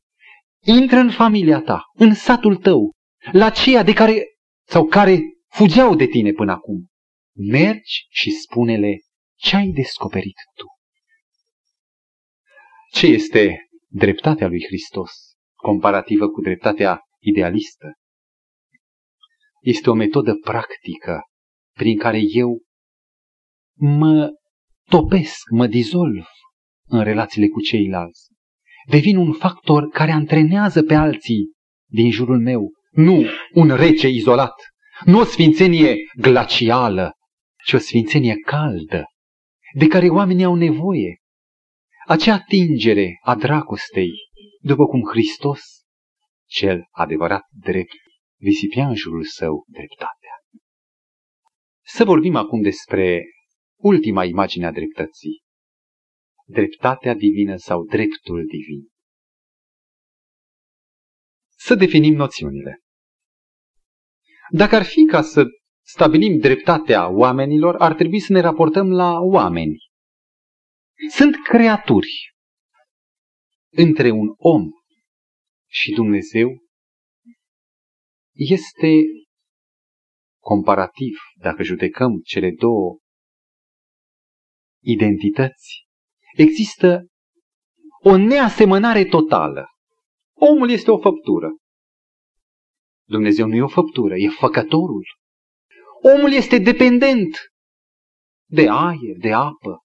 intră 0.64 0.96
în 0.98 1.11
familia 1.11 1.61
ta, 1.61 1.83
în 1.94 2.14
satul 2.14 2.57
tău, 2.57 2.90
la 3.33 3.50
ceea 3.50 3.83
de 3.83 3.92
care 3.92 4.24
sau 4.66 4.87
care 4.87 5.20
fugeau 5.48 5.94
de 5.96 6.07
tine 6.07 6.33
până 6.33 6.53
acum. 6.53 6.90
Mergi 7.37 8.07
și 8.09 8.31
spune-le 8.31 8.98
ce 9.35 9.57
ai 9.57 9.68
descoperit 9.68 10.37
tu. 10.55 10.66
Ce 12.90 13.07
este 13.07 13.68
dreptatea 13.87 14.46
lui 14.46 14.64
Hristos 14.64 15.30
comparativă 15.62 16.29
cu 16.29 16.40
dreptatea 16.40 17.01
idealistă? 17.18 17.92
Este 19.61 19.90
o 19.90 19.94
metodă 19.94 20.35
practică 20.35 21.20
prin 21.77 21.99
care 21.99 22.20
eu 22.33 22.62
mă 23.79 24.31
topesc, 24.88 25.51
mă 25.51 25.66
dizolv 25.66 26.27
în 26.87 27.03
relațiile 27.03 27.49
cu 27.49 27.61
ceilalți. 27.61 28.29
Devin 28.88 29.16
un 29.16 29.33
factor 29.33 29.88
care 29.88 30.11
antrenează 30.11 30.83
pe 30.83 30.94
alții 30.94 31.53
din 31.90 32.11
jurul 32.11 32.40
meu, 32.40 32.70
nu 32.90 33.25
un 33.53 33.77
rece 33.77 34.09
izolat, 34.09 34.55
nu 35.05 35.18
o 35.18 35.25
sfințenie 35.25 35.96
glacială, 36.16 37.12
ci 37.64 37.73
o 37.73 37.79
sfințenie 37.79 38.35
caldă, 38.35 39.05
de 39.75 39.87
care 39.87 40.09
oamenii 40.09 40.44
au 40.44 40.55
nevoie. 40.55 41.18
Acea 42.07 42.35
atingere 42.35 43.18
a 43.23 43.35
dragostei, 43.35 44.11
după 44.62 44.87
cum 44.87 45.03
Hristos, 45.11 45.61
cel 46.49 46.88
adevărat 46.90 47.42
drept, 47.51 47.96
risipea 48.38 48.88
în 48.88 48.94
jurul 48.94 49.25
său 49.25 49.64
dreptatea. 49.68 50.35
Să 51.87 52.05
vorbim 52.05 52.37
acum 52.37 52.61
despre 52.62 53.23
ultima 53.81 54.25
imagine 54.25 54.66
a 54.66 54.73
dreptății. 54.73 55.42
Dreptatea 56.46 57.14
divină 57.14 57.57
sau 57.57 57.85
dreptul 57.85 58.44
divin. 58.46 58.88
Să 61.57 61.75
definim 61.75 62.14
noțiunile. 62.14 62.79
Dacă 64.51 64.77
ar 64.77 64.85
fi 64.85 65.05
ca 65.05 65.23
să 65.23 65.44
stabilim 65.87 66.38
dreptatea 66.38 67.09
oamenilor, 67.09 67.77
ar 67.77 67.94
trebui 67.94 68.20
să 68.20 68.33
ne 68.33 68.40
raportăm 68.40 68.90
la 68.92 69.18
oameni. 69.20 69.77
Sunt 71.11 71.35
creaturi 71.42 72.31
între 73.73 74.11
un 74.11 74.35
om 74.37 74.63
și 75.71 75.93
Dumnezeu 75.93 76.49
este 78.33 79.03
comparativ, 80.43 81.17
dacă 81.35 81.63
judecăm 81.63 82.21
cele 82.25 82.51
două 82.51 82.99
identități, 84.83 85.87
există 86.37 87.07
o 88.03 88.17
neasemănare 88.17 89.05
totală. 89.05 89.67
Omul 90.37 90.71
este 90.71 90.91
o 90.91 90.99
făptură. 90.99 91.49
Dumnezeu 93.09 93.47
nu 93.47 93.55
e 93.55 93.63
o 93.63 93.69
făptură, 93.69 94.15
e 94.17 94.29
făcătorul. 94.29 95.05
Omul 96.17 96.33
este 96.33 96.59
dependent 96.59 97.37
de 98.49 98.69
aer, 98.69 99.17
de 99.19 99.33
apă. 99.33 99.79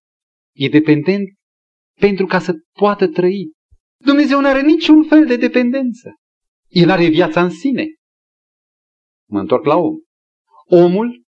E 0.56 0.70
dependent 0.70 1.28
pentru 2.00 2.26
ca 2.26 2.40
să 2.40 2.54
poată 2.80 3.08
trăi. 3.08 3.52
Dumnezeu 3.98 4.40
nu 4.40 4.48
are 4.48 4.62
niciun 4.62 5.04
fel 5.04 5.26
de 5.26 5.36
dependență. 5.38 6.14
El 6.68 6.90
are 6.90 7.08
viața 7.08 7.44
în 7.44 7.50
sine. 7.50 7.86
Mă 9.30 9.40
întorc 9.40 9.66
la 9.66 9.76
om. 9.76 9.96
Omul, 10.66 11.24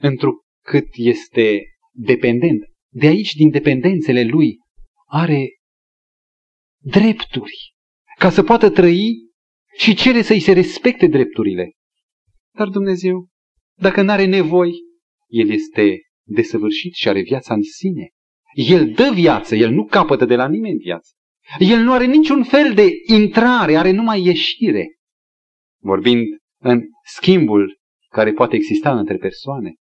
întrucât 0.00 0.88
este 0.92 1.62
dependent, 1.92 2.64
de 2.92 3.06
aici, 3.06 3.32
din 3.32 3.50
dependențele 3.50 4.24
lui, 4.24 4.56
are 5.06 5.48
drepturi 6.82 7.74
ca 8.18 8.30
să 8.30 8.42
poată 8.42 8.70
trăi 8.70 9.28
și 9.78 9.94
cere 9.94 10.22
să-i 10.22 10.40
se 10.40 10.52
respecte 10.52 11.06
drepturile. 11.06 11.72
Dar 12.54 12.68
Dumnezeu, 12.68 13.28
dacă 13.80 14.02
nu 14.02 14.10
are 14.10 14.24
nevoi, 14.24 14.72
El 15.26 15.50
este 15.50 16.00
desăvârșit 16.26 16.94
și 16.94 17.08
are 17.08 17.20
viața 17.20 17.54
în 17.54 17.62
sine. 17.62 18.08
El 18.54 18.92
dă 18.92 19.10
viață, 19.14 19.54
El 19.54 19.70
nu 19.70 19.84
capătă 19.84 20.24
de 20.24 20.34
la 20.34 20.48
nimeni 20.48 20.78
viață. 20.78 21.12
El 21.58 21.82
nu 21.82 21.92
are 21.92 22.04
niciun 22.04 22.44
fel 22.44 22.74
de 22.74 22.88
intrare, 23.06 23.76
are 23.76 23.90
numai 23.90 24.24
ieșire. 24.24 24.86
Vorbind 25.80 26.24
în 26.60 26.82
schimbul 27.04 27.80
care 28.08 28.32
poate 28.32 28.56
exista 28.56 28.98
între 28.98 29.16
persoane. 29.16 29.74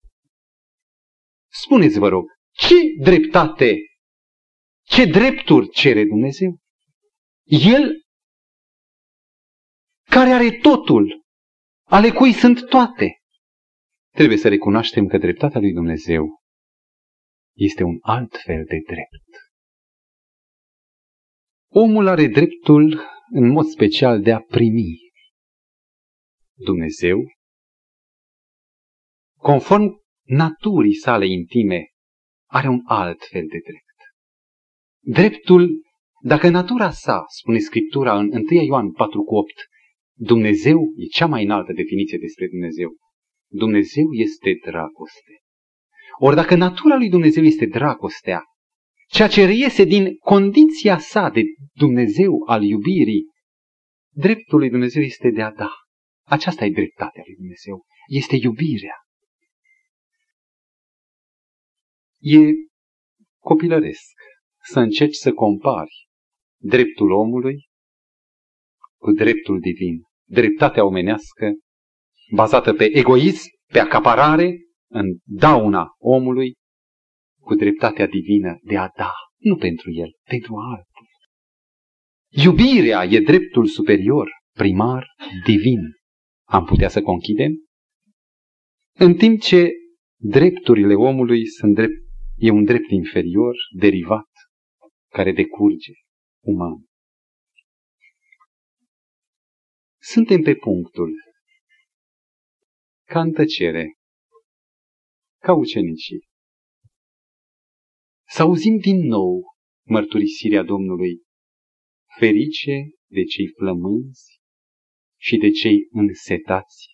Spuneți, 1.50 1.98
vă 1.98 2.08
rog, 2.08 2.24
ce 2.50 2.74
dreptate, 3.00 3.76
ce 4.82 5.04
drepturi 5.04 5.68
cere 5.68 6.04
Dumnezeu? 6.04 6.58
El 7.44 8.02
care 10.02 10.30
are 10.30 10.50
totul, 10.50 11.24
ale 11.84 12.10
cui 12.10 12.32
sunt 12.32 12.68
toate. 12.68 13.18
Trebuie 14.12 14.38
să 14.38 14.48
recunoaștem 14.48 15.06
că 15.06 15.18
dreptatea 15.18 15.60
lui 15.60 15.72
Dumnezeu 15.72 16.42
este 17.56 17.82
un 17.82 17.98
alt 18.00 18.36
fel 18.36 18.64
de 18.64 18.82
drept. 18.86 19.43
Omul 21.76 22.06
are 22.06 22.26
dreptul 22.26 23.00
în 23.30 23.48
mod 23.48 23.66
special 23.66 24.22
de 24.22 24.32
a 24.32 24.40
primi. 24.40 24.98
Dumnezeu, 26.56 27.18
conform 29.38 30.02
naturii 30.22 30.94
sale 30.94 31.26
intime, 31.26 31.88
are 32.50 32.68
un 32.68 32.80
alt 32.84 33.22
fel 33.30 33.46
de 33.46 33.58
drept. 33.64 33.98
Dreptul, 35.00 35.82
dacă 36.22 36.48
natura 36.48 36.90
sa, 36.90 37.24
spune 37.38 37.58
Scriptura 37.58 38.18
în 38.18 38.26
1 38.26 38.62
Ioan 38.66 38.92
4 38.92 39.22
cu 39.22 39.34
8, 39.34 39.52
Dumnezeu 40.16 40.78
e 40.96 41.04
cea 41.04 41.26
mai 41.26 41.44
înaltă 41.44 41.72
definiție 41.72 42.18
despre 42.18 42.46
Dumnezeu. 42.48 42.96
Dumnezeu 43.50 44.04
este 44.12 44.58
dragoste. 44.64 45.32
Ori 46.18 46.34
dacă 46.34 46.54
natura 46.54 46.96
lui 46.96 47.08
Dumnezeu 47.08 47.44
este 47.44 47.66
dragostea, 47.66 48.42
ceea 49.06 49.28
ce 49.28 49.44
reiese 49.44 49.84
din 49.84 50.16
condiția 50.16 50.98
sa 50.98 51.28
de 51.28 51.42
Dumnezeu 51.72 52.42
al 52.46 52.62
iubirii, 52.62 53.26
dreptul 54.14 54.58
lui 54.58 54.70
Dumnezeu 54.70 55.02
este 55.02 55.30
de 55.30 55.42
a 55.42 55.52
da. 55.52 55.70
Aceasta 56.26 56.64
e 56.64 56.70
dreptatea 56.70 57.22
lui 57.26 57.34
Dumnezeu. 57.34 57.84
Este 58.06 58.36
iubirea. 58.36 58.96
E 62.18 62.38
copilăresc 63.38 64.12
să 64.62 64.80
încerci 64.80 65.14
să 65.14 65.32
compari 65.32 66.08
dreptul 66.60 67.10
omului 67.10 67.68
cu 68.96 69.12
dreptul 69.12 69.60
divin. 69.60 70.02
Dreptatea 70.28 70.84
omenească 70.84 71.52
bazată 72.34 72.72
pe 72.72 72.98
egoism, 72.98 73.48
pe 73.72 73.78
acaparare, 73.78 74.58
în 74.90 75.18
dauna 75.24 75.86
omului, 75.98 76.54
cu 77.44 77.54
dreptatea 77.54 78.06
divină 78.06 78.58
de 78.62 78.76
a 78.76 78.88
da, 78.96 79.12
nu 79.38 79.56
pentru 79.56 79.90
el, 79.90 80.10
pentru 80.28 80.54
altul. 80.56 81.06
Iubirea 82.28 83.04
e 83.04 83.20
dreptul 83.20 83.66
superior, 83.66 84.30
primar, 84.52 85.06
divin. 85.44 85.80
Am 86.48 86.64
putea 86.64 86.88
să 86.88 87.02
conchidem? 87.02 87.52
În 88.98 89.14
timp 89.14 89.40
ce 89.40 89.70
drepturile 90.20 90.94
omului 90.94 91.46
sunt 91.46 91.74
drept, 91.74 91.94
e 92.36 92.50
un 92.50 92.64
drept 92.64 92.90
inferior, 92.90 93.54
derivat, 93.76 94.30
care 95.08 95.32
decurge, 95.32 95.92
uman. 96.44 96.84
Suntem 100.00 100.42
pe 100.42 100.54
punctul, 100.54 101.12
ca 103.04 103.20
în 103.20 103.32
tăcere, 103.32 103.92
ca 105.38 105.52
ucenicii. 105.52 106.32
Să 108.34 108.42
auzim 108.42 108.78
din 108.78 108.96
nou 109.06 109.42
mărturisirea 109.86 110.62
Domnului, 110.62 111.22
ferice 112.18 112.90
de 113.10 113.22
cei 113.22 113.48
flămânzi 113.56 114.40
și 115.20 115.36
de 115.36 115.50
cei 115.50 115.78
însetați 115.90 116.86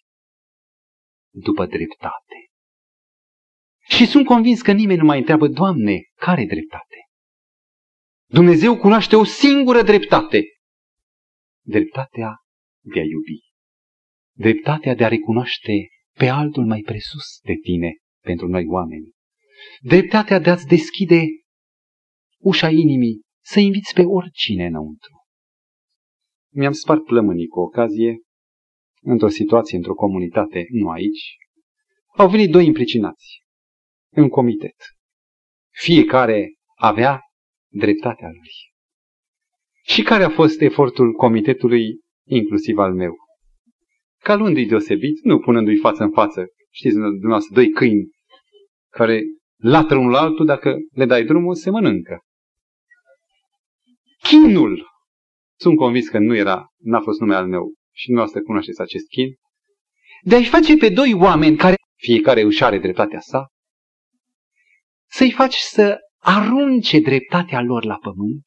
după 1.34 1.66
dreptate. 1.66 2.36
Și 3.88 4.06
sunt 4.06 4.26
convins 4.26 4.62
că 4.62 4.72
nimeni 4.72 4.98
nu 4.98 5.04
mai 5.04 5.18
întreabă, 5.18 5.48
Doamne, 5.48 6.00
care 6.14 6.44
dreptate? 6.44 6.96
Dumnezeu 8.28 8.78
cunoaște 8.78 9.16
o 9.16 9.24
singură 9.24 9.82
dreptate. 9.82 10.42
Dreptatea 11.64 12.36
de 12.84 13.00
a 13.00 13.02
iubi. 13.02 13.40
Dreptatea 14.36 14.94
de 14.94 15.04
a 15.04 15.08
recunoaște 15.08 15.88
pe 16.16 16.26
altul 16.26 16.66
mai 16.66 16.80
presus 16.80 17.40
de 17.42 17.54
tine 17.62 17.92
pentru 18.22 18.46
noi 18.48 18.64
oameni. 18.66 19.18
Dreptatea 19.80 20.38
de 20.38 20.50
a-ți 20.50 20.66
deschide 20.66 21.24
ușa 22.38 22.68
inimii, 22.68 23.20
să 23.44 23.60
inviți 23.60 23.94
pe 23.94 24.02
oricine 24.02 24.66
înăuntru. 24.66 25.24
Mi-am 26.52 26.72
spart 26.72 27.04
plămânii 27.04 27.46
cu 27.46 27.60
ocazie, 27.60 28.18
într-o 29.02 29.28
situație, 29.28 29.76
într-o 29.76 29.94
comunitate, 29.94 30.66
nu 30.70 30.88
aici, 30.88 31.36
au 32.16 32.28
venit 32.28 32.50
doi 32.50 32.66
impricinați 32.66 33.42
în 34.12 34.28
comitet. 34.28 34.76
Fiecare 35.72 36.54
avea 36.76 37.20
dreptatea 37.72 38.28
lui. 38.28 38.50
Și 39.82 40.02
care 40.02 40.24
a 40.24 40.30
fost 40.30 40.60
efortul 40.60 41.12
comitetului, 41.12 42.00
inclusiv 42.26 42.78
al 42.78 42.94
meu? 42.94 43.14
Ca 44.22 44.34
luându-i 44.34 44.66
deosebit, 44.66 45.24
nu 45.24 45.38
punându-i 45.38 45.76
față 45.76 46.02
în 46.02 46.10
față, 46.10 46.46
știți 46.70 46.94
dumneavoastră, 46.94 47.54
doi 47.54 47.70
câini 47.70 48.08
care 48.88 49.22
latră 49.60 49.96
unul 49.96 50.14
altul, 50.14 50.46
dacă 50.46 50.74
le 50.92 51.04
dai 51.04 51.24
drumul, 51.24 51.54
se 51.54 51.70
mănâncă. 51.70 52.18
Chinul! 54.22 54.88
Sunt 55.58 55.76
convins 55.76 56.08
că 56.08 56.18
nu 56.18 56.34
era, 56.34 56.66
n-a 56.78 57.00
fost 57.00 57.20
nume 57.20 57.34
al 57.34 57.46
meu 57.46 57.72
și 57.92 58.06
dumneavoastră 58.06 58.42
cunoașteți 58.42 58.80
acest 58.80 59.06
chin. 59.06 59.34
De 60.22 60.34
a-i 60.34 60.44
face 60.44 60.76
pe 60.76 60.88
doi 60.88 61.12
oameni 61.14 61.56
care 61.56 61.74
fiecare 61.96 62.40
își 62.40 62.64
are 62.64 62.78
dreptatea 62.78 63.20
sa, 63.20 63.46
să-i 65.10 65.30
faci 65.30 65.54
să 65.54 65.98
arunce 66.18 67.00
dreptatea 67.00 67.60
lor 67.60 67.84
la 67.84 67.96
pământ 67.96 68.44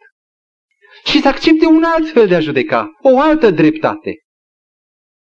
și 1.05 1.19
să 1.19 1.27
accepte 1.27 1.65
un 1.65 1.83
alt 1.83 2.11
fel 2.11 2.27
de 2.27 2.35
a 2.35 2.39
judeca, 2.39 2.89
o 3.01 3.19
altă 3.19 3.51
dreptate. 3.51 4.15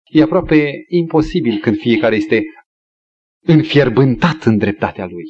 E 0.05 0.23
aproape 0.23 0.73
imposibil 0.89 1.59
când 1.61 1.77
fiecare 1.77 2.17
este 2.17 2.43
înfierbântat 3.45 4.43
în 4.43 4.59
dreptatea 4.59 5.07
lui. 5.07 5.25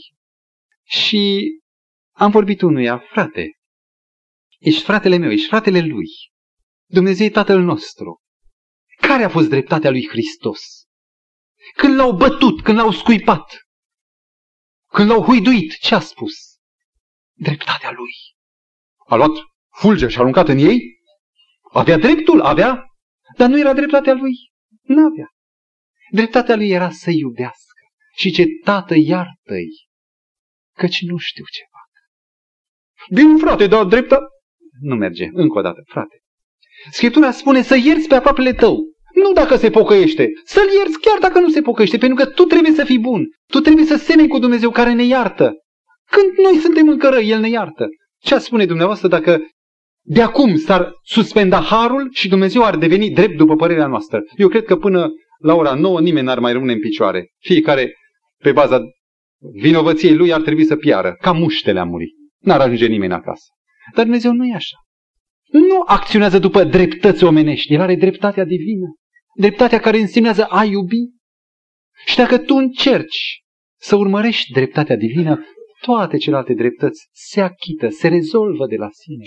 Și 0.88 1.52
am 2.16 2.30
vorbit 2.30 2.60
unuia, 2.60 2.98
frate, 2.98 3.58
ești 4.58 4.82
fratele 4.82 5.16
meu, 5.16 5.30
ești 5.30 5.46
fratele 5.46 5.80
lui. 5.80 6.08
Dumnezeu 6.86 7.26
e 7.26 7.30
tatăl 7.30 7.60
nostru. 7.60 8.20
Care 8.96 9.22
a 9.22 9.28
fost 9.28 9.48
dreptatea 9.48 9.90
lui 9.90 10.08
Hristos? 10.08 10.60
Când 11.76 11.94
l-au 11.94 12.16
bătut, 12.16 12.62
când 12.62 12.78
l-au 12.78 12.92
scuipat, 12.92 13.68
când 14.86 15.08
l-au 15.08 15.22
huiduit, 15.22 15.72
ce 15.72 15.94
a 15.94 16.00
spus? 16.00 16.34
Dreptatea 17.32 17.90
lui. 17.90 18.12
A 19.06 19.14
luat 19.14 19.30
fulger 19.74 20.10
și 20.10 20.16
a 20.16 20.20
aruncat 20.20 20.48
în 20.48 20.58
ei? 20.58 20.80
Avea 21.72 21.98
dreptul? 21.98 22.40
Avea? 22.40 22.84
Dar 23.36 23.48
nu 23.48 23.58
era 23.58 23.74
dreptatea 23.74 24.14
lui. 24.14 24.32
Nu 24.82 25.06
avea. 25.06 25.28
Dreptatea 26.10 26.56
lui 26.56 26.70
era 26.70 26.90
să 26.90 27.10
iubească. 27.10 27.82
Și 28.16 28.32
ce 28.32 28.44
tată 28.64 28.94
iartă-i, 28.96 29.87
căci 30.78 31.00
nu 31.10 31.16
știu 31.16 31.44
ce 31.50 31.62
fac. 31.74 31.90
Bine, 33.18 33.36
frate, 33.38 33.66
dar 33.66 33.84
dreptate... 33.84 34.24
Nu 34.80 34.94
merge. 34.94 35.28
Încă 35.32 35.58
o 35.58 35.62
dată, 35.62 35.82
frate. 35.86 36.16
Scriptura 36.90 37.30
spune 37.30 37.62
să 37.62 37.76
ierți 37.76 38.08
pe 38.08 38.14
aproapele 38.14 38.52
tău. 38.52 38.76
Nu 39.14 39.32
dacă 39.32 39.56
se 39.56 39.70
pocăiește. 39.70 40.28
Să-l 40.44 40.68
ierți 40.76 41.00
chiar 41.00 41.18
dacă 41.18 41.40
nu 41.40 41.48
se 41.48 41.62
pocăiește, 41.62 41.98
pentru 41.98 42.24
că 42.24 42.30
tu 42.30 42.42
trebuie 42.42 42.72
să 42.72 42.84
fii 42.84 42.98
bun. 42.98 43.26
Tu 43.46 43.60
trebuie 43.60 43.84
să 43.84 43.96
semeni 43.96 44.28
cu 44.28 44.38
Dumnezeu 44.38 44.70
care 44.70 44.92
ne 44.92 45.04
iartă. 45.04 45.52
Când 46.10 46.46
noi 46.46 46.56
suntem 46.56 46.88
încă 46.88 47.08
răi, 47.08 47.28
El 47.28 47.40
ne 47.40 47.48
iartă. 47.48 47.86
Ce 48.18 48.38
spune 48.38 48.66
dumneavoastră 48.66 49.08
dacă 49.08 49.40
de 50.10 50.22
acum 50.22 50.56
s-ar 50.56 50.92
suspenda 51.02 51.60
harul 51.60 52.08
și 52.12 52.28
Dumnezeu 52.28 52.64
ar 52.64 52.76
deveni 52.76 53.10
drept 53.10 53.36
după 53.36 53.54
părerea 53.54 53.86
noastră? 53.86 54.22
Eu 54.36 54.48
cred 54.48 54.64
că 54.64 54.76
până 54.76 55.08
la 55.38 55.54
ora 55.54 55.74
9 55.74 56.00
nimeni 56.00 56.26
n-ar 56.26 56.38
mai 56.38 56.52
rămâne 56.52 56.72
în 56.72 56.80
picioare. 56.80 57.28
Fiecare, 57.38 57.94
pe 58.42 58.52
baza 58.52 58.80
vinovăției 59.38 60.16
lui, 60.16 60.32
ar 60.32 60.40
trebui 60.40 60.64
să 60.64 60.76
piară. 60.76 61.16
Ca 61.20 61.32
muștele 61.32 61.80
a 61.80 61.84
murit. 61.84 62.14
N-ar 62.38 62.60
ajunge 62.60 62.86
nimeni 62.86 63.12
acasă. 63.12 63.46
Dar 63.94 64.04
Dumnezeu 64.04 64.32
nu 64.32 64.46
e 64.46 64.54
așa. 64.54 64.76
Nu 65.50 65.82
acționează 65.86 66.38
după 66.38 66.64
dreptăți 66.64 67.24
omenești. 67.24 67.74
El 67.74 67.80
are 67.80 67.94
dreptatea 67.94 68.44
divină. 68.44 68.86
Dreptatea 69.34 69.80
care 69.80 69.98
însemnează 69.98 70.44
a 70.44 70.64
iubi. 70.64 71.16
Și 72.06 72.16
dacă 72.16 72.38
tu 72.38 72.54
încerci 72.54 73.42
să 73.80 73.96
urmărești 73.96 74.52
dreptatea 74.52 74.96
divină, 74.96 75.44
toate 75.80 76.16
celelalte 76.16 76.54
dreptăți 76.54 77.08
se 77.12 77.40
achită, 77.40 77.88
se 77.88 78.08
rezolvă 78.08 78.66
de 78.66 78.76
la 78.76 78.88
sine. 78.90 79.24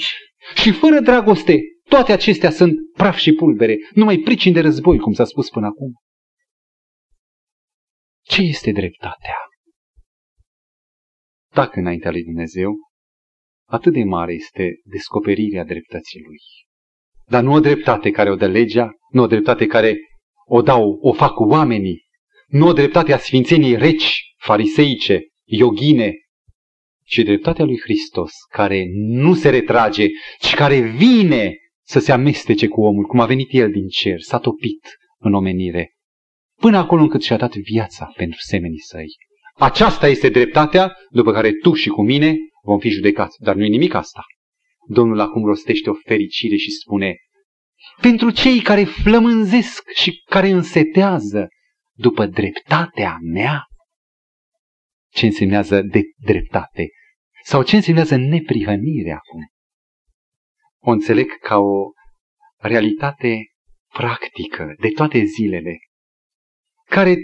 Și 0.56 0.72
fără 0.72 1.00
dragoste, 1.00 1.60
toate 1.90 2.12
acestea 2.12 2.52
sunt 2.52 2.74
praf 2.94 3.18
și 3.18 3.34
pulbere, 3.34 3.78
numai 3.94 4.18
pricini 4.18 4.54
de 4.54 4.62
război, 4.62 4.98
cum 4.98 5.14
s-a 5.14 5.26
spus 5.26 5.50
până 5.50 5.66
acum. 5.66 5.94
Ce 8.22 8.42
este 8.42 8.72
dreptatea? 8.72 9.36
Dacă 11.54 11.80
înaintea 11.80 12.12
lui 12.12 12.24
Dumnezeu, 12.24 12.76
atât 13.66 13.94
de 13.94 14.04
mare 14.04 14.34
este 14.34 14.80
descoperirea 14.84 15.64
dreptății 15.64 16.22
lui. 16.22 16.40
Dar 17.28 17.44
nu 17.44 17.54
o 17.54 17.60
dreptate 17.60 18.12
care 18.12 18.32
o 18.32 18.36
dă 18.36 18.48
legea, 18.48 18.92
nu 19.10 19.22
o 19.22 19.28
dreptate 19.28 19.66
care 19.66 19.98
o 20.46 20.62
dau, 20.62 21.00
o 21.02 21.14
fac 21.14 21.40
oamenii, 21.40 22.04
nu 22.48 22.68
o 22.68 22.74
dreptate 22.74 23.14
a 23.14 23.18
sfințeniei 23.18 23.76
reci, 23.76 24.22
fariseice, 24.38 25.22
yogine, 25.44 26.14
ci 27.04 27.20
dreptatea 27.24 27.66
lui 27.66 27.80
Hristos, 27.80 28.32
care 28.50 28.86
nu 28.94 29.34
se 29.34 29.50
retrage, 29.50 30.08
ci 30.40 30.54
care 30.54 30.80
vine 30.80 31.56
să 31.86 32.00
se 32.00 32.12
amestece 32.12 32.68
cu 32.68 32.82
omul, 32.82 33.06
cum 33.06 33.20
a 33.20 33.26
venit 33.26 33.54
el 33.54 33.72
din 33.72 33.88
cer, 33.88 34.20
s-a 34.20 34.40
topit 34.40 34.98
în 35.18 35.34
omenire, 35.34 35.92
până 36.60 36.78
acolo 36.78 37.02
încât 37.02 37.24
și-a 37.24 37.38
dat 37.38 37.56
viața 37.56 38.12
pentru 38.16 38.40
semenii 38.40 38.80
săi. 38.80 39.16
Aceasta 39.62 40.08
este 40.08 40.30
dreptatea 40.30 40.96
după 41.10 41.32
care 41.32 41.52
tu 41.52 41.74
și 41.74 41.90
cu 41.90 42.02
mine 42.02 42.36
vom 42.64 42.80
fi 42.80 42.90
judecați. 42.90 43.44
Dar 43.44 43.56
nu 43.56 43.64
e 43.64 43.68
nimic 43.68 43.94
asta. 43.94 44.22
Domnul 44.88 45.20
acum 45.20 45.46
rostește 45.46 45.90
o 45.90 45.94
fericire 45.94 46.56
și 46.56 46.72
spune, 46.72 47.16
pentru 48.02 48.30
cei 48.30 48.62
care 48.62 48.84
flămânzesc 48.84 49.90
și 49.90 50.24
care 50.26 50.50
însetează 50.50 51.48
după 51.92 52.26
dreptatea 52.26 53.18
mea, 53.22 53.64
ce 55.12 55.26
însemnează 55.26 55.82
de 55.82 56.02
dreptate? 56.16 56.88
Sau 57.44 57.64
ce 57.64 57.76
însemnează 57.76 58.16
neprihănire 58.16 59.12
acum? 59.12 59.42
O 60.80 60.92
înțeleg 60.92 61.38
ca 61.38 61.58
o 61.58 61.92
realitate 62.58 63.46
practică 63.94 64.76
de 64.80 64.90
toate 64.90 65.24
zilele, 65.24 65.78
care 66.86 67.16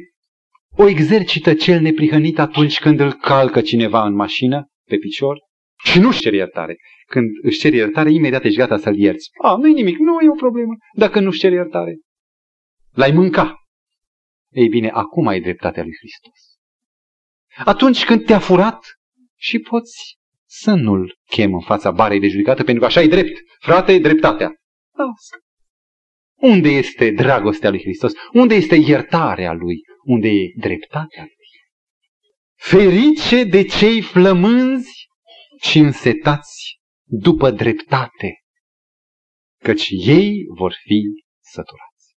o 0.77 0.87
exercită 0.87 1.53
cel 1.53 1.81
neprihănit 1.81 2.39
atunci 2.39 2.79
când 2.79 2.99
îl 2.99 3.13
calcă 3.13 3.61
cineva 3.61 4.05
în 4.05 4.13
mașină, 4.13 4.67
pe 4.89 4.97
picior, 4.97 5.39
și 5.83 5.99
nu-și 5.99 6.19
cere 6.19 6.35
iertare. 6.35 6.77
Când 7.07 7.29
își 7.41 7.59
cere 7.59 7.75
iertare, 7.75 8.11
imediat 8.11 8.43
ești 8.43 8.57
gata 8.57 8.77
să-l 8.77 8.97
ierți. 8.97 9.29
A, 9.43 9.55
nu-i 9.55 9.73
nimic, 9.73 9.97
nu 9.97 10.19
e 10.19 10.29
o 10.29 10.35
problemă. 10.35 10.73
Dacă 10.93 11.19
nu-și 11.19 11.39
cere 11.39 11.53
iertare, 11.53 11.97
l-ai 12.91 13.11
mânca. 13.11 13.55
Ei 14.51 14.67
bine, 14.67 14.89
acum 14.89 15.27
ai 15.27 15.41
dreptatea 15.41 15.83
lui 15.83 15.95
Hristos. 15.97 16.39
Atunci 17.65 18.05
când 18.05 18.25
te-a 18.25 18.39
furat 18.39 18.79
și 19.35 19.59
poți 19.59 20.17
să 20.45 20.73
nu-l 20.73 21.17
chem 21.29 21.53
în 21.53 21.61
fața 21.61 21.91
barei 21.91 22.19
de 22.19 22.27
judecată, 22.27 22.63
pentru 22.63 22.81
că 22.81 22.85
așa 22.85 23.01
e 23.01 23.07
drept. 23.07 23.37
Frate, 23.59 23.93
e 23.93 23.99
dreptatea. 23.99 24.47
Asta. 24.91 25.37
Unde 26.35 26.69
este 26.69 27.11
dragostea 27.11 27.69
lui 27.69 27.79
Hristos? 27.79 28.11
Unde 28.33 28.55
este 28.55 28.75
iertarea 28.75 29.53
lui? 29.53 29.81
Unde 30.07 30.27
e 30.27 30.53
dreptatea 30.55 31.23
lui? 31.23 31.49
Ferice 32.55 33.43
de 33.43 33.63
cei 33.63 34.01
flămânzi 34.01 35.07
și 35.61 35.77
însetați 35.77 36.79
după 37.03 37.51
dreptate, 37.51 38.33
căci 39.63 39.87
ei 39.89 40.45
vor 40.57 40.73
fi 40.83 41.01
săturați. 41.43 42.15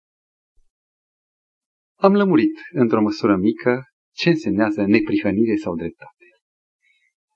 Am 1.96 2.14
lămurit 2.16 2.60
într-o 2.72 3.02
măsură 3.02 3.36
mică 3.36 3.84
ce 4.16 4.30
însemnează 4.30 4.82
neprihănire 4.82 5.56
sau 5.56 5.76
dreptate. 5.76 6.26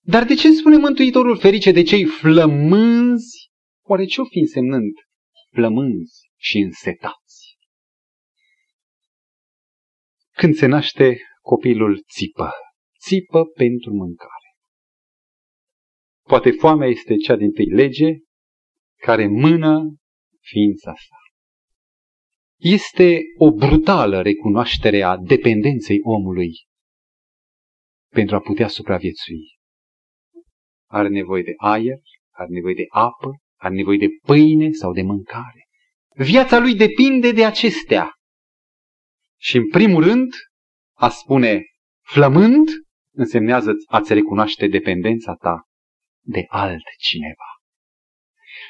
Dar 0.01 0.23
de 0.23 0.33
ce 0.33 0.51
spune 0.51 0.77
Mântuitorul 0.77 1.37
ferice 1.37 1.71
de 1.71 1.83
cei 1.83 2.05
flămânzi? 2.05 3.51
Oare 3.85 4.05
ce-o 4.05 4.25
fi 4.25 4.39
însemnând 4.39 4.93
flămânzi 5.51 6.31
și 6.37 6.57
însetați? 6.57 7.22
Când 10.37 10.55
se 10.55 10.65
naște 10.65 11.21
copilul 11.41 12.03
țipă, 12.13 12.51
țipă 12.99 13.45
pentru 13.45 13.93
mâncare. 13.93 14.49
Poate 16.27 16.51
foamea 16.51 16.87
este 16.87 17.15
cea 17.15 17.35
din 17.35 17.51
tâi 17.51 17.65
lege 17.65 18.17
care 19.01 19.27
mână 19.27 19.95
ființa 20.39 20.93
sa. 20.95 21.15
Este 22.59 23.21
o 23.37 23.51
brutală 23.51 24.21
recunoaștere 24.21 25.01
a 25.01 25.17
dependenței 25.17 25.97
omului 26.01 26.51
pentru 28.13 28.35
a 28.35 28.39
putea 28.39 28.67
supraviețui. 28.67 29.57
Are 30.89 31.07
nevoie 31.07 31.43
de 31.43 31.53
aer, 31.57 31.99
are 32.31 32.49
nevoie 32.49 32.73
de 32.73 32.85
apă, 32.89 33.37
are 33.59 33.73
nevoie 33.73 33.97
de 33.97 34.07
pâine 34.21 34.71
sau 34.71 34.93
de 34.93 35.01
mâncare. 35.01 35.67
Viața 36.15 36.59
lui 36.59 36.75
depinde 36.75 37.31
de 37.31 37.45
acestea. 37.45 38.11
Și 39.43 39.57
în 39.57 39.69
primul 39.69 40.03
rând, 40.03 40.33
a 40.93 41.09
spune 41.09 41.63
flămând, 42.01 42.67
însemnează 43.15 43.71
a-ți 43.87 44.13
recunoaște 44.13 44.67
dependența 44.67 45.33
ta 45.33 45.61
de 46.25 46.45
altcineva. 46.47 47.49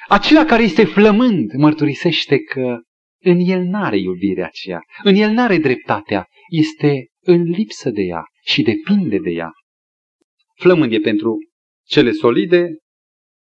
Acela 0.07 0.45
care 0.45 0.63
este 0.63 0.85
flămând 0.85 1.51
mărturisește 1.53 2.39
că 2.39 2.81
în 3.21 3.39
el 3.39 3.61
n-are 3.61 3.97
iubirea 3.97 4.45
aceea, 4.45 4.81
în 5.03 5.15
el 5.15 5.31
n-are 5.31 5.57
dreptatea, 5.57 6.27
este 6.49 7.07
în 7.19 7.41
lipsă 7.41 7.89
de 7.89 8.01
ea 8.01 8.23
și 8.45 8.61
depinde 8.61 9.17
de 9.17 9.29
ea. 9.29 9.51
Flămând 10.55 10.91
e 10.91 10.99
pentru 10.99 11.37
cele 11.85 12.11
solide, 12.11 12.77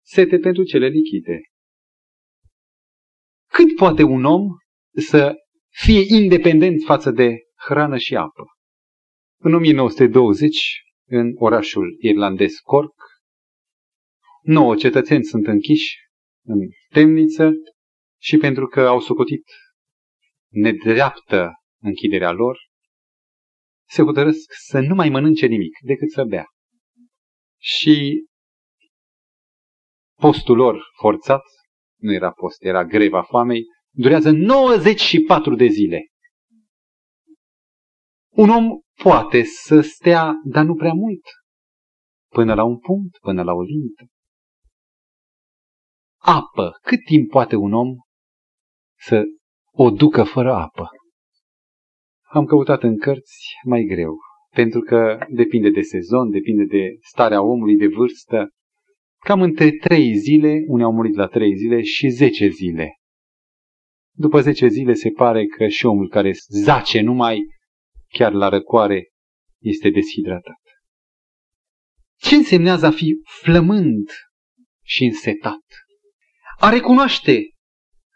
sete 0.05 0.39
pentru 0.39 0.65
cele 0.65 0.87
lichide. 0.87 1.41
Cât 3.53 3.77
poate 3.77 4.03
un 4.03 4.25
om 4.25 4.43
să 4.97 5.35
fie 5.85 6.17
independent 6.23 6.83
față 6.85 7.11
de 7.11 7.37
hrană 7.55 7.97
și 7.97 8.17
apă? 8.17 8.45
În 9.41 9.55
1920, 9.55 10.83
în 11.09 11.33
orașul 11.35 11.97
irlandez 12.01 12.53
Cork, 12.63 12.95
nouă 14.43 14.77
cetățeni 14.77 15.25
sunt 15.25 15.47
închiși 15.47 15.97
în 16.45 16.59
temniță 16.89 17.51
și 18.21 18.37
pentru 18.37 18.67
că 18.67 18.81
au 18.81 19.01
socotit 19.01 19.45
nedreaptă 20.53 21.53
închiderea 21.83 22.31
lor, 22.31 22.59
se 23.89 24.03
hotărăsc 24.03 24.53
să 24.67 24.81
nu 24.81 24.95
mai 24.95 25.09
mănânce 25.09 25.47
nimic 25.47 25.79
decât 25.83 26.11
să 26.11 26.25
bea. 26.25 26.47
Și 27.61 28.25
postul 30.21 30.57
lor 30.57 30.83
forțat, 30.99 31.43
nu 32.01 32.13
era 32.13 32.31
post, 32.31 32.65
era 32.65 32.85
greva 32.85 33.23
foamei, 33.23 33.65
durează 33.97 34.31
94 34.31 35.55
de 35.55 35.67
zile. 35.67 36.07
Un 38.31 38.49
om 38.49 38.81
poate 39.03 39.43
să 39.43 39.81
stea, 39.81 40.35
dar 40.45 40.65
nu 40.65 40.75
prea 40.75 40.93
mult, 40.93 41.23
până 42.33 42.55
la 42.55 42.65
un 42.65 42.79
punct, 42.79 43.19
până 43.19 43.43
la 43.43 43.53
o 43.53 43.63
limită. 43.63 44.05
Apă. 46.19 46.79
Cât 46.83 47.05
timp 47.05 47.31
poate 47.31 47.57
un 47.57 47.73
om 47.73 47.89
să 48.99 49.23
o 49.73 49.91
ducă 49.91 50.23
fără 50.23 50.53
apă? 50.53 50.89
Am 52.29 52.45
căutat 52.45 52.83
în 52.83 52.99
cărți 52.99 53.55
mai 53.65 53.85
greu, 53.85 54.19
pentru 54.55 54.81
că 54.81 55.27
depinde 55.29 55.71
de 55.71 55.81
sezon, 55.81 56.31
depinde 56.31 56.65
de 56.65 56.97
starea 57.01 57.43
omului, 57.43 57.77
de 57.77 57.87
vârstă. 57.87 58.51
Cam 59.19 59.43
între 59.43 59.71
trei 59.71 60.15
zile, 60.15 60.65
unii 60.67 60.85
au 60.85 60.93
murit 60.93 61.15
la 61.15 61.27
trei 61.27 61.55
zile 61.57 61.83
și 61.83 62.09
zece 62.09 62.49
zile. 62.49 62.95
După 64.19 64.41
zece 64.41 64.67
zile 64.67 64.95
se 64.95 65.11
pare 65.11 65.47
că 65.47 65.69
și 65.69 65.87
omul 65.87 66.09
care 66.09 66.33
zace 66.49 67.01
numai 67.01 67.41
chiar 68.09 68.33
la 68.33 68.49
răcoare 68.49 69.09
este 69.63 69.91
deshidratat. 69.91 70.61
Ce 72.17 72.35
însemnează 72.35 72.87
a 72.87 72.91
fi 72.91 73.15
flămând 73.43 74.09
și 74.85 75.05
însetat. 75.05 75.65
A 76.59 76.71
recunoaște 76.71 77.43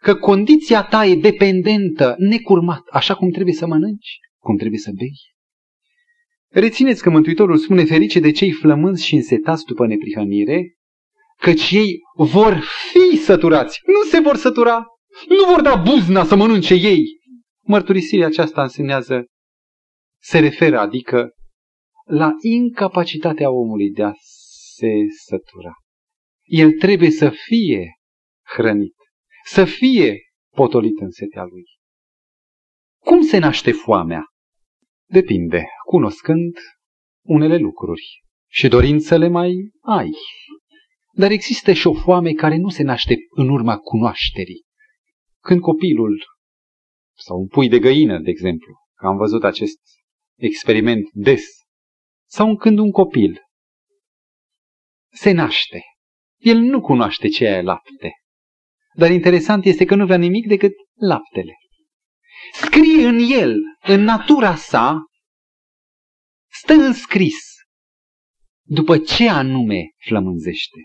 că 0.00 0.14
condiția 0.14 0.82
ta 0.82 1.06
e 1.06 1.14
dependentă, 1.14 2.14
necurmat, 2.18 2.82
așa 2.90 3.14
cum 3.14 3.30
trebuie 3.30 3.54
să 3.54 3.66
mănânci, 3.66 4.18
cum 4.38 4.56
trebuie 4.56 4.78
să 4.78 4.90
bei. 4.94 5.18
Rețineți 6.48 7.02
că 7.02 7.10
Mântuitorul 7.10 7.56
spune 7.56 7.84
ferice 7.84 8.20
de 8.20 8.30
cei 8.30 8.52
flămânzi 8.52 9.06
și 9.06 9.14
însetați 9.14 9.64
după 9.64 9.86
neprihănire, 9.86 10.74
căci 11.36 11.70
ei 11.70 11.98
vor 12.16 12.62
fi 12.90 13.16
săturați, 13.16 13.80
nu 13.86 14.08
se 14.10 14.20
vor 14.20 14.36
sătura, 14.36 14.84
nu 15.28 15.52
vor 15.52 15.60
da 15.62 15.76
buzna 15.76 16.24
să 16.24 16.36
mănânce 16.36 16.74
ei. 16.74 17.04
Mărturisirea 17.60 18.26
aceasta 18.26 18.62
însemnează, 18.62 19.24
se 20.22 20.38
referă, 20.38 20.78
adică, 20.78 21.30
la 22.04 22.32
incapacitatea 22.40 23.50
omului 23.50 23.90
de 23.90 24.02
a 24.02 24.12
se 24.76 24.92
sătura. 25.26 25.72
El 26.42 26.72
trebuie 26.72 27.10
să 27.10 27.30
fie 27.30 27.94
hrănit, 28.54 28.94
să 29.44 29.64
fie 29.64 30.18
potolit 30.56 31.00
în 31.00 31.10
setea 31.10 31.44
lui. 31.44 31.64
Cum 33.04 33.22
se 33.22 33.38
naște 33.38 33.72
foamea? 33.72 34.24
Depinde, 35.08 35.64
cunoscând 35.84 36.56
unele 37.26 37.56
lucruri 37.56 38.24
și 38.50 38.68
dorințele 38.68 39.28
mai 39.28 39.70
ai. 39.80 40.10
Dar 41.12 41.30
există 41.30 41.72
și 41.72 41.86
o 41.86 41.94
foame 41.94 42.32
care 42.32 42.56
nu 42.56 42.68
se 42.68 42.82
naște 42.82 43.16
în 43.30 43.48
urma 43.48 43.76
cunoașterii. 43.76 44.64
Când 45.42 45.60
copilul, 45.60 46.24
sau 47.16 47.38
un 47.38 47.46
pui 47.46 47.68
de 47.68 47.78
găină, 47.78 48.18
de 48.18 48.30
exemplu, 48.30 48.74
că 48.94 49.06
am 49.06 49.16
văzut 49.16 49.44
acest 49.44 49.78
experiment 50.38 51.08
des, 51.12 51.44
sau 52.28 52.56
când 52.56 52.78
un 52.78 52.90
copil 52.90 53.40
se 55.12 55.30
naște, 55.30 55.82
el 56.36 56.58
nu 56.58 56.80
cunoaște 56.80 57.28
ce 57.28 57.44
e 57.44 57.62
lapte. 57.62 58.12
Dar 58.94 59.10
interesant 59.10 59.64
este 59.64 59.84
că 59.84 59.94
nu 59.94 60.04
vrea 60.04 60.16
nimic 60.16 60.46
decât 60.46 60.72
laptele. 60.94 61.52
Scrie 62.52 63.06
în 63.06 63.18
el, 63.18 63.56
în 63.82 64.00
natura 64.00 64.54
sa, 64.54 65.04
stă 66.52 66.72
înscris 66.72 67.38
după 68.62 68.98
ce 68.98 69.28
anume 69.28 69.90
flămânzește. 70.06 70.78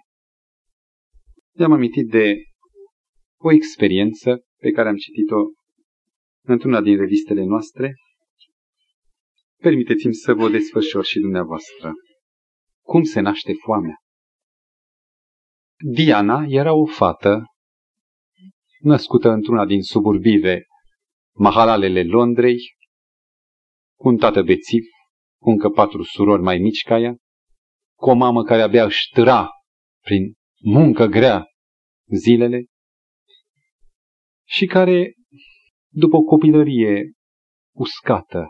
I-am 1.60 1.72
amintit 1.72 2.10
de 2.10 2.36
o 3.48 3.52
experiență 3.52 4.46
pe 4.60 4.72
care 4.72 4.90
am 4.90 4.96
citit-o 4.96 5.36
într-una 6.42 6.82
din 6.82 6.98
revistele 6.98 7.44
noastre. 7.44 7.96
Permiteți-mi 9.62 10.14
să 10.14 10.34
vă 10.34 10.50
desfășor 10.50 11.06
și 11.06 11.20
dumneavoastră. 11.20 11.94
Cum 12.82 13.04
se 13.04 13.20
naște 13.20 13.54
foamea? 13.54 13.96
Diana 15.94 16.46
era 16.48 16.74
o 16.74 16.86
fată 16.86 17.44
născută 18.80 19.30
într-una 19.30 19.66
din 19.66 19.82
suburbive 19.82 20.66
mahalalele 21.36 22.04
Londrei, 22.04 22.58
cu 24.00 24.08
un 24.08 24.18
tată 24.18 24.42
bețiv, 24.42 24.84
cu 25.42 25.50
încă 25.50 25.70
patru 25.70 26.04
surori 26.04 26.42
mai 26.42 26.58
mici 26.58 26.84
ca 26.84 27.00
ea, 27.00 27.16
cu 27.98 28.10
o 28.10 28.14
mamă 28.14 28.44
care 28.44 28.62
abia 28.62 28.86
își 28.86 29.10
târa 29.10 29.50
prin 30.02 30.34
muncă 30.64 31.06
grea 31.06 31.46
zilele 32.16 32.66
și 34.48 34.66
care, 34.66 35.14
după 35.94 36.16
o 36.16 36.22
copilărie 36.22 37.12
uscată, 37.76 38.48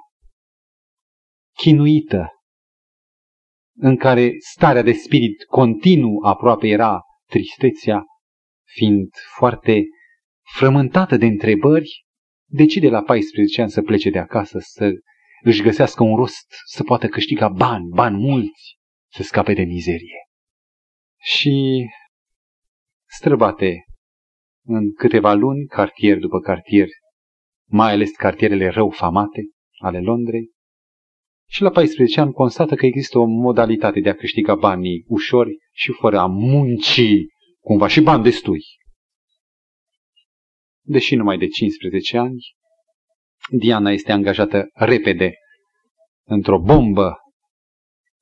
chinuită, 1.58 2.30
în 3.78 3.98
care 3.98 4.32
starea 4.52 4.82
de 4.82 4.94
spirit 4.94 5.44
continuu 5.44 6.20
aproape 6.24 6.68
era 6.68 7.02
tristețea, 7.30 8.04
fiind 8.68 9.10
foarte 9.36 9.84
frământată 10.58 11.18
de 11.18 11.26
întrebări, 11.26 12.06
decide 12.50 12.90
la 12.90 13.02
14 13.02 13.62
ani 13.62 13.72
să 13.72 13.82
plece 13.82 14.10
de 14.10 14.20
acasă, 14.20 14.60
să 14.60 14.92
își 15.44 15.62
găsească 15.62 16.04
un 16.04 16.16
rost, 16.16 16.46
să 16.66 16.84
poată 16.84 17.08
câștiga 17.08 17.50
bani, 17.50 17.88
bani 17.90 18.18
mulți, 18.18 18.78
să 19.12 19.24
scape 19.24 19.54
de 19.54 19.64
mizerie. 19.64 20.28
Și 21.22 21.86
străbate 23.06 23.85
în 24.66 24.94
câteva 24.94 25.34
luni, 25.34 25.66
cartier 25.66 26.18
după 26.18 26.40
cartier, 26.40 26.88
mai 27.70 27.92
ales 27.92 28.12
cartierele 28.12 28.68
rău 28.68 28.90
famate 28.90 29.42
ale 29.80 30.00
Londrei, 30.00 30.54
și 31.48 31.62
la 31.62 31.70
14 31.70 32.20
ani 32.20 32.34
constată 32.34 32.76
că 32.76 32.86
există 32.86 33.20
o 33.20 33.26
modalitate 33.26 34.00
de 34.00 34.10
a 34.10 34.16
câștiga 34.16 34.56
banii 34.56 35.04
ușori 35.08 35.58
și 35.74 35.92
fără 35.92 36.20
a 36.20 36.26
munci 36.26 37.02
cumva 37.60 37.88
și 37.88 38.02
bani 38.02 38.24
destui. 38.24 38.62
Deși 40.82 41.16
numai 41.16 41.38
de 41.38 41.48
15 41.48 42.18
ani, 42.18 42.38
Diana 43.50 43.92
este 43.92 44.12
angajată 44.12 44.68
repede 44.74 45.34
într-o 46.28 46.60
bombă, 46.60 47.18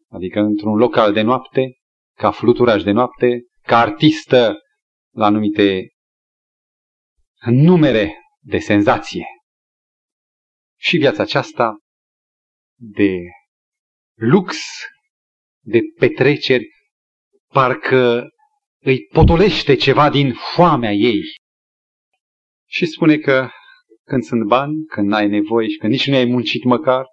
adică 0.09 0.39
într-un 0.39 0.75
local 0.75 1.13
de 1.13 1.21
noapte, 1.21 1.77
ca 2.17 2.31
fluturaj 2.31 2.83
de 2.83 2.91
noapte, 2.91 3.41
ca 3.61 3.79
artistă 3.79 4.57
la 5.15 5.25
anumite 5.25 5.87
numere 7.51 8.13
de 8.39 8.57
senzație. 8.57 9.25
Și 10.79 10.97
viața 10.97 11.23
aceasta 11.23 11.77
de 12.75 13.17
lux, 14.13 14.57
de 15.65 15.79
petreceri, 15.99 16.67
parcă 17.47 18.29
îi 18.81 19.05
potolește 19.05 19.75
ceva 19.75 20.09
din 20.09 20.33
foamea 20.33 20.91
ei. 20.91 21.21
Și 22.69 22.85
spune 22.85 23.17
că 23.17 23.49
când 24.03 24.23
sunt 24.23 24.47
bani, 24.47 24.85
când 24.85 25.07
n-ai 25.07 25.27
nevoie 25.27 25.67
și 25.67 25.77
când 25.77 25.91
nici 25.91 26.07
nu 26.07 26.15
ai 26.15 26.25
muncit 26.25 26.63
măcar, 26.63 27.05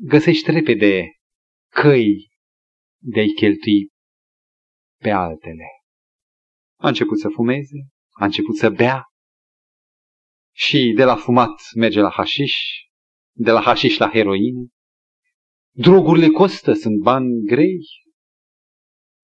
găsești 0.00 0.50
repede 0.50 1.10
căi 1.70 2.28
de 3.02 3.20
a-i 3.20 3.32
cheltui 3.32 3.88
pe 5.02 5.10
altele. 5.10 5.64
A 6.78 6.88
început 6.88 7.18
să 7.18 7.28
fumeze, 7.28 7.86
a 8.10 8.24
început 8.24 8.56
să 8.56 8.70
bea 8.70 9.02
și 10.58 10.92
de 10.96 11.04
la 11.04 11.16
fumat 11.16 11.60
merge 11.74 12.00
la 12.00 12.10
hașiș, 12.10 12.54
de 13.32 13.50
la 13.50 13.60
hașiș 13.60 13.96
la 13.96 14.08
heroină. 14.08 14.66
Drogurile 15.74 16.28
costă, 16.28 16.72
sunt 16.72 17.02
bani 17.02 17.44
grei 17.46 17.78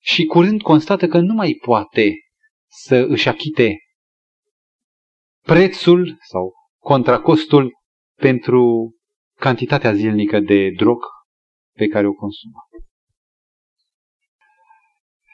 și 0.00 0.24
curând 0.24 0.62
constată 0.62 1.06
că 1.06 1.18
nu 1.18 1.34
mai 1.34 1.58
poate 1.64 2.14
să 2.70 2.96
își 3.08 3.28
achite 3.28 3.76
prețul 5.40 6.16
sau 6.20 6.52
contracostul 6.78 7.72
pentru 8.18 8.92
cantitatea 9.38 9.92
zilnică 9.92 10.40
de 10.40 10.70
drog 10.76 10.98
pe 11.76 11.86
care 11.86 12.06
o 12.06 12.12
consumă. 12.12 12.58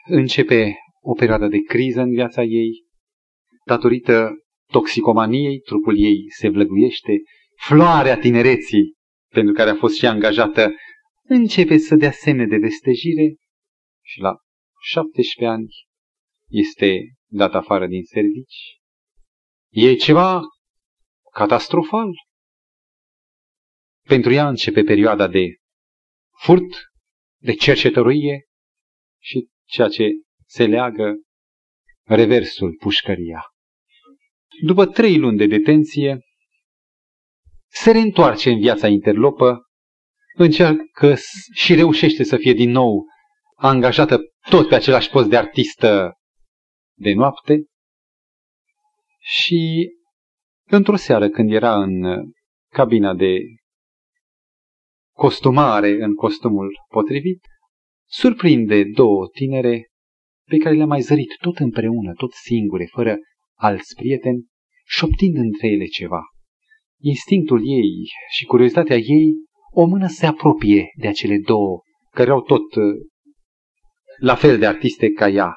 Începe 0.05 0.75
o 1.01 1.13
perioadă 1.13 1.47
de 1.47 1.57
criză 1.57 2.01
în 2.01 2.09
viața 2.09 2.43
ei, 2.43 2.85
datorită 3.65 4.29
toxicomaniei, 4.71 5.59
trupul 5.59 5.99
ei 5.99 6.25
se 6.29 6.49
vlăguiește, 6.49 7.11
floarea 7.55 8.19
tinereții, 8.19 8.93
pentru 9.29 9.53
care 9.53 9.69
a 9.69 9.75
fost 9.75 9.97
și 9.97 10.05
angajată, 10.05 10.71
începe 11.23 11.77
să 11.77 11.95
dea 11.95 12.11
semne 12.11 12.45
de 12.45 12.57
vestejire 12.57 13.35
și 14.05 14.19
la 14.19 14.35
17 14.81 15.45
ani 15.45 15.67
este 16.49 17.15
dat 17.27 17.53
afară 17.53 17.87
din 17.87 18.03
servici. 18.03 18.79
E 19.69 19.93
ceva 19.93 20.41
catastrofal. 21.31 22.09
Pentru 24.05 24.31
ea 24.31 24.47
începe 24.47 24.83
perioada 24.83 25.27
de 25.27 25.55
furt, 26.43 26.69
de 27.41 27.53
cercetăruie 27.53 28.45
și 29.21 29.47
ceea 29.65 29.87
ce 29.87 30.09
se 30.45 30.65
leagă 30.65 31.15
reversul 32.03 32.75
pușcăria. 32.79 33.43
După 34.61 34.85
trei 34.85 35.17
luni 35.17 35.37
de 35.37 35.47
detenție, 35.47 36.19
se 37.67 37.91
reîntoarce 37.91 38.49
în 38.49 38.59
viața 38.59 38.87
interlopă, 38.87 39.61
încearcă 40.35 41.15
și 41.53 41.75
reușește 41.75 42.23
să 42.23 42.37
fie 42.37 42.53
din 42.53 42.69
nou 42.69 43.05
angajată 43.55 44.19
tot 44.49 44.67
pe 44.67 44.75
același 44.75 45.09
post 45.09 45.29
de 45.29 45.37
artistă 45.37 46.13
de 46.97 47.13
noapte 47.13 47.63
și 49.19 49.89
într-o 50.69 50.95
seară 50.95 51.29
când 51.29 51.51
era 51.51 51.81
în 51.81 52.03
cabina 52.71 53.13
de 53.13 53.37
costumare 55.15 56.03
în 56.03 56.13
costumul 56.13 56.69
potrivit, 56.87 57.39
surprinde 58.05 58.83
două 58.83 59.27
tinere 59.27 59.87
pe 60.45 60.57
care 60.57 60.75
le-a 60.75 60.85
mai 60.85 61.01
zărit 61.01 61.35
tot 61.41 61.57
împreună, 61.57 62.13
tot 62.13 62.31
singure, 62.31 62.85
fără 62.85 63.17
alți 63.59 63.95
prieteni, 63.95 64.45
șoptind 64.85 65.35
între 65.35 65.67
ele 65.67 65.85
ceva. 65.85 66.21
Instinctul 67.01 67.59
ei 67.69 68.07
și 68.29 68.45
curiozitatea 68.45 68.95
ei 68.95 69.33
o 69.71 69.85
mână 69.85 70.07
se 70.07 70.25
apropie 70.25 70.91
de 70.95 71.07
acele 71.07 71.37
două, 71.37 71.81
care 72.11 72.31
au 72.31 72.41
tot 72.41 72.75
uh, 72.75 72.83
la 74.19 74.35
fel 74.35 74.59
de 74.59 74.65
artiste 74.65 75.09
ca 75.09 75.27
ea. 75.27 75.53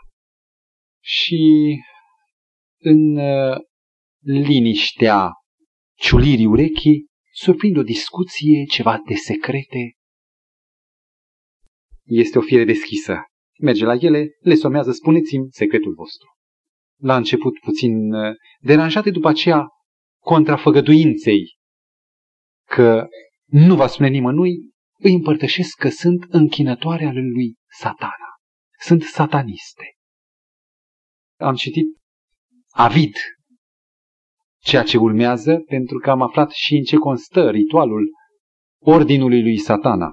și 1.04 1.76
în 2.78 3.16
uh, 3.16 3.56
liniștea 4.20 5.30
ciulirii 5.98 6.46
urechii 6.46 7.06
surprind 7.32 7.76
o 7.76 7.82
discuție, 7.82 8.64
ceva 8.64 9.02
de 9.06 9.14
secrete. 9.14 9.92
Este 12.04 12.38
o 12.38 12.40
fire 12.40 12.64
deschisă. 12.64 13.22
Merge 13.58 13.84
la 13.84 13.94
ele, 13.94 14.28
le 14.40 14.54
somează, 14.54 14.92
spuneți-mi 14.92 15.46
secretul 15.50 15.94
vostru. 15.94 16.26
La 17.02 17.16
început 17.16 17.58
puțin 17.58 18.12
uh, 18.12 18.34
deranjate, 18.60 19.10
după 19.10 19.28
aceea 19.28 19.66
contrafăgăduinței 20.20 21.56
că 22.68 23.06
nu 23.44 23.74
va 23.74 23.86
spune 23.86 24.08
nimănui, 24.08 24.70
îi 24.98 25.14
împărtășesc 25.14 25.76
că 25.78 25.88
sunt 25.88 26.24
închinătoare 26.28 27.04
ale 27.04 27.20
lui 27.20 27.54
satana. 27.78 28.30
Sunt 28.80 29.02
sataniste. 29.02 29.84
Am 31.38 31.54
citit 31.54 31.86
avid 32.70 33.14
ceea 34.58 34.82
ce 34.82 34.96
urmează, 34.96 35.58
pentru 35.58 35.98
că 35.98 36.10
am 36.10 36.22
aflat 36.22 36.50
și 36.50 36.74
în 36.74 36.82
ce 36.82 36.96
constă 36.96 37.50
ritualul 37.50 38.10
ordinului 38.78 39.42
lui 39.42 39.58
satana. 39.58 40.12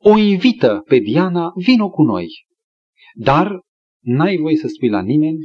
O 0.00 0.16
invită 0.16 0.82
pe 0.84 0.98
Diana, 0.98 1.52
vino 1.54 1.90
cu 1.90 2.02
noi, 2.02 2.28
dar 3.14 3.60
n-ai 4.06 4.36
voie 4.36 4.56
să 4.56 4.68
spui 4.68 4.88
la 4.88 5.02
nimeni 5.02 5.38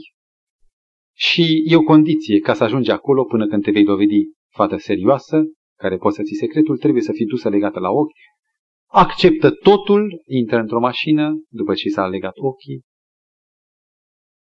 și 1.15 1.63
e 1.65 1.75
o 1.75 1.83
condiție 1.83 2.39
ca 2.39 2.53
să 2.53 2.63
ajungi 2.63 2.91
acolo 2.91 3.23
până 3.23 3.47
când 3.47 3.63
te 3.63 3.71
vei 3.71 3.83
dovedi 3.83 4.23
fată 4.49 4.77
serioasă, 4.77 5.43
care 5.77 5.97
poți 5.97 6.15
să 6.15 6.23
ții 6.23 6.35
secretul, 6.35 6.77
trebuie 6.77 7.01
să 7.01 7.11
fii 7.11 7.25
dusă 7.25 7.49
legată 7.49 7.79
la 7.79 7.89
ochi, 7.89 8.11
acceptă 8.87 9.51
totul, 9.51 10.21
intră 10.25 10.57
într-o 10.57 10.79
mașină 10.79 11.31
după 11.49 11.73
ce 11.73 11.89
s-a 11.89 12.07
legat 12.07 12.33
ochii 12.35 12.81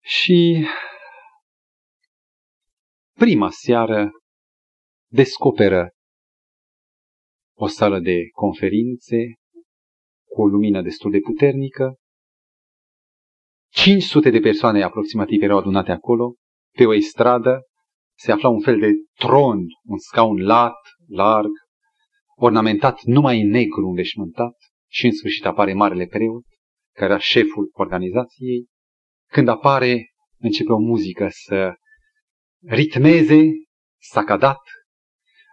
și 0.04 0.66
prima 3.18 3.50
seară 3.50 4.10
descoperă 5.10 5.90
o 7.56 7.66
sală 7.66 7.98
de 7.98 8.18
conferințe 8.32 9.16
cu 10.28 10.42
o 10.42 10.46
lumină 10.46 10.82
destul 10.82 11.10
de 11.10 11.18
puternică. 11.18 11.96
500 13.72 14.30
de 14.30 14.40
persoane 14.40 14.82
aproximativ 14.82 15.42
erau 15.42 15.58
adunate 15.58 15.92
acolo, 15.92 16.34
pe 16.76 16.86
o 16.86 17.00
stradă, 17.00 17.60
se 18.18 18.32
afla 18.32 18.48
un 18.48 18.60
fel 18.60 18.78
de 18.78 18.90
tron, 19.14 19.58
un 19.84 19.98
scaun 19.98 20.42
lat, 20.42 20.78
larg, 21.08 21.50
ornamentat 22.36 23.02
numai 23.02 23.40
în 23.40 23.48
negru 23.48 23.86
înveșmântat 23.86 24.54
și 24.90 25.06
în 25.06 25.12
sfârșit 25.12 25.44
apare 25.46 25.72
marele 25.72 26.06
preot, 26.06 26.44
care 26.94 27.10
era 27.10 27.18
șeful 27.18 27.70
organizației. 27.72 28.66
Când 29.30 29.48
apare, 29.48 30.12
începe 30.38 30.72
o 30.72 30.78
muzică 30.78 31.28
să 31.30 31.72
ritmeze, 32.66 33.50
sacadat, 33.98 34.60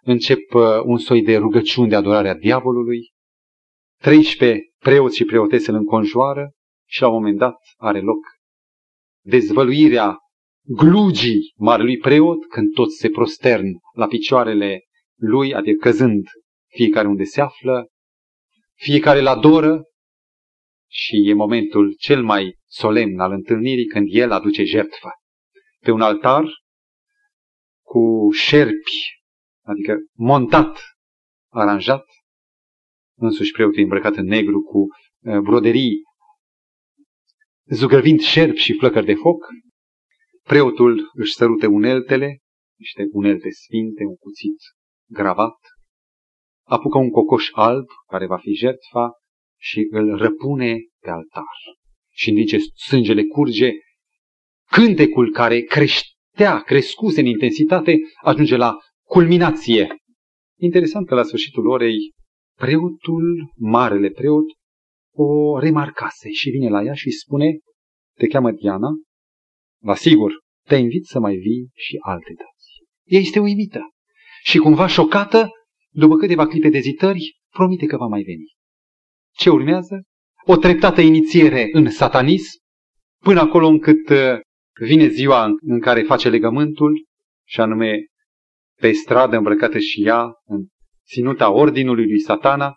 încep 0.02 0.54
uh, 0.54 0.82
un 0.84 0.98
soi 0.98 1.22
de 1.22 1.38
rugăciuni 1.38 1.90
de 1.90 1.96
adorare 1.96 2.30
a 2.30 2.36
diavolului, 2.36 3.12
13 4.02 4.62
preoți 4.78 5.16
și 5.16 5.26
preotese 5.26 5.72
îl 5.72 5.78
înconjoară 5.78 6.54
și 6.90 7.02
la 7.02 7.08
un 7.08 7.14
moment 7.14 7.38
dat 7.38 7.58
are 7.78 8.00
loc 8.00 8.26
dezvăluirea 9.26 10.18
glugii 10.62 11.54
marelui 11.58 11.98
preot, 11.98 12.46
când 12.46 12.74
toți 12.74 12.98
se 12.98 13.10
prostern 13.10 13.66
la 13.94 14.08
picioarele 14.08 14.82
lui, 15.16 15.54
adică 15.54 15.90
căzând 15.90 16.28
fiecare 16.68 17.08
unde 17.08 17.24
se 17.24 17.42
află, 17.42 17.88
fiecare 18.76 19.22
la 19.22 19.32
adoră 19.32 19.84
și 20.92 21.30
e 21.30 21.34
momentul 21.34 21.96
cel 22.00 22.24
mai 22.24 22.56
solemn 22.66 23.20
al 23.20 23.32
întâlnirii 23.32 23.86
când 23.86 24.08
el 24.10 24.32
aduce 24.32 24.64
jertfă. 24.64 25.10
Pe 25.80 25.92
un 25.92 26.02
altar 26.02 26.46
cu 27.86 28.30
șerpi, 28.32 29.22
adică 29.66 29.96
montat, 30.14 30.80
aranjat, 31.52 32.06
însuși 33.18 33.52
preotul 33.52 33.82
îmbrăcat 33.82 34.16
în 34.16 34.26
negru 34.26 34.62
cu 34.62 34.78
uh, 34.78 35.40
broderii, 35.40 36.02
zugrăvind 37.70 38.20
șerpi 38.20 38.60
și 38.60 38.74
flăcări 38.74 39.06
de 39.06 39.14
foc, 39.14 39.46
preotul 40.44 41.10
își 41.14 41.34
sărute 41.34 41.66
uneltele, 41.66 42.40
niște 42.78 43.08
unelte 43.12 43.50
sfinte, 43.50 44.04
un 44.04 44.16
cuțit 44.16 44.58
gravat, 45.10 45.58
apucă 46.68 46.98
un 46.98 47.10
cocoș 47.10 47.50
alb, 47.52 47.86
care 48.08 48.26
va 48.26 48.38
fi 48.38 48.54
jertfa, 48.54 49.12
și 49.62 49.88
îl 49.90 50.18
răpune 50.18 50.78
pe 51.02 51.10
altar. 51.10 51.56
Și 52.12 52.30
în 52.30 52.46
ce 52.46 52.58
sângele 52.76 53.24
curge, 53.24 53.72
cântecul 54.72 55.32
care 55.32 55.62
creștea, 55.62 56.62
crescuse 56.66 57.20
în 57.20 57.26
intensitate, 57.26 57.98
ajunge 58.24 58.56
la 58.56 58.78
culminație. 59.04 59.96
Interesant 60.60 61.08
că 61.08 61.16
la 61.16 61.24
sfârșitul 61.24 61.68
orei, 61.68 61.98
preotul, 62.58 63.54
marele 63.56 64.10
preot, 64.10 64.46
o 65.22 65.60
remarcase 65.60 66.30
și 66.30 66.50
vine 66.50 66.70
la 66.70 66.84
ea 66.84 66.94
și 66.94 67.12
spune, 67.12 67.58
te 68.18 68.28
cheamă 68.28 68.52
Diana, 68.52 68.90
la 69.84 69.96
sigur, 69.96 70.32
te 70.68 70.76
invit 70.76 71.06
să 71.06 71.20
mai 71.20 71.36
vii 71.36 71.70
și 71.74 71.96
alte 72.00 72.34
dăți. 72.38 72.70
Ea 73.06 73.20
este 73.20 73.40
uimită 73.40 73.80
și 74.44 74.58
cumva 74.58 74.88
șocată, 74.88 75.50
după 75.90 76.16
câteva 76.16 76.48
clipe 76.48 76.70
de 76.70 76.78
ezitări, 76.78 77.38
promite 77.50 77.86
că 77.86 77.98
va 77.98 78.06
mai 78.06 78.22
veni. 78.22 78.46
Ce 79.36 79.50
urmează? 79.50 80.02
O 80.46 80.56
treptată 80.56 81.02
inițiere 81.02 81.70
în 81.72 81.90
satanism, 81.90 82.60
până 83.24 83.40
acolo 83.40 83.68
încât 83.68 84.10
uh, 84.10 84.40
vine 84.86 85.08
ziua 85.08 85.46
în 85.62 85.80
care 85.80 86.02
face 86.02 86.30
legământul, 86.30 87.06
și 87.48 87.60
anume 87.60 88.06
pe 88.82 88.92
stradă 88.92 89.38
îmbrăcată 89.38 89.80
și 89.80 90.06
ea, 90.06 90.24
în 90.46 90.66
ținuta 91.06 91.52
ordinului 91.52 92.06
lui 92.06 92.20
satana, 92.20 92.74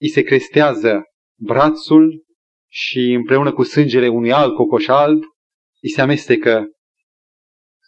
îi 0.00 0.08
se 0.08 0.22
crestează 0.22 1.02
brațul 1.40 2.24
și 2.72 2.98
împreună 2.98 3.52
cu 3.52 3.62
sângele 3.62 4.08
unui 4.08 4.32
alt 4.32 4.54
cocoș 4.54 4.86
alb, 4.86 5.22
îi 5.82 5.90
se 5.90 6.00
amestecă 6.00 6.66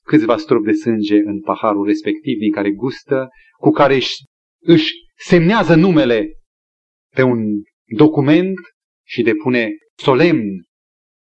câțiva 0.05 0.37
strop 0.37 0.65
de 0.65 0.73
sânge 0.73 1.17
în 1.17 1.41
paharul 1.41 1.87
respectiv 1.87 2.39
din 2.39 2.53
care 2.53 2.71
gustă, 2.71 3.29
cu 3.59 3.71
care 3.71 3.95
își, 3.95 4.17
își 4.61 4.93
semnează 5.15 5.75
numele 5.75 6.29
pe 7.15 7.23
un 7.23 7.39
document 7.97 8.59
și 9.07 9.23
depune 9.23 9.69
solemn 9.95 10.49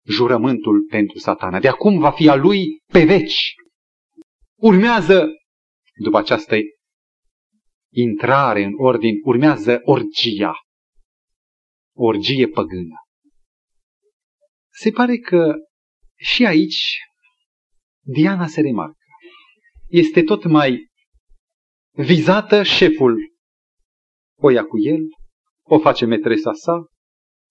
jurământul 0.07 0.87
pentru 0.89 1.19
satana. 1.19 1.61
De 1.61 1.69
acum 1.69 1.99
va 1.99 2.11
fi 2.11 2.29
a 2.29 2.35
lui 2.35 2.65
pe 2.93 3.05
veci. 3.05 3.55
Urmează, 4.59 5.29
după 6.03 6.19
această 6.19 6.57
intrare 7.93 8.63
în 8.63 8.73
ordin, 8.77 9.15
urmează 9.25 9.81
orgia. 9.83 10.53
Orgie 11.99 12.49
păgână. 12.49 12.95
Se 14.73 14.91
pare 14.91 15.17
că 15.17 15.55
și 16.15 16.47
aici 16.47 16.99
Diana 18.05 18.47
se 18.47 18.61
remarcă. 18.61 19.05
Este 19.89 20.23
tot 20.23 20.45
mai 20.45 20.87
vizată 21.91 22.63
șeful. 22.63 23.17
O 24.39 24.51
ia 24.51 24.65
cu 24.65 24.79
el, 24.79 25.01
o 25.63 25.79
face 25.79 26.05
metresa 26.05 26.53
sa, 26.53 26.85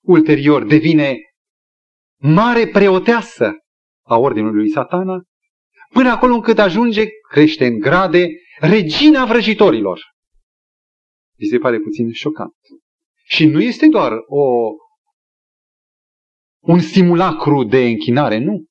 ulterior 0.03 0.63
devine 0.65 1.17
mare 2.21 2.67
preoteasă 2.67 3.53
a 4.05 4.17
ordinului 4.17 4.59
lui 4.59 4.69
satana, 4.69 5.23
până 5.89 6.09
acolo 6.09 6.33
încât 6.33 6.59
ajunge, 6.59 7.05
crește 7.29 7.65
în 7.65 7.79
grade, 7.79 8.27
regina 8.59 9.25
vrăjitorilor. 9.25 9.99
Vi 11.37 11.45
se 11.45 11.57
pare 11.57 11.79
puțin 11.79 12.11
șocant. 12.11 12.55
Și 13.27 13.45
nu 13.45 13.61
este 13.61 13.87
doar 13.87 14.11
o, 14.27 14.71
un 16.59 16.79
simulacru 16.79 17.63
de 17.63 17.77
închinare, 17.77 18.37
nu 18.37 18.65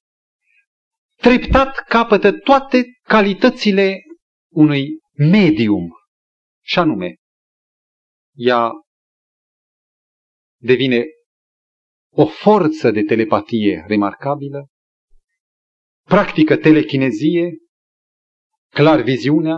treptat 1.17 1.85
capătă 1.89 2.33
toate 2.33 2.85
calitățile 3.03 4.03
unui 4.53 4.87
medium. 5.13 5.93
Și 6.65 6.79
anume, 6.79 7.15
ea 8.35 8.71
devine 10.61 11.05
o 12.13 12.27
forță 12.27 12.91
de 12.91 13.03
telepatie 13.03 13.85
remarcabilă, 13.87 14.67
practică 16.03 16.57
telechinezie, 16.57 17.57
clar 18.71 19.01
viziunea, 19.01 19.57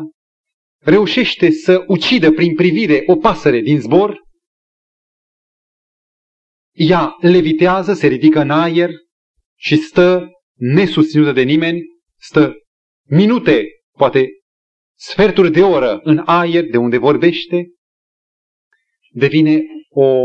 reușește 0.78 1.51
să 1.51 1.84
ucidă 1.86 2.30
prin 2.30 2.55
privire 2.55 3.03
o 3.07 3.16
pasăre 3.16 3.61
din 3.61 3.80
zbor, 3.80 4.26
ea 6.77 7.16
levitează, 7.20 7.93
se 7.93 8.07
ridică 8.07 8.41
în 8.41 8.51
aer 8.51 8.91
și 9.59 9.77
stă 9.77 10.31
nesusținută 10.55 11.33
de 11.33 11.43
nimeni, 11.43 11.81
stă 12.18 12.55
minute, 13.09 13.64
poate 13.99 14.29
sferturi 14.99 15.53
de 15.53 15.62
oră 15.62 16.01
în 16.03 16.22
aer 16.24 16.64
de 16.64 16.77
unde 16.77 16.99
vorbește, 16.99 17.66
devine 19.11 19.62
o 19.89 20.22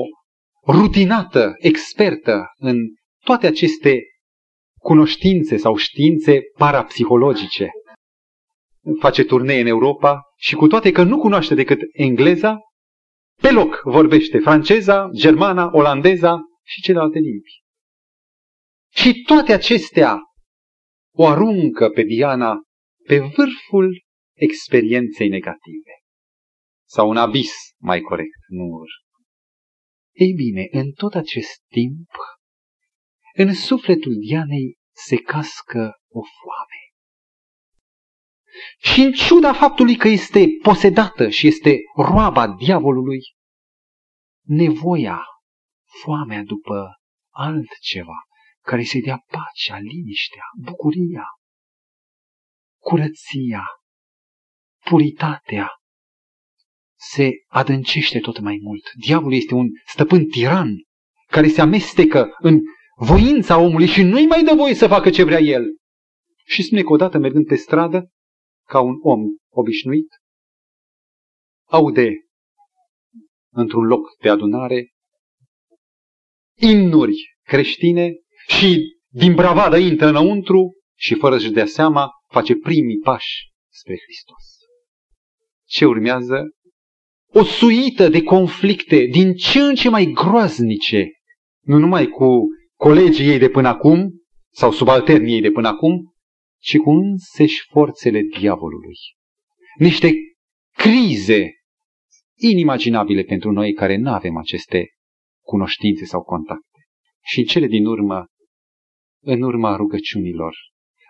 rutinată, 0.67 1.53
expertă 1.57 2.45
în 2.57 2.77
toate 3.23 3.47
aceste 3.47 3.99
cunoștințe 4.79 5.57
sau 5.57 5.75
științe 5.75 6.39
parapsihologice. 6.57 7.69
Face 8.99 9.23
turnee 9.23 9.59
în 9.59 9.67
Europa 9.67 10.21
și 10.37 10.55
cu 10.55 10.67
toate 10.67 10.91
că 10.91 11.03
nu 11.03 11.19
cunoaște 11.19 11.55
decât 11.55 11.79
engleza, 11.91 12.57
pe 13.41 13.51
loc 13.51 13.81
vorbește 13.83 14.39
franceza, 14.39 15.09
germana, 15.13 15.69
olandeza 15.73 16.39
și 16.63 16.81
celelalte 16.81 17.19
limbi. 17.19 17.61
Și 18.89 19.21
toate 19.21 19.53
acestea 19.53 20.19
o 21.15 21.27
aruncă 21.27 21.89
pe 21.89 22.01
Diana 22.01 22.61
pe 23.07 23.19
vârful 23.19 24.03
experienței 24.33 25.29
negative. 25.29 25.93
Sau 26.87 27.09
un 27.09 27.17
abis, 27.17 27.51
mai 27.79 28.01
corect, 28.01 28.39
nu 28.47 28.83
Ei 30.11 30.33
bine, 30.33 30.67
în 30.71 30.91
tot 30.91 31.13
acest 31.13 31.61
timp, 31.67 32.09
în 33.33 33.53
sufletul 33.53 34.13
Dianei 34.27 34.77
se 34.91 35.15
cască 35.15 35.93
o 36.09 36.21
foame. 36.21 36.70
Și 38.77 39.01
în 39.01 39.11
ciuda 39.11 39.53
faptului 39.53 39.95
că 39.95 40.07
este 40.07 40.47
posedată 40.61 41.29
și 41.29 41.47
este 41.47 41.77
roaba 41.95 42.47
diavolului, 42.47 43.19
nevoia, 44.47 45.23
foamea 46.01 46.43
după 46.43 46.95
altceva, 47.33 48.17
care 48.61 48.83
să-i 48.83 49.01
dea 49.01 49.23
pacea, 49.27 49.79
liniștea, 49.79 50.43
bucuria, 50.57 51.25
curăția, 52.81 53.65
puritatea, 54.83 55.69
se 56.99 57.29
adâncește 57.47 58.19
tot 58.19 58.39
mai 58.39 58.59
mult. 58.61 58.91
Diavolul 59.05 59.33
este 59.33 59.53
un 59.53 59.67
stăpân 59.85 60.25
tiran 60.25 60.75
care 61.27 61.47
se 61.47 61.61
amestecă 61.61 62.35
în 62.37 62.59
voința 62.95 63.57
omului 63.57 63.87
și 63.87 64.01
nu-i 64.01 64.25
mai 64.25 64.43
dă 64.43 64.53
voie 64.55 64.73
să 64.73 64.87
facă 64.87 65.09
ce 65.09 65.23
vrea 65.23 65.39
el. 65.39 65.63
Și 66.45 66.63
spune 66.63 66.81
că 66.81 66.91
odată 66.91 67.17
mergând 67.17 67.45
pe 67.45 67.55
stradă, 67.55 68.09
ca 68.71 68.79
un 68.79 68.95
om 69.01 69.19
obișnuit, 69.49 70.07
aude 71.69 72.09
într-un 73.53 73.83
loc 73.83 74.17
de 74.21 74.29
adunare 74.29 74.91
imnuri 76.57 77.15
creștine 77.43 78.13
și 78.47 78.79
din 79.13 79.35
bravadă 79.35 79.77
intră 79.77 80.07
înăuntru 80.07 80.71
și 80.97 81.15
fără 81.15 81.37
să-și 81.37 81.51
dea 81.51 81.65
seama 81.65 82.09
face 82.27 82.55
primii 82.55 82.97
pași 82.97 83.51
spre 83.71 83.95
Hristos. 84.03 84.43
Ce 85.67 85.85
urmează? 85.85 86.49
O 87.33 87.43
suită 87.43 88.07
de 88.09 88.23
conflicte 88.23 89.05
din 89.05 89.33
ce 89.33 89.59
în 89.59 89.75
ce 89.75 89.89
mai 89.89 90.05
groaznice, 90.05 91.11
nu 91.65 91.77
numai 91.77 92.07
cu 92.07 92.45
colegii 92.75 93.29
ei 93.29 93.37
de 93.37 93.49
până 93.49 93.67
acum, 93.67 94.11
sau 94.53 94.71
subalternii 94.71 95.33
ei 95.33 95.41
de 95.41 95.51
până 95.51 95.67
acum, 95.67 96.10
ci 96.61 96.77
cu 96.77 96.89
înseși 96.89 97.65
forțele 97.69 98.21
diavolului. 98.21 98.95
Niște 99.77 100.11
crize 100.71 101.51
inimaginabile 102.35 103.23
pentru 103.23 103.51
noi 103.51 103.73
care 103.73 103.97
nu 103.97 104.11
avem 104.11 104.37
aceste 104.37 104.89
cunoștințe 105.45 106.05
sau 106.05 106.23
contacte. 106.23 106.79
Și 107.23 107.39
în 107.39 107.45
cele 107.45 107.67
din 107.67 107.85
urmă, 107.85 108.25
în 109.23 109.41
urma 109.41 109.75
rugăciunilor, 109.75 110.55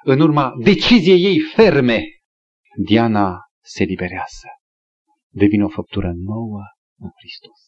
în 0.04 0.20
urma 0.20 0.54
deciziei 0.64 1.24
ei 1.24 1.40
ferme, 1.40 2.04
Diana 2.86 3.38
se 3.64 3.84
liberează. 3.84 4.48
Devine 5.30 5.64
o 5.64 5.70
făptură 5.70 6.12
nouă 6.16 6.62
în 6.98 7.10
Hristos. 7.20 7.60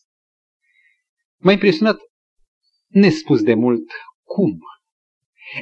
M-a 1.38 1.52
impresionat 1.52 1.98
nespus 2.88 3.44
de 3.44 3.54
mult 3.54 3.92
cum. 4.24 4.58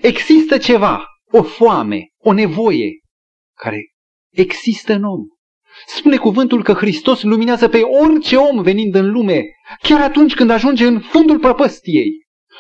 Există 0.02 0.58
ceva, 0.58 1.06
o 1.32 1.44
foame, 1.44 2.11
o 2.22 2.34
nevoie 2.34 3.00
care 3.58 3.92
există 4.30 4.94
în 4.94 5.04
om. 5.04 5.22
Spune 5.88 6.18
cuvântul 6.18 6.64
că 6.64 6.74
Hristos 6.74 7.22
luminează 7.22 7.68
pe 7.68 7.82
orice 7.82 8.36
om 8.36 8.62
venind 8.62 8.96
în 8.96 9.12
lume, 9.12 9.46
chiar 9.82 10.02
atunci 10.02 10.34
când 10.34 10.50
ajunge 10.50 10.86
în 10.86 11.00
fundul 11.00 11.40
prăpăstiei. 11.40 12.12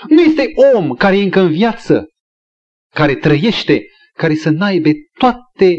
Nu 0.07 0.21
este 0.21 0.47
om 0.75 0.93
care 0.93 1.17
e 1.17 1.23
încă 1.23 1.39
în 1.39 1.51
viață, 1.51 2.07
care 2.93 3.15
trăiește, 3.15 3.85
care 4.13 4.35
să 4.35 4.49
n-aibă 4.49 4.89
toate 5.17 5.77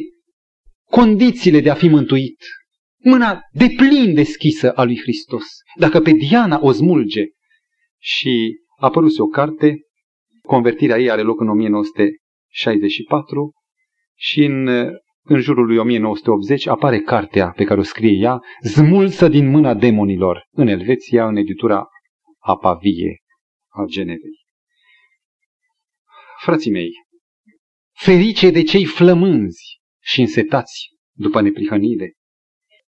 condițiile 0.90 1.60
de 1.60 1.70
a 1.70 1.74
fi 1.74 1.88
mântuit. 1.88 2.44
Mâna 3.04 3.40
de 3.52 3.66
plin 3.76 4.14
deschisă 4.14 4.72
a 4.72 4.82
lui 4.82 5.00
Hristos. 5.00 5.44
Dacă 5.78 6.00
pe 6.00 6.10
Diana 6.10 6.58
o 6.62 6.72
smulge 6.72 7.24
și 7.98 8.58
a 8.78 8.86
apărut 8.86 9.18
o 9.18 9.26
carte, 9.26 9.80
convertirea 10.42 10.98
ei 10.98 11.10
are 11.10 11.22
loc 11.22 11.40
în 11.40 11.48
1964 11.48 13.52
și 14.22 14.44
în, 14.44 14.66
în 15.22 15.40
jurul 15.40 15.66
lui 15.66 15.78
1980 15.78 16.66
apare 16.66 17.00
cartea 17.00 17.50
pe 17.50 17.64
care 17.64 17.80
o 17.80 17.82
scrie 17.82 18.18
ea, 18.18 18.40
Zmulsă 18.62 19.28
din 19.28 19.50
mâna 19.50 19.74
demonilor, 19.74 20.46
în 20.50 20.66
Elveția, 20.66 21.26
în 21.26 21.36
editura 21.36 21.86
Apavie 22.38 23.16
al 23.68 23.86
Genevei. 23.86 24.40
Frații 26.40 26.70
mei, 26.70 26.90
ferice 27.92 28.50
de 28.50 28.62
cei 28.62 28.84
flămânzi 28.84 29.80
și 30.02 30.20
însetați 30.20 30.88
după 31.12 31.40
neprihănire, 31.40 32.12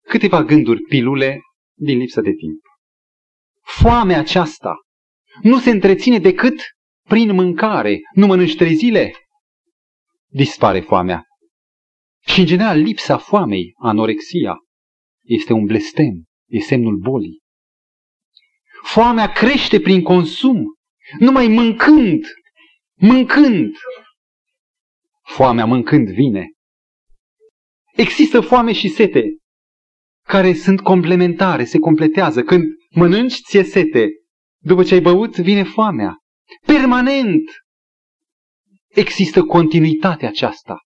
câteva 0.08 0.42
gânduri, 0.42 0.80
pilule 0.80 1.40
din 1.78 1.98
lipsă 1.98 2.20
de 2.20 2.32
timp. 2.32 2.60
Foamea 3.62 4.18
aceasta 4.18 4.74
nu 5.42 5.58
se 5.58 5.70
întreține 5.70 6.18
decât 6.18 6.60
prin 7.08 7.34
mâncare. 7.34 7.98
Nu 8.14 8.26
mănânci 8.26 8.56
trei 8.56 8.74
zile, 8.74 9.12
dispare 10.34 10.80
foamea. 10.80 11.24
Și 12.26 12.40
în 12.40 12.46
general 12.46 12.78
lipsa 12.78 13.18
foamei, 13.18 13.74
anorexia, 13.78 14.56
este 15.22 15.52
un 15.52 15.64
blestem, 15.64 16.24
e 16.46 16.58
semnul 16.58 16.96
bolii. 16.96 17.42
Foamea 18.82 19.32
crește 19.32 19.80
prin 19.80 20.02
consum, 20.02 20.64
numai 21.18 21.46
mâncând, 21.46 22.24
mâncând. 22.94 23.76
Foamea 25.22 25.64
mâncând 25.64 26.10
vine. 26.10 26.48
Există 27.94 28.40
foame 28.40 28.72
și 28.72 28.88
sete 28.88 29.22
care 30.26 30.52
sunt 30.52 30.80
complementare, 30.80 31.64
se 31.64 31.78
completează. 31.78 32.42
Când 32.42 32.64
mănânci, 32.90 33.40
ți-e 33.40 33.62
sete. 33.62 34.08
După 34.58 34.82
ce 34.82 34.94
ai 34.94 35.00
băut, 35.00 35.36
vine 35.36 35.62
foamea. 35.62 36.16
Permanent 36.66 37.50
există 38.94 39.42
continuitatea 39.42 40.28
aceasta. 40.28 40.78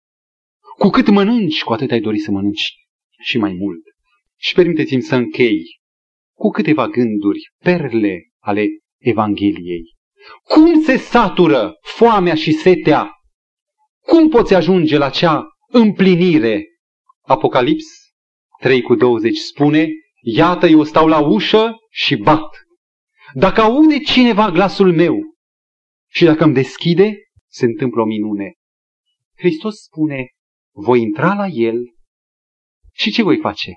Cu 0.78 0.88
cât 0.88 1.08
mănânci, 1.08 1.62
cu 1.62 1.72
atât 1.72 1.90
ai 1.90 2.00
dori 2.00 2.18
să 2.18 2.30
mănânci 2.30 2.74
și 3.20 3.38
mai 3.38 3.52
mult. 3.52 3.82
Și 4.36 4.54
permiteți-mi 4.54 5.02
să 5.02 5.14
închei 5.14 5.62
cu 6.34 6.48
câteva 6.50 6.88
gânduri, 6.88 7.40
perle 7.62 8.28
ale 8.38 8.66
Evangheliei. 8.98 9.82
Cum 10.42 10.82
se 10.82 10.96
satură 10.96 11.74
foamea 11.80 12.34
și 12.34 12.52
setea? 12.52 13.10
Cum 14.06 14.28
poți 14.28 14.54
ajunge 14.54 14.98
la 14.98 15.10
cea 15.10 15.46
împlinire? 15.68 16.64
Apocalips 17.22 17.86
3 18.60 18.82
cu 18.82 18.94
20 18.94 19.36
spune, 19.36 19.88
Iată, 20.20 20.66
eu 20.66 20.84
stau 20.84 21.06
la 21.06 21.18
ușă 21.18 21.76
și 21.90 22.16
bat. 22.16 22.48
Dacă 23.34 23.60
aude 23.60 23.98
cineva 23.98 24.50
glasul 24.50 24.94
meu 24.94 25.16
și 26.10 26.24
dacă 26.24 26.44
îmi 26.44 26.54
deschide, 26.54 27.16
se 27.48 27.64
întâmplă 27.64 28.02
o 28.02 28.04
minune. 28.04 28.52
Hristos 29.36 29.82
spune, 29.82 30.28
voi 30.74 31.00
intra 31.00 31.34
la 31.34 31.46
el 31.46 31.94
și 32.92 33.10
ce 33.10 33.22
voi 33.22 33.38
face? 33.38 33.72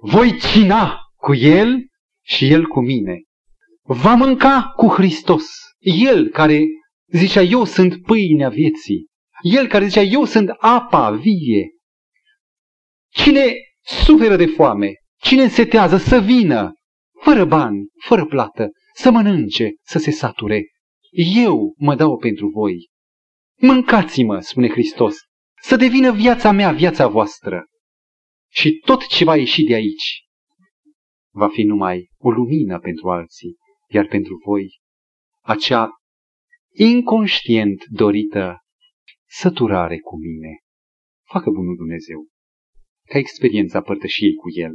Voi 0.00 0.38
cina 0.38 0.98
cu 1.16 1.34
el 1.34 1.86
și 2.24 2.46
el 2.46 2.66
cu 2.66 2.80
mine. 2.80 3.22
Va 3.82 4.14
mânca 4.14 4.72
cu 4.76 4.86
Hristos. 4.86 5.46
El 5.78 6.28
care 6.28 6.64
zicea, 7.06 7.42
eu 7.42 7.64
sunt 7.64 8.02
pâinea 8.02 8.48
vieții. 8.48 9.06
El 9.42 9.66
care 9.66 9.86
zicea, 9.86 10.02
eu 10.02 10.24
sunt 10.24 10.48
apa 10.48 11.10
vie. 11.10 11.68
Cine 13.08 13.52
suferă 13.80 14.36
de 14.36 14.46
foame, 14.46 14.92
cine 15.20 15.42
însetează 15.42 15.96
să 15.96 16.20
vină, 16.20 16.72
fără 17.20 17.44
bani, 17.44 17.86
fără 18.04 18.26
plată, 18.26 18.68
să 18.94 19.10
mănânce, 19.10 19.70
să 19.82 19.98
se 19.98 20.10
sature. 20.10 20.62
Eu 21.34 21.74
mă 21.76 21.94
dau 21.94 22.16
pentru 22.16 22.48
voi. 22.48 22.88
Mâncați-mă, 23.60 24.40
spune 24.40 24.68
Hristos, 24.68 25.16
să 25.62 25.76
devină 25.76 26.12
viața 26.12 26.52
mea 26.52 26.72
viața 26.72 27.08
voastră. 27.08 27.66
Și 28.50 28.78
tot 28.84 29.06
ce 29.06 29.24
va 29.24 29.36
ieși 29.36 29.64
de 29.64 29.74
aici 29.74 30.22
va 31.34 31.48
fi 31.48 31.62
numai 31.62 32.10
o 32.16 32.30
lumină 32.30 32.78
pentru 32.78 33.10
alții, 33.10 33.56
iar 33.88 34.06
pentru 34.06 34.40
voi 34.44 34.80
acea 35.42 35.88
inconștient 36.74 37.84
dorită 37.84 38.58
săturare 39.28 39.98
cu 39.98 40.18
mine. 40.18 40.58
Facă 41.26 41.50
bunul 41.50 41.76
Dumnezeu 41.76 42.26
ca 43.04 43.18
experiența 43.18 43.80
părtășiei 43.80 44.34
cu 44.34 44.48
El 44.58 44.72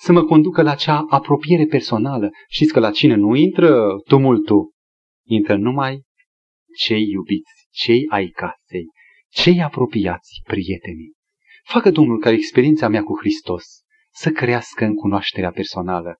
să 0.00 0.12
mă 0.12 0.24
conducă 0.24 0.62
la 0.62 0.70
acea 0.70 1.04
apropiere 1.08 1.66
personală. 1.66 2.30
Știți 2.48 2.72
că 2.72 2.80
la 2.80 2.90
cine 2.90 3.14
nu 3.14 3.34
intră 3.34 4.00
tumultul, 4.04 4.72
intră 5.26 5.56
numai 5.56 6.02
cei 6.76 7.08
iubiți, 7.10 7.57
cei 7.78 8.06
ai 8.08 8.28
casei, 8.28 8.86
cei 9.28 9.62
apropiați, 9.62 10.40
prietenii. 10.44 11.12
Facă 11.64 11.90
Domnul 11.90 12.20
ca 12.20 12.30
experiența 12.30 12.88
mea 12.88 13.02
cu 13.02 13.18
Hristos 13.18 13.64
să 14.10 14.30
crească 14.30 14.84
în 14.84 14.94
cunoașterea 14.94 15.50
personală, 15.50 16.16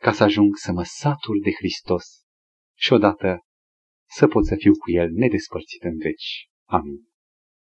ca 0.00 0.12
să 0.12 0.22
ajung 0.22 0.56
să 0.56 0.72
mă 0.72 0.82
satur 0.82 1.40
de 1.42 1.52
Hristos 1.52 2.04
și 2.78 2.92
odată 2.92 3.40
să 4.08 4.26
pot 4.26 4.46
să 4.46 4.54
fiu 4.58 4.72
cu 4.72 4.90
El 4.90 5.08
nedespărțit 5.10 5.82
în 5.82 5.96
veci. 5.98 6.48
Amin. 6.64 7.08